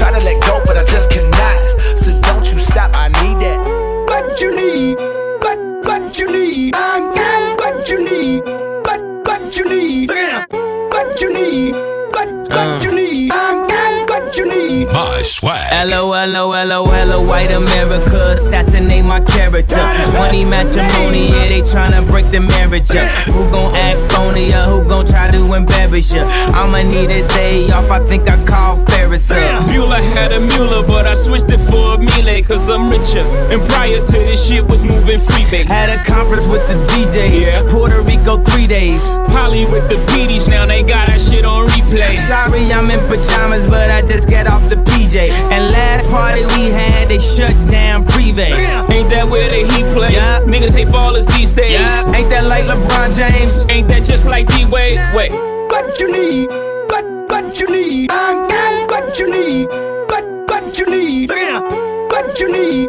Need. 15.22 15.28
Swag. 15.28 15.66
Hello, 15.70 16.12
hello, 16.12 16.52
hello, 16.52 16.84
hello, 16.86 17.22
white 17.22 17.50
America, 17.50 18.32
assassinate 18.32 19.04
my 19.04 19.20
character. 19.20 19.76
Money 20.12 20.44
matrimony, 20.44 21.28
yeah, 21.28 21.48
they 21.48 21.60
tryna 21.60 22.06
break 22.06 22.30
the 22.30 22.40
marriage 22.40 22.90
up. 22.94 23.08
Who 23.28 23.50
gon' 23.50 23.74
act 23.74 24.12
phony 24.12 24.52
or 24.52 24.64
who 24.70 24.88
gon' 24.88 25.06
try 25.06 25.30
to 25.30 25.54
embarrass 25.54 26.12
ya? 26.12 26.26
I'ma 26.52 26.82
need 26.82 27.10
a 27.10 27.26
day 27.28 27.70
off, 27.70 27.90
I 27.90 28.04
think 28.04 28.28
I 28.28 28.42
call 28.44 28.84
Ferris 28.86 29.30
up. 29.30 29.68
Mueller 29.68 30.02
had 30.14 30.32
a 30.32 30.40
Mueller, 30.40 30.86
but 30.86 31.06
I 31.06 31.14
switched 31.14 31.50
it 31.50 31.58
for 31.70 31.94
a 31.94 31.98
Miele, 31.98 32.42
cause 32.44 32.68
I'm 32.68 32.90
richer. 32.90 33.24
And 33.52 33.62
prior 33.70 33.98
to 33.98 34.12
this 34.12 34.46
shit 34.46 34.68
was 34.68 34.84
moving 34.84 35.20
freebase. 35.20 35.66
Had 35.66 35.98
a 35.98 36.02
conference 36.04 36.46
with 36.46 36.66
the 36.68 36.74
DJs, 36.92 37.70
Puerto 37.70 38.02
Rico 38.02 38.42
three 38.42 38.66
days. 38.66 39.02
Polly 39.28 39.66
with 39.66 39.88
the 39.88 39.98
beaties, 40.12 40.48
now 40.48 40.66
they 40.66 40.82
got 40.82 41.06
that 41.08 41.20
shit 41.20 41.44
on 41.44 41.66
replay. 41.68 42.18
Sorry, 42.18 42.72
I'm 42.72 42.90
in 42.90 43.00
pajamas, 43.08 43.66
but 43.66 43.90
I 43.90 44.02
just 44.02 44.28
get 44.28 44.46
off 44.46 44.68
the 44.68 44.76
PJ. 44.76 45.11
And 45.20 45.72
last 45.72 46.08
party 46.08 46.42
we 46.56 46.70
had, 46.70 47.08
they 47.08 47.18
shut 47.18 47.52
down 47.70 48.04
Privé. 48.04 48.48
Ain't 48.90 49.10
that 49.10 49.28
where 49.28 49.48
the 49.50 49.70
heat 49.72 49.84
play? 49.92 50.14
Yeah. 50.14 50.40
Niggas 50.40 50.74
hate 50.74 50.88
ballers 50.88 51.26
these 51.36 51.52
days. 51.52 51.72
Yeah. 51.72 52.12
Ain't 52.16 52.30
that 52.30 52.44
like 52.44 52.64
LeBron 52.64 53.14
James? 53.16 53.66
Ain't 53.68 53.88
that 53.88 54.04
just 54.04 54.26
like 54.26 54.46
D 54.48 54.64
Wade? 54.70 54.98
Wait. 55.14 55.30
What 55.70 55.98
you 56.00 56.12
need, 56.12 56.48
what, 56.90 57.04
what 57.30 57.58
you 57.60 57.68
need, 57.68 58.10
I 58.10 58.46
got 58.48 58.90
what 58.90 59.18
you 59.18 59.30
need, 59.30 59.66
what, 60.10 60.24
what 60.50 60.78
you 60.78 60.86
need, 60.86 61.30
what 61.30 62.40
you 62.40 62.52
need, 62.52 62.88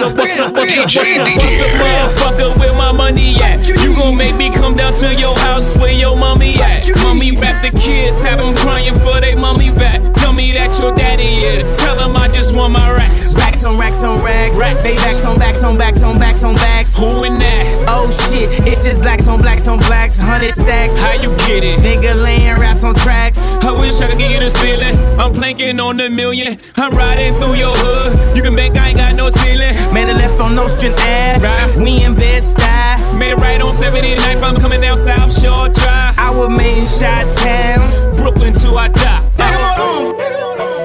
What's 0.00 0.12
up, 0.12 0.16
what's 0.16 0.38
up, 0.40 0.54
what's 0.54 0.78
up, 0.78 0.84
what's 0.84 0.96
up, 0.96 1.28
what's 1.28 1.60
up, 1.60 2.16
motherfucker, 2.16 2.58
where 2.58 2.72
my 2.72 2.90
money 2.90 3.36
at? 3.42 3.68
You 3.68 3.94
gon' 3.94 4.16
make 4.16 4.34
me 4.34 4.48
come 4.48 4.74
down 4.74 4.94
to 4.94 5.14
your 5.14 5.36
house 5.36 5.76
where 5.76 5.92
your 5.92 6.16
mommy 6.16 6.54
at? 6.54 6.88
Mommy 7.02 7.36
rap 7.36 7.62
the 7.62 7.78
kids, 7.78 8.22
have 8.22 8.38
them 8.38 8.56
crying 8.56 8.98
for 9.00 9.20
they 9.20 9.34
mommy 9.34 9.68
back. 9.68 10.00
Tell 10.30 10.36
me 10.36 10.52
that 10.52 10.78
your 10.78 10.94
daddy 10.94 11.42
is, 11.42 11.66
tell 11.78 11.96
them 11.96 12.14
I 12.14 12.28
just 12.28 12.54
want 12.54 12.72
my 12.72 12.88
racks. 12.92 13.34
Racks 13.34 13.64
on 13.64 13.76
racks 13.76 14.04
on 14.04 14.22
racks. 14.22 14.56
Rack. 14.56 14.80
They 14.84 14.94
backs 14.94 15.24
on 15.24 15.40
backs 15.40 15.64
on 15.64 15.76
backs 15.76 16.04
on 16.04 16.20
backs 16.20 16.44
on 16.44 16.54
backs. 16.54 16.94
Who 16.94 17.24
in 17.24 17.40
that? 17.40 17.86
Oh 17.88 18.08
shit, 18.12 18.48
it's 18.64 18.84
just 18.84 19.00
blacks 19.00 19.26
on 19.26 19.40
blacks 19.42 19.66
on 19.66 19.78
blacks. 19.78 20.16
Hundred 20.16 20.52
stack. 20.52 20.90
How 20.98 21.20
you 21.20 21.34
get 21.38 21.64
it? 21.64 21.80
Nigga 21.80 22.14
laying 22.14 22.60
raps 22.60 22.84
on 22.84 22.94
tracks. 22.94 23.38
I 23.64 23.72
wish 23.72 24.00
I 24.00 24.06
could 24.06 24.20
give 24.20 24.30
you 24.30 24.38
this 24.38 24.54
feeling. 24.62 24.96
I'm 25.18 25.32
planking 25.32 25.80
on 25.80 25.96
the 25.96 26.08
million. 26.08 26.60
I'm 26.76 26.92
riding 26.92 27.34
through 27.40 27.54
your 27.54 27.74
hood. 27.74 28.36
You 28.36 28.44
can 28.44 28.54
bet 28.54 28.78
I 28.78 28.90
ain't 28.90 28.98
got 28.98 29.16
no 29.16 29.30
ceiling. 29.30 29.74
Made 29.92 30.10
a 30.10 30.14
left 30.14 30.40
on 30.40 30.54
Nostrand 30.54 30.94
Ave. 30.94 31.42
Right. 31.42 31.76
We 31.76 32.04
in 32.04 32.14
Bed-Stuy. 32.14 32.89
Made 33.18 33.32
it 33.32 33.36
right 33.36 33.60
on 33.60 33.72
79th. 33.72 34.42
I'm 34.42 34.56
coming 34.60 34.80
down 34.80 34.96
South 34.96 35.32
Shore 35.40 35.68
Drive. 35.68 36.18
I 36.18 36.30
was 36.34 36.48
made 36.48 36.78
in 36.78 36.86
Shot 36.86 37.26
Town. 37.36 38.16
Brooklyn 38.16 38.52
till 38.54 38.76
I 38.78 38.88
die. 38.88 39.20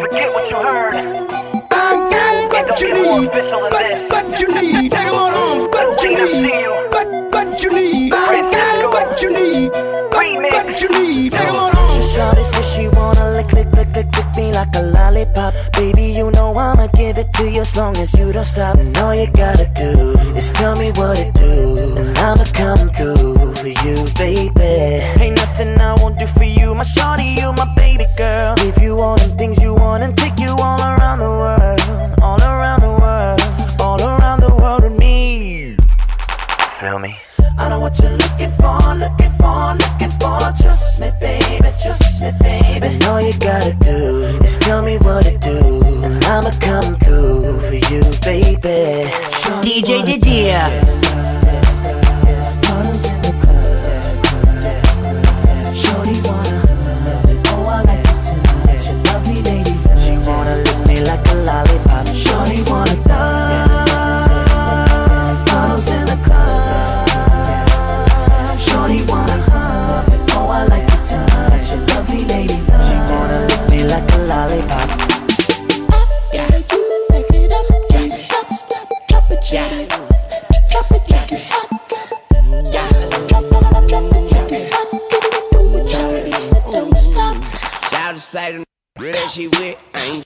Forget 0.02 0.34
what 0.34 0.50
you 0.50 0.58
heard. 0.58 0.96
I 1.72 2.08
got 2.12 2.52
what 2.52 2.82
you 2.82 2.94
need, 2.94 3.28
what, 3.28 4.12
what 4.12 4.42
you 4.42 4.48
need, 4.62 4.92
take 4.92 5.08
'em 5.08 5.16
on 5.16 5.34
home, 5.34 5.70
what 5.72 6.04
you 6.04 6.12
need, 6.16 6.68
what, 6.92 7.08
what 7.34 7.64
you 7.64 7.72
need, 7.74 8.14
I 8.14 8.42
got 8.52 8.94
what 8.94 9.22
you 9.22 9.32
need, 9.34 9.70
what, 9.72 10.54
what 10.54 10.82
you 10.82 10.90
need, 10.90 11.32
take 11.32 11.48
'em 11.48 11.56
on 11.56 11.74
home. 11.74 11.90
She 11.90 12.04
shorty 12.04 12.44
says 12.44 12.74
she 12.74 12.88
wanna 12.90 13.32
lick, 13.32 13.52
lick, 13.54 13.72
lick, 13.72 13.88
lick, 13.96 14.08
lick 14.08 14.08
me 14.08 14.14
like 14.56 14.74
a 14.76 14.82
lollipop. 14.82 15.53
Baby, 15.74 16.06
you 16.18 16.32
know 16.32 16.56
I'ma 16.56 16.88
give 16.95 17.18
it 17.18 17.32
to 17.34 17.43
you 17.43 17.62
as 17.62 17.76
long 17.76 17.95
as 17.97 18.18
you 18.18 18.32
don't 18.32 18.45
stop. 18.45 18.78
And 18.78 18.97
all 18.97 19.14
you 19.14 19.28
gotta 19.28 19.70
do 19.76 20.18
is 20.39 20.51
tell 20.51 20.76
me 20.78 20.89
what 20.91 21.18
to 21.18 21.32
do. 21.34 21.99
And 21.99 22.18
I'ma 22.18 22.45
come 22.56 22.89
through 22.89 23.53
for 23.56 23.68
you, 23.68 23.97
baby. 24.16 24.74
Ain't 25.22 25.36
nothing 25.36 25.78
I 25.80 25.93
won't 26.01 26.18
do 26.18 26.26
for 26.26 26.45
you, 26.45 26.74
my 26.74 26.84
shorty, 26.84 27.28
you 27.39 27.51
my 27.51 27.68
baby 27.76 28.06
girl. 28.18 28.56
Give 28.56 28.78
you 28.82 28.99
all 28.99 29.18
them 29.18 29.38
things 29.38 29.62
you 29.62 29.76
want 29.76 30.03
and 30.03 30.18
take 30.18 30.39
you 30.39 30.56
all 30.58 30.80
around 30.80 31.20
the 31.20 31.34
world. 31.41 31.82
All 32.22 32.41
around 32.41 32.82
the 32.82 32.95
world, 33.03 33.41
all 33.80 34.01
around 34.01 34.39
the 34.39 34.56
world 34.56 34.84
with 34.84 34.97
me. 34.97 35.76
Feel 36.80 36.99
me? 36.99 37.25
I 37.58 37.70
know 37.70 37.80
what 37.80 37.97
you're 37.99 38.12
looking 38.12 38.51
for, 38.60 38.78
looking 38.95 39.32
for, 39.39 39.74
looking 39.80 40.12
for. 40.20 40.39
Trust 40.60 40.99
me, 40.99 41.10
baby, 41.22 41.72
trust 41.82 42.22
me, 42.22 42.32
baby. 42.41 42.88
And 42.88 43.03
all 43.06 43.22
you 43.22 43.38
gotta 43.39 43.74
do 43.80 44.20
is 44.43 44.58
tell 44.58 44.82
me 44.82 44.97
what 44.99 45.24
to 45.26 45.38
do. 45.38 45.82
I'ma 46.28 46.51
come 46.60 46.95
through 46.97 47.62
for 47.62 47.76
you, 47.76 48.03
baby. 48.28 49.10
Shorty 49.32 49.82
DJ 49.82 50.03
Didier. 50.06 50.68
Bottles 52.62 53.06
in 53.08 53.22
the 53.24 53.32
club. 53.39 54.16
Shorty 55.74 56.20
wanna. 56.28 56.60
Oh, 57.56 57.66
I 57.72 57.82
like 57.88 58.03
it 58.03 58.20
too. 58.20 58.36
She 58.84 58.91
lovely 59.08 59.41
lady. 59.43 59.74
She 59.95 60.18
wanna 60.28 60.56
lick 60.58 60.80
me 60.88 60.99
like 61.08 61.26
a 61.32 61.36
lollipop. 61.36 62.08
Shorty 62.08 62.64
wanna 62.70 63.05
say 88.36 88.52
the 88.52 88.66
that 88.98 89.32
she 89.32 89.48
with 89.48 89.80
ain't. 89.96 90.26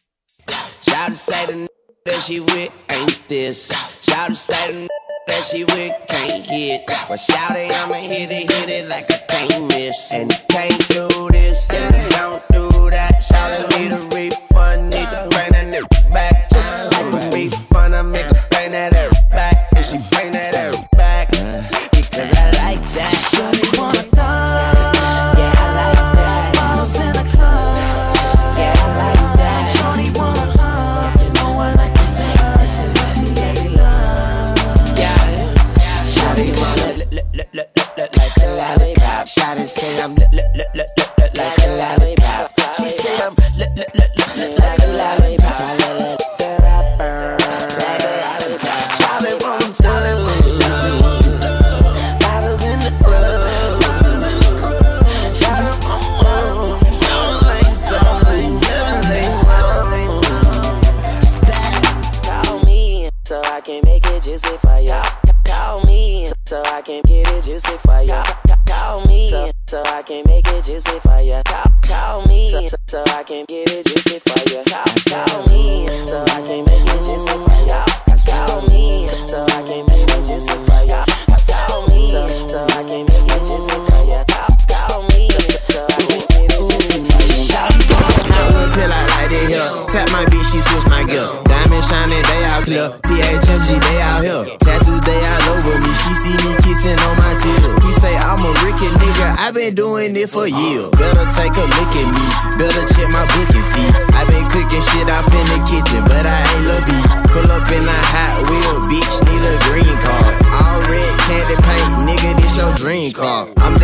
Shout 0.82 1.12
to 1.12 1.16
say 1.16 1.46
the 1.46 1.68
that 2.06 2.22
she 2.24 2.40
with 2.40 2.88
ain't 2.90 3.24
this. 3.28 3.70
Shout 4.02 4.30
to 4.30 4.36
say 4.36 4.72
the 4.72 4.90
that 5.28 5.44
she 5.46 5.64
with 5.64 5.94
can't 6.08 6.44
hit. 6.44 6.82
But 6.88 7.18
shout 7.18 7.52
it, 7.56 7.72
I'ma 7.72 7.94
hit 7.94 8.32
it, 8.32 8.52
hit 8.52 8.68
it 8.68 8.90
like 8.90 9.12
I 9.12 9.18
can't 9.30 9.68
miss. 9.68 10.12
And 10.12 10.32
you 10.32 10.40
can't 10.50 10.88
do 10.90 11.08
this, 11.30 11.70
and 11.70 11.96
you 11.96 12.10
don't 12.10 12.44
do 12.50 12.90
that. 12.90 13.24
Shout 13.24 13.52
it, 13.60 13.78
need 13.78 13.92
a 13.92 14.02
refund, 14.16 14.90
need 14.90 15.06
to 15.06 15.28
bring 15.30 15.52
that 15.52 15.72
nigga 15.72 15.99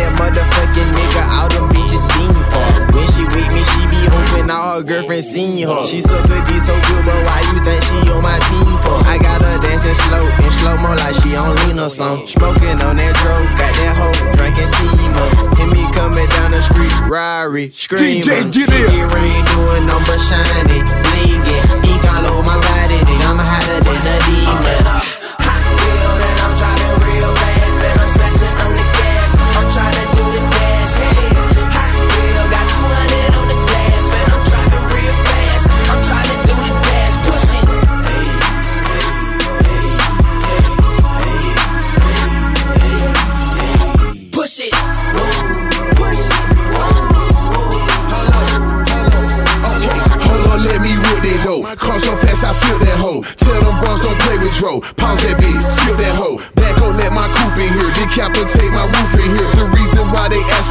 That 0.06 0.14
motherfucking 0.22 0.90
nigga. 0.94 1.22
All 1.34 1.50
them 1.50 1.66
bitches 1.74 2.06
scheme 2.06 2.38
for. 2.46 2.66
When 2.94 3.06
she 3.10 3.26
with 3.26 3.50
me, 3.50 3.62
she 3.74 3.82
be 3.90 3.98
hoping 4.06 4.46
all 4.54 4.78
her 4.78 4.84
girlfriends 4.86 5.26
seen 5.34 5.66
her. 5.66 5.82
She 5.90 5.98
so 5.98 6.14
good, 6.30 6.46
be 6.46 6.54
so 6.62 6.78
good, 6.86 7.02
but 7.02 7.26
why 7.26 7.42
you 7.50 7.58
think 7.66 7.82
she 7.82 8.06
on 8.14 8.22
my 8.22 8.38
team 8.46 8.70
for? 8.86 8.94
I 9.02 9.18
got 9.18 9.42
her 9.42 9.58
dancing 9.58 9.98
slow 10.06 10.22
and 10.22 10.52
slow 10.62 10.78
mo 10.78 10.94
like 10.94 11.18
she 11.18 11.34
on 11.34 11.50
lean 11.66 11.82
or 11.82 11.90
something. 11.90 12.22
Smoking 12.22 12.78
on 12.86 12.94
that 12.94 13.18
dro, 13.18 13.34
got 13.58 13.72
that 13.74 13.98
hoe 13.98 14.14
drinking 14.38 14.70
steamer. 14.78 15.26
Hit 15.58 15.74
me 15.74 15.82
coming 15.90 16.30
down 16.38 16.54
the 16.54 16.62
street, 16.62 16.94
Rari, 17.10 17.74
screaming. 17.74 18.22
DJ 18.22 18.46
Gideon. 18.54 18.70
Pinky 18.70 19.02
ring 19.10 19.42
doing 19.58 19.90
number 19.90 20.14
shining, 20.22 20.86
blinging. 21.02 21.66
Ink 21.82 22.02
all 22.14 22.30
over 22.30 22.46
my 22.46 22.54
body, 22.54 23.02
nigga. 23.10 23.26
I'm 23.26 23.42
hotter 23.42 23.82
than 23.82 24.00
a 24.06 24.16
demon. 24.30 25.15
In 58.34 58.48
here. 58.48 58.55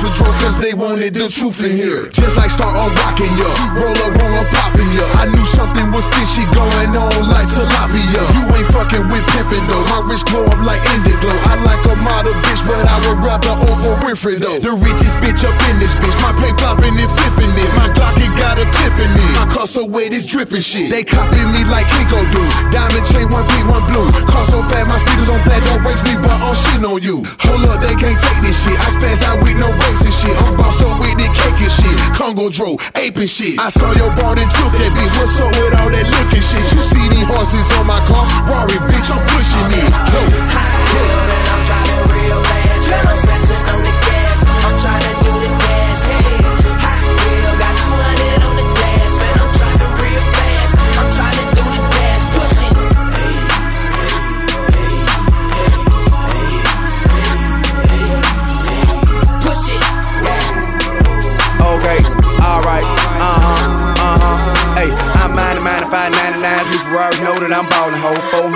For 0.05 0.13
Dro, 0.17 0.29
cause 0.41 0.57
they 0.61 0.73
wanted 0.73 1.13
the 1.13 1.27
truth 1.29 1.63
in 1.65 1.73
here. 1.73 2.09
Just 2.13 2.37
like 2.37 2.49
start 2.49 2.73
on 2.77 2.93
rocking 3.01 3.31
ya. 3.37 3.49
Roll 3.77 3.95
up, 3.95 4.11
roll 4.13 4.35
up, 4.37 4.47
popping 4.53 4.89
ya. 4.93 5.05
I 5.17 5.25
knew 5.33 5.45
something 5.45 5.89
was 5.89 6.05
fishy 6.13 6.45
going 6.53 6.93
on 6.93 7.17
like 7.25 7.47
tilapia. 7.49 8.21
You 8.37 8.43
ain't 8.53 8.69
fucking 8.69 9.05
with 9.09 9.25
pimpin' 9.33 9.65
though. 9.65 9.85
My 9.89 10.05
wrist 10.05 10.29
glow 10.29 10.45
up 10.45 10.61
like 10.65 10.81
indigo. 10.93 11.31
I 11.49 11.57
like 11.65 11.81
a 11.89 11.95
model 12.05 12.33
bitch, 12.45 12.61
but 12.65 12.85
I 12.85 12.97
would 13.07 13.19
rather 13.25 13.55
Oprah 13.57 13.97
Winfrey 14.05 14.37
though. 14.37 14.59
The 14.61 14.73
richest 14.77 15.17
bitch 15.21 15.41
up 15.41 15.55
in 15.69 15.79
this 15.81 15.95
bitch. 15.97 16.15
My 16.21 16.33
paint 16.37 16.57
popping 16.61 16.93
and 16.93 17.11
flipping 17.17 17.53
it. 17.55 17.71
My 17.73 17.89
Glocky 17.95 18.29
got 18.37 18.61
a 18.61 18.65
clip 18.77 18.95
in 19.01 19.09
it. 19.09 19.31
My 19.33 19.47
car 19.49 19.67
so 19.67 19.85
wet, 19.85 20.13
it's 20.13 20.25
dripping 20.25 20.61
shit. 20.61 20.89
They 20.91 21.03
copying 21.03 21.49
me 21.49 21.65
like 21.65 21.87
Kinko 21.89 22.21
do. 22.29 22.43
Diamond 22.69 23.05
chain, 23.09 23.25
one 23.33 23.45
pink, 23.49 23.65
one 23.69 23.85
blue. 23.89 24.07
Car 24.29 24.45
so 24.45 24.61
fast, 24.69 24.85
my 24.89 24.99
speakers 25.01 25.29
on 25.29 25.41
black, 25.47 25.61
don't 25.65 25.81
waste 25.83 26.03
me, 26.05 26.13
but 26.21 26.35
shit 26.55 26.83
on 26.83 26.99
you. 27.01 27.23
Hold 27.47 27.65
up, 27.71 27.79
they 27.81 27.95
can't 27.95 28.17
take 28.17 28.39
this 28.43 28.57
shit. 28.63 28.75
I 28.75 28.87
spaz 28.95 29.23
out 29.27 29.39
with 29.43 29.57
no 29.59 29.69
brakes 29.79 29.94
and 30.03 30.13
shit. 30.13 30.35
I'm 30.43 30.57
bossed 30.57 30.81
up 30.81 30.99
with 30.99 31.15
the 31.15 31.27
cake 31.31 31.61
and 31.61 31.71
shit. 31.71 31.95
Congo 32.15 32.49
Dro, 32.49 32.75
aping 32.95 33.27
shit. 33.27 33.59
I 33.59 33.69
saw 33.69 33.91
your 33.93 34.11
board 34.15 34.39
and 34.39 34.49
took 34.51 34.73
that 34.75 34.91
bitch. 34.91 35.13
What's 35.15 35.39
up 35.39 35.51
with 35.55 35.75
all 35.79 35.89
that 35.91 36.07
looking 36.09 36.43
shit? 36.43 36.65
You 36.75 36.81
see 36.81 37.05
these 37.13 37.27
horses 37.29 37.67
on 37.79 37.87
my 37.87 37.99
car? 38.09 38.25
Rari, 38.49 38.77
bitch, 38.89 39.09
I'm 39.13 39.21
pushing 39.31 39.69
it. 39.79 39.89
Dro. 40.11 40.21
Hot 40.51 40.71
wheel 40.91 41.19
that 41.29 41.45
I'm 41.53 41.61
driving 41.69 42.03
real 42.11 42.39
fast 42.43 42.87
and 42.91 43.05
I'm 43.07 43.17
smashing 43.23 43.63
on 43.71 43.79
the 43.85 43.94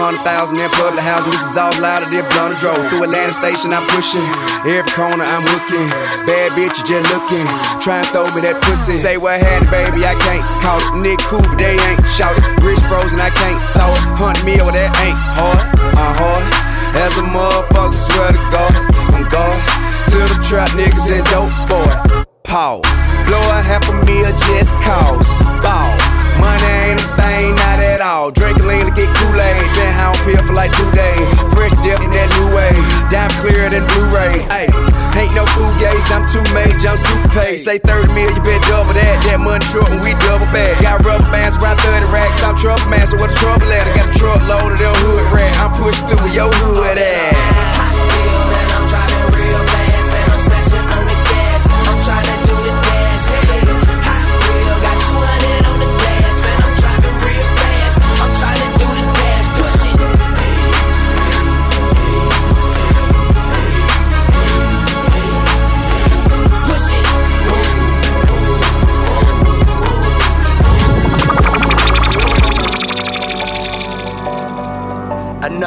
ho. 0.10 0.20
400,000 0.26 0.57
in 0.57 0.70
public 0.74 1.03
housing. 1.05 1.32
This 1.32 1.45
is 1.45 1.57
all 1.57 1.70
louder 1.78 2.10
than 2.10 2.26
blunt 2.34 2.57
drove. 2.57 2.82
Through 2.89 3.05
Atlantic 3.05 3.38
Station, 3.38 3.70
I'm 3.74 3.86
pushing. 3.93 4.26
Every 4.66 4.82
corner, 4.97 5.22
I'm 5.22 5.45
hooking. 5.45 5.86
Bad 6.26 6.57
bitch, 6.57 6.82
you 6.82 6.97
just 6.97 7.05
looking. 7.14 7.45
Try 7.78 8.01
and 8.01 8.10
throw 8.10 8.26
me 8.34 8.41
that 8.41 8.57
pussy. 8.66 8.97
Say 8.97 9.18
what 9.22 9.38
happened, 9.38 9.70
baby, 9.70 10.01
I 10.05 10.18
can't 10.18 10.41
call 10.66 10.82
it. 10.82 11.05
Nick 11.05 11.22
cool, 11.30 11.45
but 11.45 11.62
they 11.62 11.78
ain't 11.78 12.01
shout 12.10 12.34
it. 12.34 12.43
Wrist 12.66 12.86
frozen, 12.89 13.22
I 13.22 13.30
can't 13.30 13.60
throw 13.78 13.93
it. 13.93 14.01
Hunt 14.18 14.41
me 14.41 14.57
over 14.57 14.74
that 14.74 14.89
ain't 15.05 15.20
hard, 15.38 15.62
uh 15.93 16.14
hard. 16.18 16.43
As 16.97 17.14
a 17.22 17.26
motherfucker, 17.30 17.93
swear 17.93 18.34
to 18.34 18.41
God, 18.49 18.74
I'm 19.14 19.30
gone. 19.30 19.62
To 20.10 20.18
the 20.26 20.38
trap 20.41 20.70
niggas 20.74 21.05
and 21.14 21.26
dope 21.30 21.53
boy. 21.70 22.26
Pause. 22.49 22.82
Blow 23.30 23.45
a 23.53 23.62
half 23.62 23.86
a 23.86 23.93
meal 24.10 24.34
just 24.49 24.74
cause. 24.82 25.30
Ball. 25.62 25.93
Money 26.41 26.66
ain't 26.89 26.97
a 26.97 27.07
thing, 27.20 27.51
not 27.62 27.78
at 28.00 28.06
all. 28.08 28.32
Drink 28.32 28.56
lean 28.64 28.88
to 28.88 28.93
get 28.95 29.12
Kool-Aid. 29.20 29.60
Been 29.76 29.91
high 29.91 30.12
on 30.12 30.18
pill 30.24 30.39
for 30.47 30.56
like 30.56 30.72
two 30.72 30.88
days. 30.95 31.28
Fresh 31.52 31.76
dip 31.84 32.00
in 32.00 32.12
that 32.16 32.30
new 32.39 32.47
way. 32.56 32.72
Dime 33.12 33.32
clearer 33.43 33.68
than 33.68 33.84
Blu-ray. 33.91 34.47
Ay, 34.47 34.66
ain't 35.20 35.36
no 35.36 35.43
food 35.52 35.76
gaze, 35.78 36.08
I'm 36.16 36.24
too 36.24 36.43
major, 36.56 36.95
I'm 36.95 37.00
super 37.00 37.30
paid. 37.36 37.60
Say 37.60 37.78
30 37.78 38.16
mil, 38.16 38.32
you 38.32 38.41
bet 38.41 38.64
double 38.72 38.95
that. 38.95 39.16
That 39.28 39.43
money 39.43 39.64
short 39.68 39.88
when 39.91 40.02
we 40.08 40.16
double 40.24 40.47
back. 40.56 40.80
Got 40.80 41.04
rubber 41.04 41.28
bands 41.28 41.60
around 41.60 41.80
30 41.84 42.08
racks. 42.10 42.39
I'm 42.39 42.56
man, 42.88 43.06
so 43.06 43.20
what 43.20 43.36
the 43.36 43.38
trouble 43.38 43.68
at? 43.68 43.84
I 43.84 43.91
got 43.95 44.08
a 44.08 44.16
truck 44.16 44.39
loaded 44.47 44.80
on 44.80 44.95
hood 45.04 45.26
rack. 45.36 45.52
I'm 45.60 45.72
pushed 45.76 46.08
through 46.08 46.24
with 46.24 46.36
your 46.36 46.47
hood 46.47 46.97
at. 46.97 47.89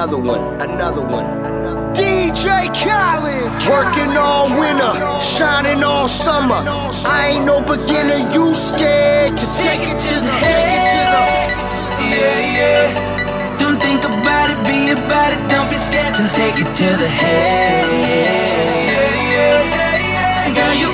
Another 0.02 0.18
one, 0.18 0.60
another 0.60 1.02
one, 1.06 1.26
another 1.46 1.80
one. 1.80 1.94
DJ 1.94 2.66
Khaled, 2.74 3.46
working 3.70 4.16
all 4.16 4.50
winter, 4.50 4.90
shining 5.20 5.84
all 5.84 6.08
summer. 6.08 6.58
I 7.06 7.34
ain't 7.34 7.44
no 7.44 7.60
beginner, 7.60 8.18
you 8.34 8.52
scared 8.52 9.36
to 9.36 9.46
take 9.62 9.78
it 9.86 9.96
to 9.96 10.14
the 10.26 10.34
head. 10.42 11.54
Yeah, 12.02 12.58
yeah. 12.58 13.56
Don't 13.60 13.80
think 13.80 14.02
about 14.02 14.50
it, 14.50 14.58
be 14.66 14.90
about 14.90 15.34
it. 15.34 15.38
Don't 15.48 15.70
be 15.70 15.76
scared 15.76 16.16
to 16.16 16.26
take 16.34 16.58
it 16.58 16.66
to 16.82 16.88
the 16.98 17.06
head. 17.06 17.86
Yeah, 18.90 19.14
yeah. 19.30 20.54
Girl, 20.58 20.74
you 20.82 20.90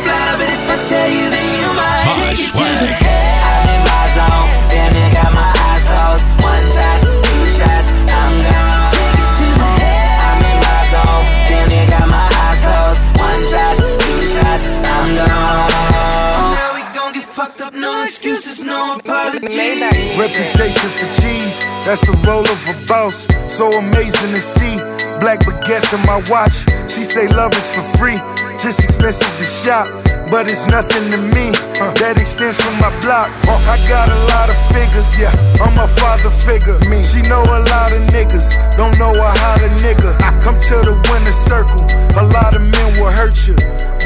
Reputation 19.39 20.91
for 20.99 21.07
cheese, 21.22 21.62
that's 21.86 22.03
the 22.03 22.11
role 22.26 22.43
of 22.43 22.59
a 22.66 22.74
boss. 22.91 23.22
So 23.47 23.70
amazing 23.70 24.34
to 24.34 24.43
see. 24.43 24.82
Black 25.22 25.39
baguettes 25.47 25.95
in 25.95 26.03
my 26.07 26.18
watch, 26.26 26.66
She 26.91 27.05
say 27.07 27.28
love 27.28 27.55
is 27.55 27.70
for 27.70 27.86
free, 27.99 28.18
just 28.59 28.82
expensive 28.82 29.30
to 29.39 29.47
shop. 29.47 29.86
But 30.28 30.51
it's 30.51 30.66
nothing 30.66 31.07
to 31.14 31.18
me, 31.39 31.55
that 32.03 32.18
extends 32.18 32.59
from 32.59 32.74
my 32.82 32.91
block. 33.01 33.30
I 33.47 33.78
got 33.86 34.11
a 34.11 34.18
lot 34.34 34.51
of 34.51 34.59
figures, 34.74 35.07
yeah, 35.14 35.30
I'm 35.62 35.78
a 35.78 35.86
father 35.86 36.34
figure. 36.34 36.76
Me. 36.91 37.07
She 37.07 37.22
know 37.30 37.41
a 37.47 37.62
lot 37.62 37.95
of 37.95 38.03
niggas, 38.11 38.59
don't 38.74 38.99
know 38.99 39.14
her 39.14 39.34
how 39.39 39.55
to 39.55 39.70
nigga. 39.86 40.18
Come 40.43 40.59
to 40.59 40.76
the 40.82 40.99
winner 41.07 41.36
circle, 41.47 41.86
a 42.18 42.26
lot 42.26 42.59
of 42.59 42.62
men 42.62 42.89
will 42.99 43.14
hurt 43.14 43.39
you. 43.47 43.55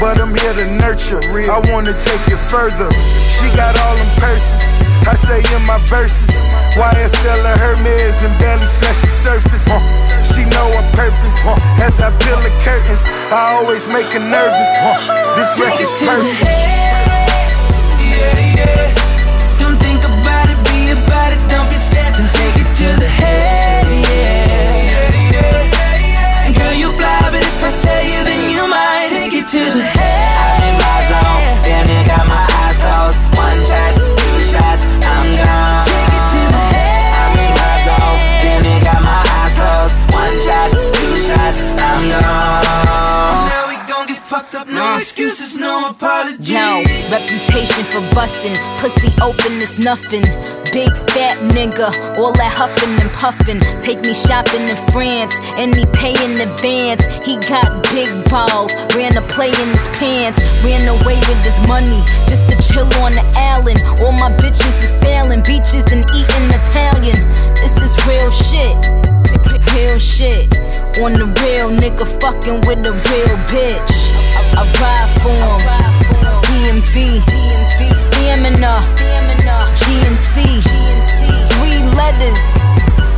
But 0.03 0.19
I'm 0.19 0.35
here 0.35 0.51
to 0.51 0.67
nurture, 0.83 1.23
I 1.47 1.63
wanna 1.71 1.95
take 1.95 2.27
it 2.27 2.35
further. 2.35 2.91
She 2.91 3.47
got 3.55 3.71
all 3.87 3.95
them 3.95 4.11
purses, 4.19 4.59
I 5.07 5.15
say 5.15 5.39
in 5.39 5.63
my 5.63 5.79
verses. 5.87 6.27
YSL 6.75 7.39
or 7.47 7.55
Hermes 7.55 8.19
and 8.27 8.35
barely 8.35 8.67
scratch 8.67 8.99
the 8.99 9.07
surface. 9.07 9.63
Huh. 9.63 9.79
She 10.27 10.43
know 10.43 10.67
her 10.75 10.83
purpose. 10.91 11.39
Huh. 11.39 11.55
As 11.79 12.03
I 12.03 12.11
peel 12.19 12.35
the 12.43 12.51
curtains, 12.67 13.07
I 13.31 13.55
always 13.55 13.87
make 13.87 14.11
her 14.11 14.19
nervous. 14.19 14.67
This 15.39 15.55
record's 15.63 15.95
perfect. 15.95 16.51
Yeah, 18.03 18.59
yeah. 18.59 18.91
Don't 19.55 19.79
think 19.79 20.03
about 20.03 20.51
it, 20.51 20.59
be 20.67 20.91
about 20.91 21.31
it. 21.31 21.39
Don't 21.47 21.71
be 21.71 21.79
scared 21.79 22.11
to 22.19 22.27
take 22.27 22.59
it 22.59 22.67
to 22.83 22.91
the 22.99 23.07
head. 23.07 23.87
Yeah. 23.87 24.83
Girl, 26.59 26.75
you 26.75 26.91
fly, 26.91 27.31
but 27.31 27.39
if 27.39 27.63
I 27.63 27.71
tell 27.79 28.03
you, 28.03 28.19
you 28.27 28.32
might 28.73 29.07
take 29.09 29.33
it 29.33 29.47
to 29.55 29.61
the 29.77 29.85
head. 29.85 30.33
I'm 30.41 30.61
in 30.69 30.75
my 30.81 30.99
zone, 31.09 31.45
damn 31.61 31.87
it, 31.89 32.03
got 32.09 32.25
my 32.25 32.43
eyes 32.65 32.77
closed. 32.81 33.21
One 33.37 33.59
shot, 33.69 33.91
two 34.17 34.39
shots, 34.49 34.83
I'm 35.05 35.29
gone. 35.37 35.82
Fucked 44.53 44.69
up, 44.69 44.73
no 44.73 44.97
excuses, 44.97 45.57
no 45.57 45.89
apologies. 45.89 46.49
Yo, 46.49 46.83
reputation 47.11 47.83
for 47.83 48.01
bustin', 48.13 48.55
pussy 48.79 49.09
open 49.21 49.51
is 49.61 49.79
nothing. 49.79 50.23
Big 50.71 50.89
fat 51.13 51.37
nigga, 51.53 51.89
all 52.17 52.33
that 52.33 52.51
huffin' 52.51 52.89
and 53.01 53.11
puffin'. 53.17 53.59
Take 53.81 54.01
me 54.01 54.13
shopping 54.13 54.61
in 54.69 54.77
France, 54.91 55.35
and 55.57 55.75
he 55.75 55.85
pay 55.93 56.13
in 56.13 56.33
advance. 56.41 57.05
He 57.25 57.37
got 57.49 57.83
big 57.93 58.09
balls, 58.29 58.73
ran 58.95 59.15
a 59.17 59.21
play 59.27 59.49
in 59.49 59.69
his 59.73 59.87
pants. 59.99 60.41
Ran 60.65 60.81
away 61.01 61.17
with 61.29 61.41
his 61.45 61.57
money, 61.67 62.01
just 62.27 62.45
to 62.49 62.55
chill 62.61 62.89
on 63.05 63.13
the 63.13 63.25
island. 63.53 63.81
All 64.01 64.13
my 64.13 64.29
bitches 64.41 64.81
is 64.81 64.93
failing, 65.01 65.41
beaches 65.45 65.85
and 65.93 66.05
eating 66.13 66.45
Italian. 66.49 67.19
This 67.57 67.77
is 67.77 67.93
real 68.05 68.31
shit, 68.31 68.75
real 69.73 69.99
shit. 69.99 70.52
On 71.01 71.11
the 71.11 71.25
real 71.25 71.73
nigga 71.81 72.05
fucking 72.21 72.61
with 72.69 72.85
a 72.85 72.93
real 72.93 73.37
bitch. 73.49 74.13
I 74.53 74.61
ride 74.77 75.09
for 75.25 75.33
him. 75.33 75.57
DMV, 76.45 77.17
stamina, 77.97 78.77
GNC, 79.73 80.61
three 81.49 81.81
letters, 81.97 82.37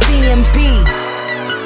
CMB, 0.08 0.88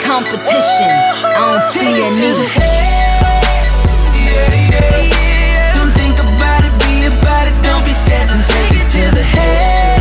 competition. 0.01 0.89
I 0.89 1.45
don't 1.45 1.74
see 1.74 1.86
Take 1.86 2.01
it 2.01 2.14
to 2.18 2.30
the 2.41 2.47
head. 2.57 3.70
Yeah, 4.18 5.05
yeah. 5.05 5.74
Don't 5.76 5.93
think 5.93 6.18
about 6.18 6.66
it, 6.66 6.74
be 6.82 7.05
about 7.05 7.45
it. 7.47 7.53
Don't 7.62 7.86
be 7.86 7.93
scared 7.93 8.30
to 8.30 8.38
take 8.49 8.82
it 8.82 8.89
to 8.97 9.16
the 9.16 9.22
head. 9.22 9.99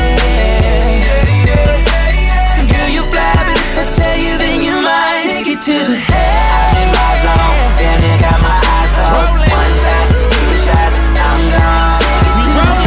To 5.58 5.74
the 5.74 5.98
head. 5.98 6.70
I'm 6.70 6.86
in 6.86 6.90
my 6.94 7.18
zone, 7.18 7.66
damn 7.82 7.98
it, 7.98 8.22
got 8.22 8.38
my 8.38 8.62
eyes 8.62 8.94
closed. 8.94 9.34
One 9.42 9.74
shot, 9.82 10.06
two 10.06 10.54
shots, 10.54 11.02
I'm 11.02 11.50
gone. 11.50 11.98
I'm 11.98 12.78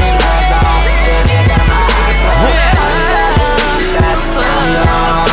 in 0.00 0.16
my 0.16 0.40
zone, 0.48 0.88
damn 1.04 1.28
it, 1.36 1.44
got 1.52 1.64
my 1.68 1.84
eyes 1.84 2.16
closed. 2.24 2.64
One 2.80 2.96
shot, 3.12 3.28
two 3.36 3.92
shots, 3.92 4.24
I'm 4.24 4.72
gone. 4.72 5.28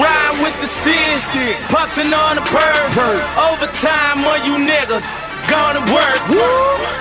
Ride 0.00 0.40
with 0.40 0.56
the 0.64 0.72
stick, 0.72 1.60
puffin' 1.68 2.16
on 2.16 2.40
the 2.40 2.44
perk. 2.48 2.88
Overtime 3.36 4.24
on 4.24 4.40
you 4.40 4.56
niggas. 4.56 5.04
Gonna 5.52 5.84
work. 5.92 6.18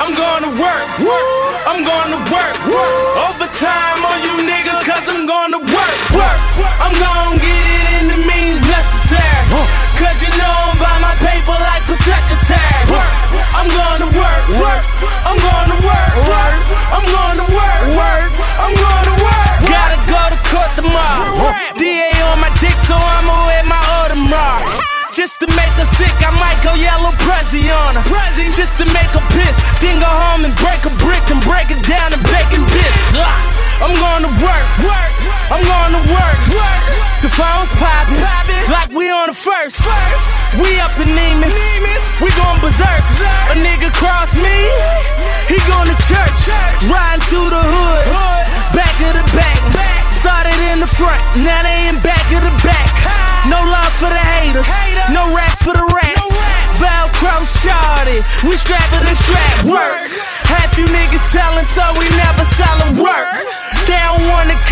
I'm 0.03 0.11
gonna 0.11 0.51
work. 0.59 0.87
I'm 1.65 1.81
gonna 1.87 2.19
work. 2.27 2.55
Overtime 3.31 3.99
on 4.03 4.17
you 4.27 4.35
niggas, 4.43 4.83
cause 4.83 5.07
I'm 5.07 5.23
gonna 5.25 5.59
work. 5.63 5.97
Work. 6.11 6.39
I'm 6.83 6.91
gonna 6.99 7.39
get 7.39 7.79
it 7.79 7.84
the 7.84 7.84
means 8.25 8.61
necessary. 8.65 9.45
Cause 9.95 10.17
you 10.21 10.31
know 10.35 10.53
I'm 10.73 10.77
by 10.81 10.97
my 10.99 11.15
paper 11.21 11.55
like 11.55 11.85
a 11.87 11.97
secretary. 11.97 12.83
I'm 13.55 13.69
gonna 13.69 14.09
work. 14.11 14.43
Work. 14.59 14.83
I'm 15.23 15.37
gonna 15.37 15.79
work. 15.85 16.11
Work. 16.27 16.59
I'm 16.91 17.05
gonna 17.05 17.47
work. 17.47 17.81
Work. 17.95 18.29
I'm 18.59 18.73
gonna 18.75 19.15
work. 19.21 19.55
Gotta 19.69 19.99
go 20.09 20.21
to 20.33 20.39
court 20.49 20.71
tomorrow. 20.75 21.31
DA 21.77 22.11
on 22.29 22.41
my 22.41 22.51
dick, 22.59 22.75
so 22.83 22.95
I'ma 22.97 23.47
wear 23.47 23.63
my 23.63 23.79
Audemars. 24.01 24.65
Just 25.13 25.39
to 25.39 25.47
make 25.55 25.71
her 25.79 25.87
sick, 25.87 26.11
I 26.19 26.31
might 26.35 26.59
go 26.59 26.75
yellow 26.75 27.15
Prezi 27.23 27.71
on 27.71 27.95
her. 27.95 28.03
Prezi. 28.03 28.51
Just 28.53 28.77
to 28.79 28.85
make 28.91 29.11
her 29.15 29.23
piss. 29.31 29.55
Then 29.79 29.99
go 29.99 30.11
home 30.11 30.43
and 30.43 30.55
break 30.59 30.83
a 30.83 30.91
brick 30.99 31.23
and 31.31 31.39
break 31.41 31.71
it 31.71 31.81
down 31.87 32.11
and 32.11 32.21
bacon 32.27 32.63
bits. 32.67 33.15
Ah, 33.15 33.39
I'm 33.83 33.91
gonna 33.91 34.31
work. 34.39 34.67
Work. 34.87 35.13
I'm 35.51 35.59
gonna 35.59 36.03
work. 36.07 36.39
Work. 36.55 36.83
The 37.19 37.27
phone's 37.27 37.71
popping. 37.75 38.21
Like 38.71 38.89
we 38.95 39.11
on 39.11 39.27
the 39.27 39.35
first. 39.35 39.83
First. 39.83 40.27
We 40.55 40.79
up 40.79 40.95
in 40.95 41.11
Nemus. 41.11 41.51
We 42.23 42.31
going 42.39 42.59
berserk. 42.63 43.03
A 43.51 43.55
nigga 43.59 43.91
cross 43.99 44.31
me. 44.39 44.71
He 45.51 45.59
going 45.67 45.91
to 45.91 45.97
church. 46.07 46.41
Riding 46.87 47.21
through 47.27 47.51
the 47.51 47.59
hood. 47.59 48.03
Back 48.71 48.95
of 49.03 49.19
the 49.19 49.25
back. 49.35 49.59
back. 49.75 50.13
Started 50.13 50.55
in 50.71 50.79
the 50.79 50.87
front. 50.87 51.19
Now 51.43 51.61
they 51.67 51.91
in 51.91 51.99
back 51.99 52.23
of 52.31 52.47
the 52.47 52.55
back. 52.63 52.87
No 53.45 53.59
love 53.59 53.93
for 53.99 54.09
the 54.09 54.23
haters. 54.39 54.65
No 55.11 55.35
rap 55.35 55.53
for 55.59 55.75
the 55.75 55.85
rats. 55.91 56.31
Velcro 56.79 57.43
shorty. 57.43 58.23
We 58.47 58.55
strap 58.55 58.87
it 58.95 59.03
and 59.03 59.19
strap. 59.19 59.67
Work. 59.67 60.09
Half 60.47 60.77
you 60.77 60.85
niggas 60.87 61.25
selling, 61.29 61.65
so 61.65 61.83
we 61.99 62.05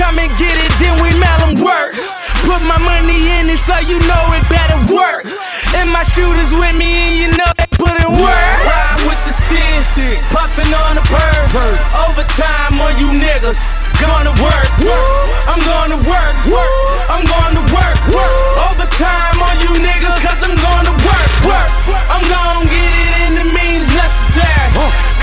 come 0.04 0.20
and 0.20 0.32
get 0.38 0.52
it, 0.52 0.72
then 0.84 0.94
we 1.00 1.10
mail 1.16 1.40
'em 1.48 1.56
work. 1.64 1.96
Put 2.44 2.62
my 2.68 2.80
money 2.92 3.20
in 3.40 3.50
it, 3.50 3.60
so 3.68 3.76
you 3.92 3.98
know 4.10 4.24
it 4.38 4.44
better 4.52 4.80
work. 4.92 5.24
And 5.78 5.88
my 5.98 6.04
shooters 6.14 6.52
with 6.60 6.76
me, 6.76 6.92
and 7.06 7.16
you 7.22 7.28
know 7.40 7.50
they 7.60 7.70
put 7.84 7.96
in 8.04 8.10
work. 8.26 8.58
Ride 8.68 9.02
with 9.08 9.22
the 9.28 9.34
stick, 9.44 9.80
stick, 9.92 10.18
puffin' 10.36 10.74
on 10.84 10.94
the 11.00 11.06
perv. 11.14 11.48
Overtime 12.06 12.76
on 12.86 12.94
you 13.02 13.10
niggas. 13.26 13.62
Gonna 14.04 14.34
work. 14.44 14.70
I'm 15.52 15.62
gonna 15.72 16.00
work. 16.12 16.36
I'm 17.14 17.24
gonna 17.36 17.64
work. 17.78 17.98
Overtime 18.68 19.38
on 19.48 19.56
you 19.64 19.72
niggas, 19.88 20.18
cause 20.26 20.42
I'm 20.48 20.56
gonna 20.68 20.96
work. 21.08 21.30
Work. 21.52 21.70
I'm 22.14 22.24
gonna 22.36 22.74
get 22.76 22.92
it 23.04 23.12
in 23.26 23.34
the 23.40 23.46
means 23.58 23.88
necessary. 24.02 24.68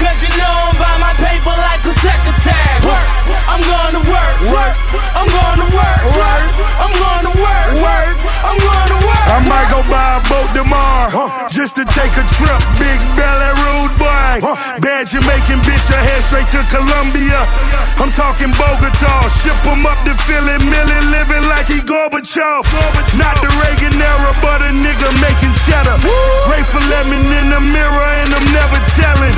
Cause 0.00 0.18
you 0.24 0.32
know 0.40 0.54
I'm 0.68 0.76
by 0.84 0.94
my 1.06 1.12
paper 1.26 1.54
like 1.68 1.82
a 1.92 1.94
secretary. 2.06 2.76
Work. 2.88 3.08
I'm 3.52 3.62
gonna 3.72 3.98
work. 3.98 3.98
Work. 3.98 3.99
I'm 5.20 5.28
gonna 5.28 5.59
might 9.50 9.66
go 9.66 9.82
buy 9.90 10.16
a 10.16 10.22
boat 10.30 10.50
tomorrow 10.54 11.26
just 11.50 11.74
to 11.74 11.84
take 11.90 12.14
a 12.14 12.24
trip. 12.38 12.60
Big 12.78 13.00
belly, 13.18 13.50
rude 13.66 13.94
boy. 13.98 14.46
Bad 14.78 15.10
Jamaican 15.10 15.58
bitch, 15.66 15.90
I 15.90 15.98
head 16.06 16.22
straight 16.22 16.48
to 16.54 16.62
Colombia. 16.70 17.42
I'm 17.98 18.14
talking 18.14 18.54
Bogota. 18.54 19.26
Ship 19.42 19.58
him 19.66 19.82
up 19.84 19.98
to 20.06 20.14
Philly, 20.14 20.56
Millie 20.62 21.04
living 21.10 21.44
like 21.50 21.66
he 21.66 21.82
Gorbachev. 21.82 22.62
Not 23.18 23.36
the 23.42 23.50
Reagan 23.66 23.98
era, 23.98 24.30
but 24.38 24.62
a 24.62 24.70
nigga 24.70 25.10
making 25.18 25.54
cheddar. 25.66 25.98
for 26.70 26.82
lemon 26.86 27.26
in 27.42 27.50
the 27.50 27.60
mirror, 27.60 28.08
and 28.22 28.30
I'm 28.30 28.48
never 28.54 28.78
telling. 28.94 29.34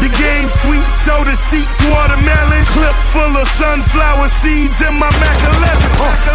The 0.00 0.10
game 0.16 0.48
sweet, 0.48 0.88
soda 1.04 1.36
seats, 1.36 1.78
watermelon. 1.92 2.64
Clip 2.72 2.96
full 3.12 3.36
of 3.36 3.46
sunflower 3.60 4.28
seeds 4.28 4.80
in 4.80 4.94
my 4.96 5.12
Mac 5.20 5.38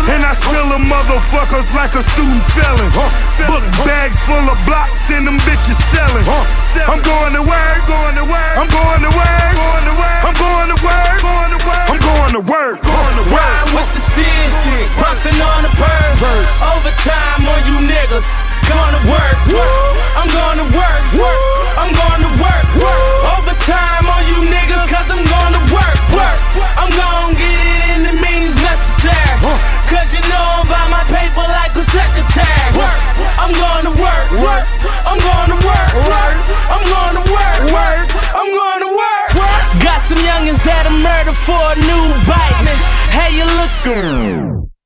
11. 0.06 0.14
And 0.14 0.22
I 0.24 0.34
spill 0.34 0.70
a 0.72 0.80
motherfuckers 0.80 1.74
like 1.74 1.96
a 1.96 2.04
student 2.04 2.44
felon. 2.54 3.07
Book 3.48 3.66
bags 3.86 4.20
full 4.24 4.48
of 4.50 4.58
blocks 4.66 5.10
and 5.12 5.28
them 5.28 5.38
bitches 5.48 5.80
selling. 5.94 6.26
I'm 6.88 7.02
going 7.02 7.34
to 7.34 7.44
work, 7.44 7.80
going 7.88 8.16
to 8.16 8.26
work. 8.26 8.54
I'm 8.58 8.70
going 8.70 9.02
to 9.06 9.12
work, 9.12 9.50
going 9.56 9.86
to 9.88 9.96
work. 9.96 10.22
I'm 10.26 10.38
going 10.38 10.70
to 10.74 10.78
work, 10.84 11.14
going 11.22 11.52
to 11.56 11.60
work. 11.66 11.86
I'm 11.88 12.02
going 12.02 12.34
to 12.38 12.44
work, 12.44 12.76
going 12.82 13.16
to 13.22 13.26
work. 13.32 13.38
Ride 13.38 13.70
with 13.76 13.90
the 13.94 14.02
stick, 14.02 14.48
stick, 14.50 14.88
puffin' 14.98 15.40
on 15.40 15.64
the 15.64 15.72
perv. 15.78 16.18
Overtime 16.76 17.44
on 17.48 17.60
you 17.70 17.78
niggas. 17.88 18.28
Gonna 18.68 19.00
work. 19.08 19.38
work. 19.48 19.96
I'm 20.20 20.28
gonna 20.28 20.68
work. 20.76 21.04
work. 21.16 21.40
I'm 21.80 21.92
gonna 21.96 22.32
work. 22.36 22.66
Overtime 23.40 24.06
on 24.12 24.24
you 24.28 24.44
niggas, 24.52 24.84
cause 24.92 25.08
I'm 25.08 25.24
gonna 25.24 25.64
work. 25.72 25.98
Work. 26.12 26.40
I'm 26.76 26.92
gonna 26.92 27.40
get 27.40 27.48
it 27.48 27.96
in 27.96 28.02
the 28.12 28.14
means 28.20 28.56
necessary. 28.60 29.40
Cause 29.88 30.12
you 30.12 30.20
know 30.28 30.67
I'm 30.67 30.67
I'm 33.48 33.54
going 33.54 33.86
to 33.86 34.02
work, 34.04 34.28
work. 34.44 34.68
I'm 35.08 35.18
going 35.24 35.50
to 35.56 35.60
work, 35.66 35.92
work. 35.96 36.38
I'm 36.68 36.84
going 36.84 37.16
to 37.16 37.32
work, 37.32 37.60
work. 37.72 38.08
I'm 38.36 38.52
going 38.52 38.82
to 38.84 38.92
work, 38.92 39.30
work. 39.40 39.84
Got 39.88 40.04
some 40.04 40.20
youngins 40.20 40.60
that 40.68 40.84
I 40.84 40.92
murder 40.92 41.32
for 41.32 41.56
a 41.56 41.80
new 41.80 42.04
bike. 42.28 42.68
Hey, 43.08 43.40
you 43.40 43.48
looking? 43.48 44.77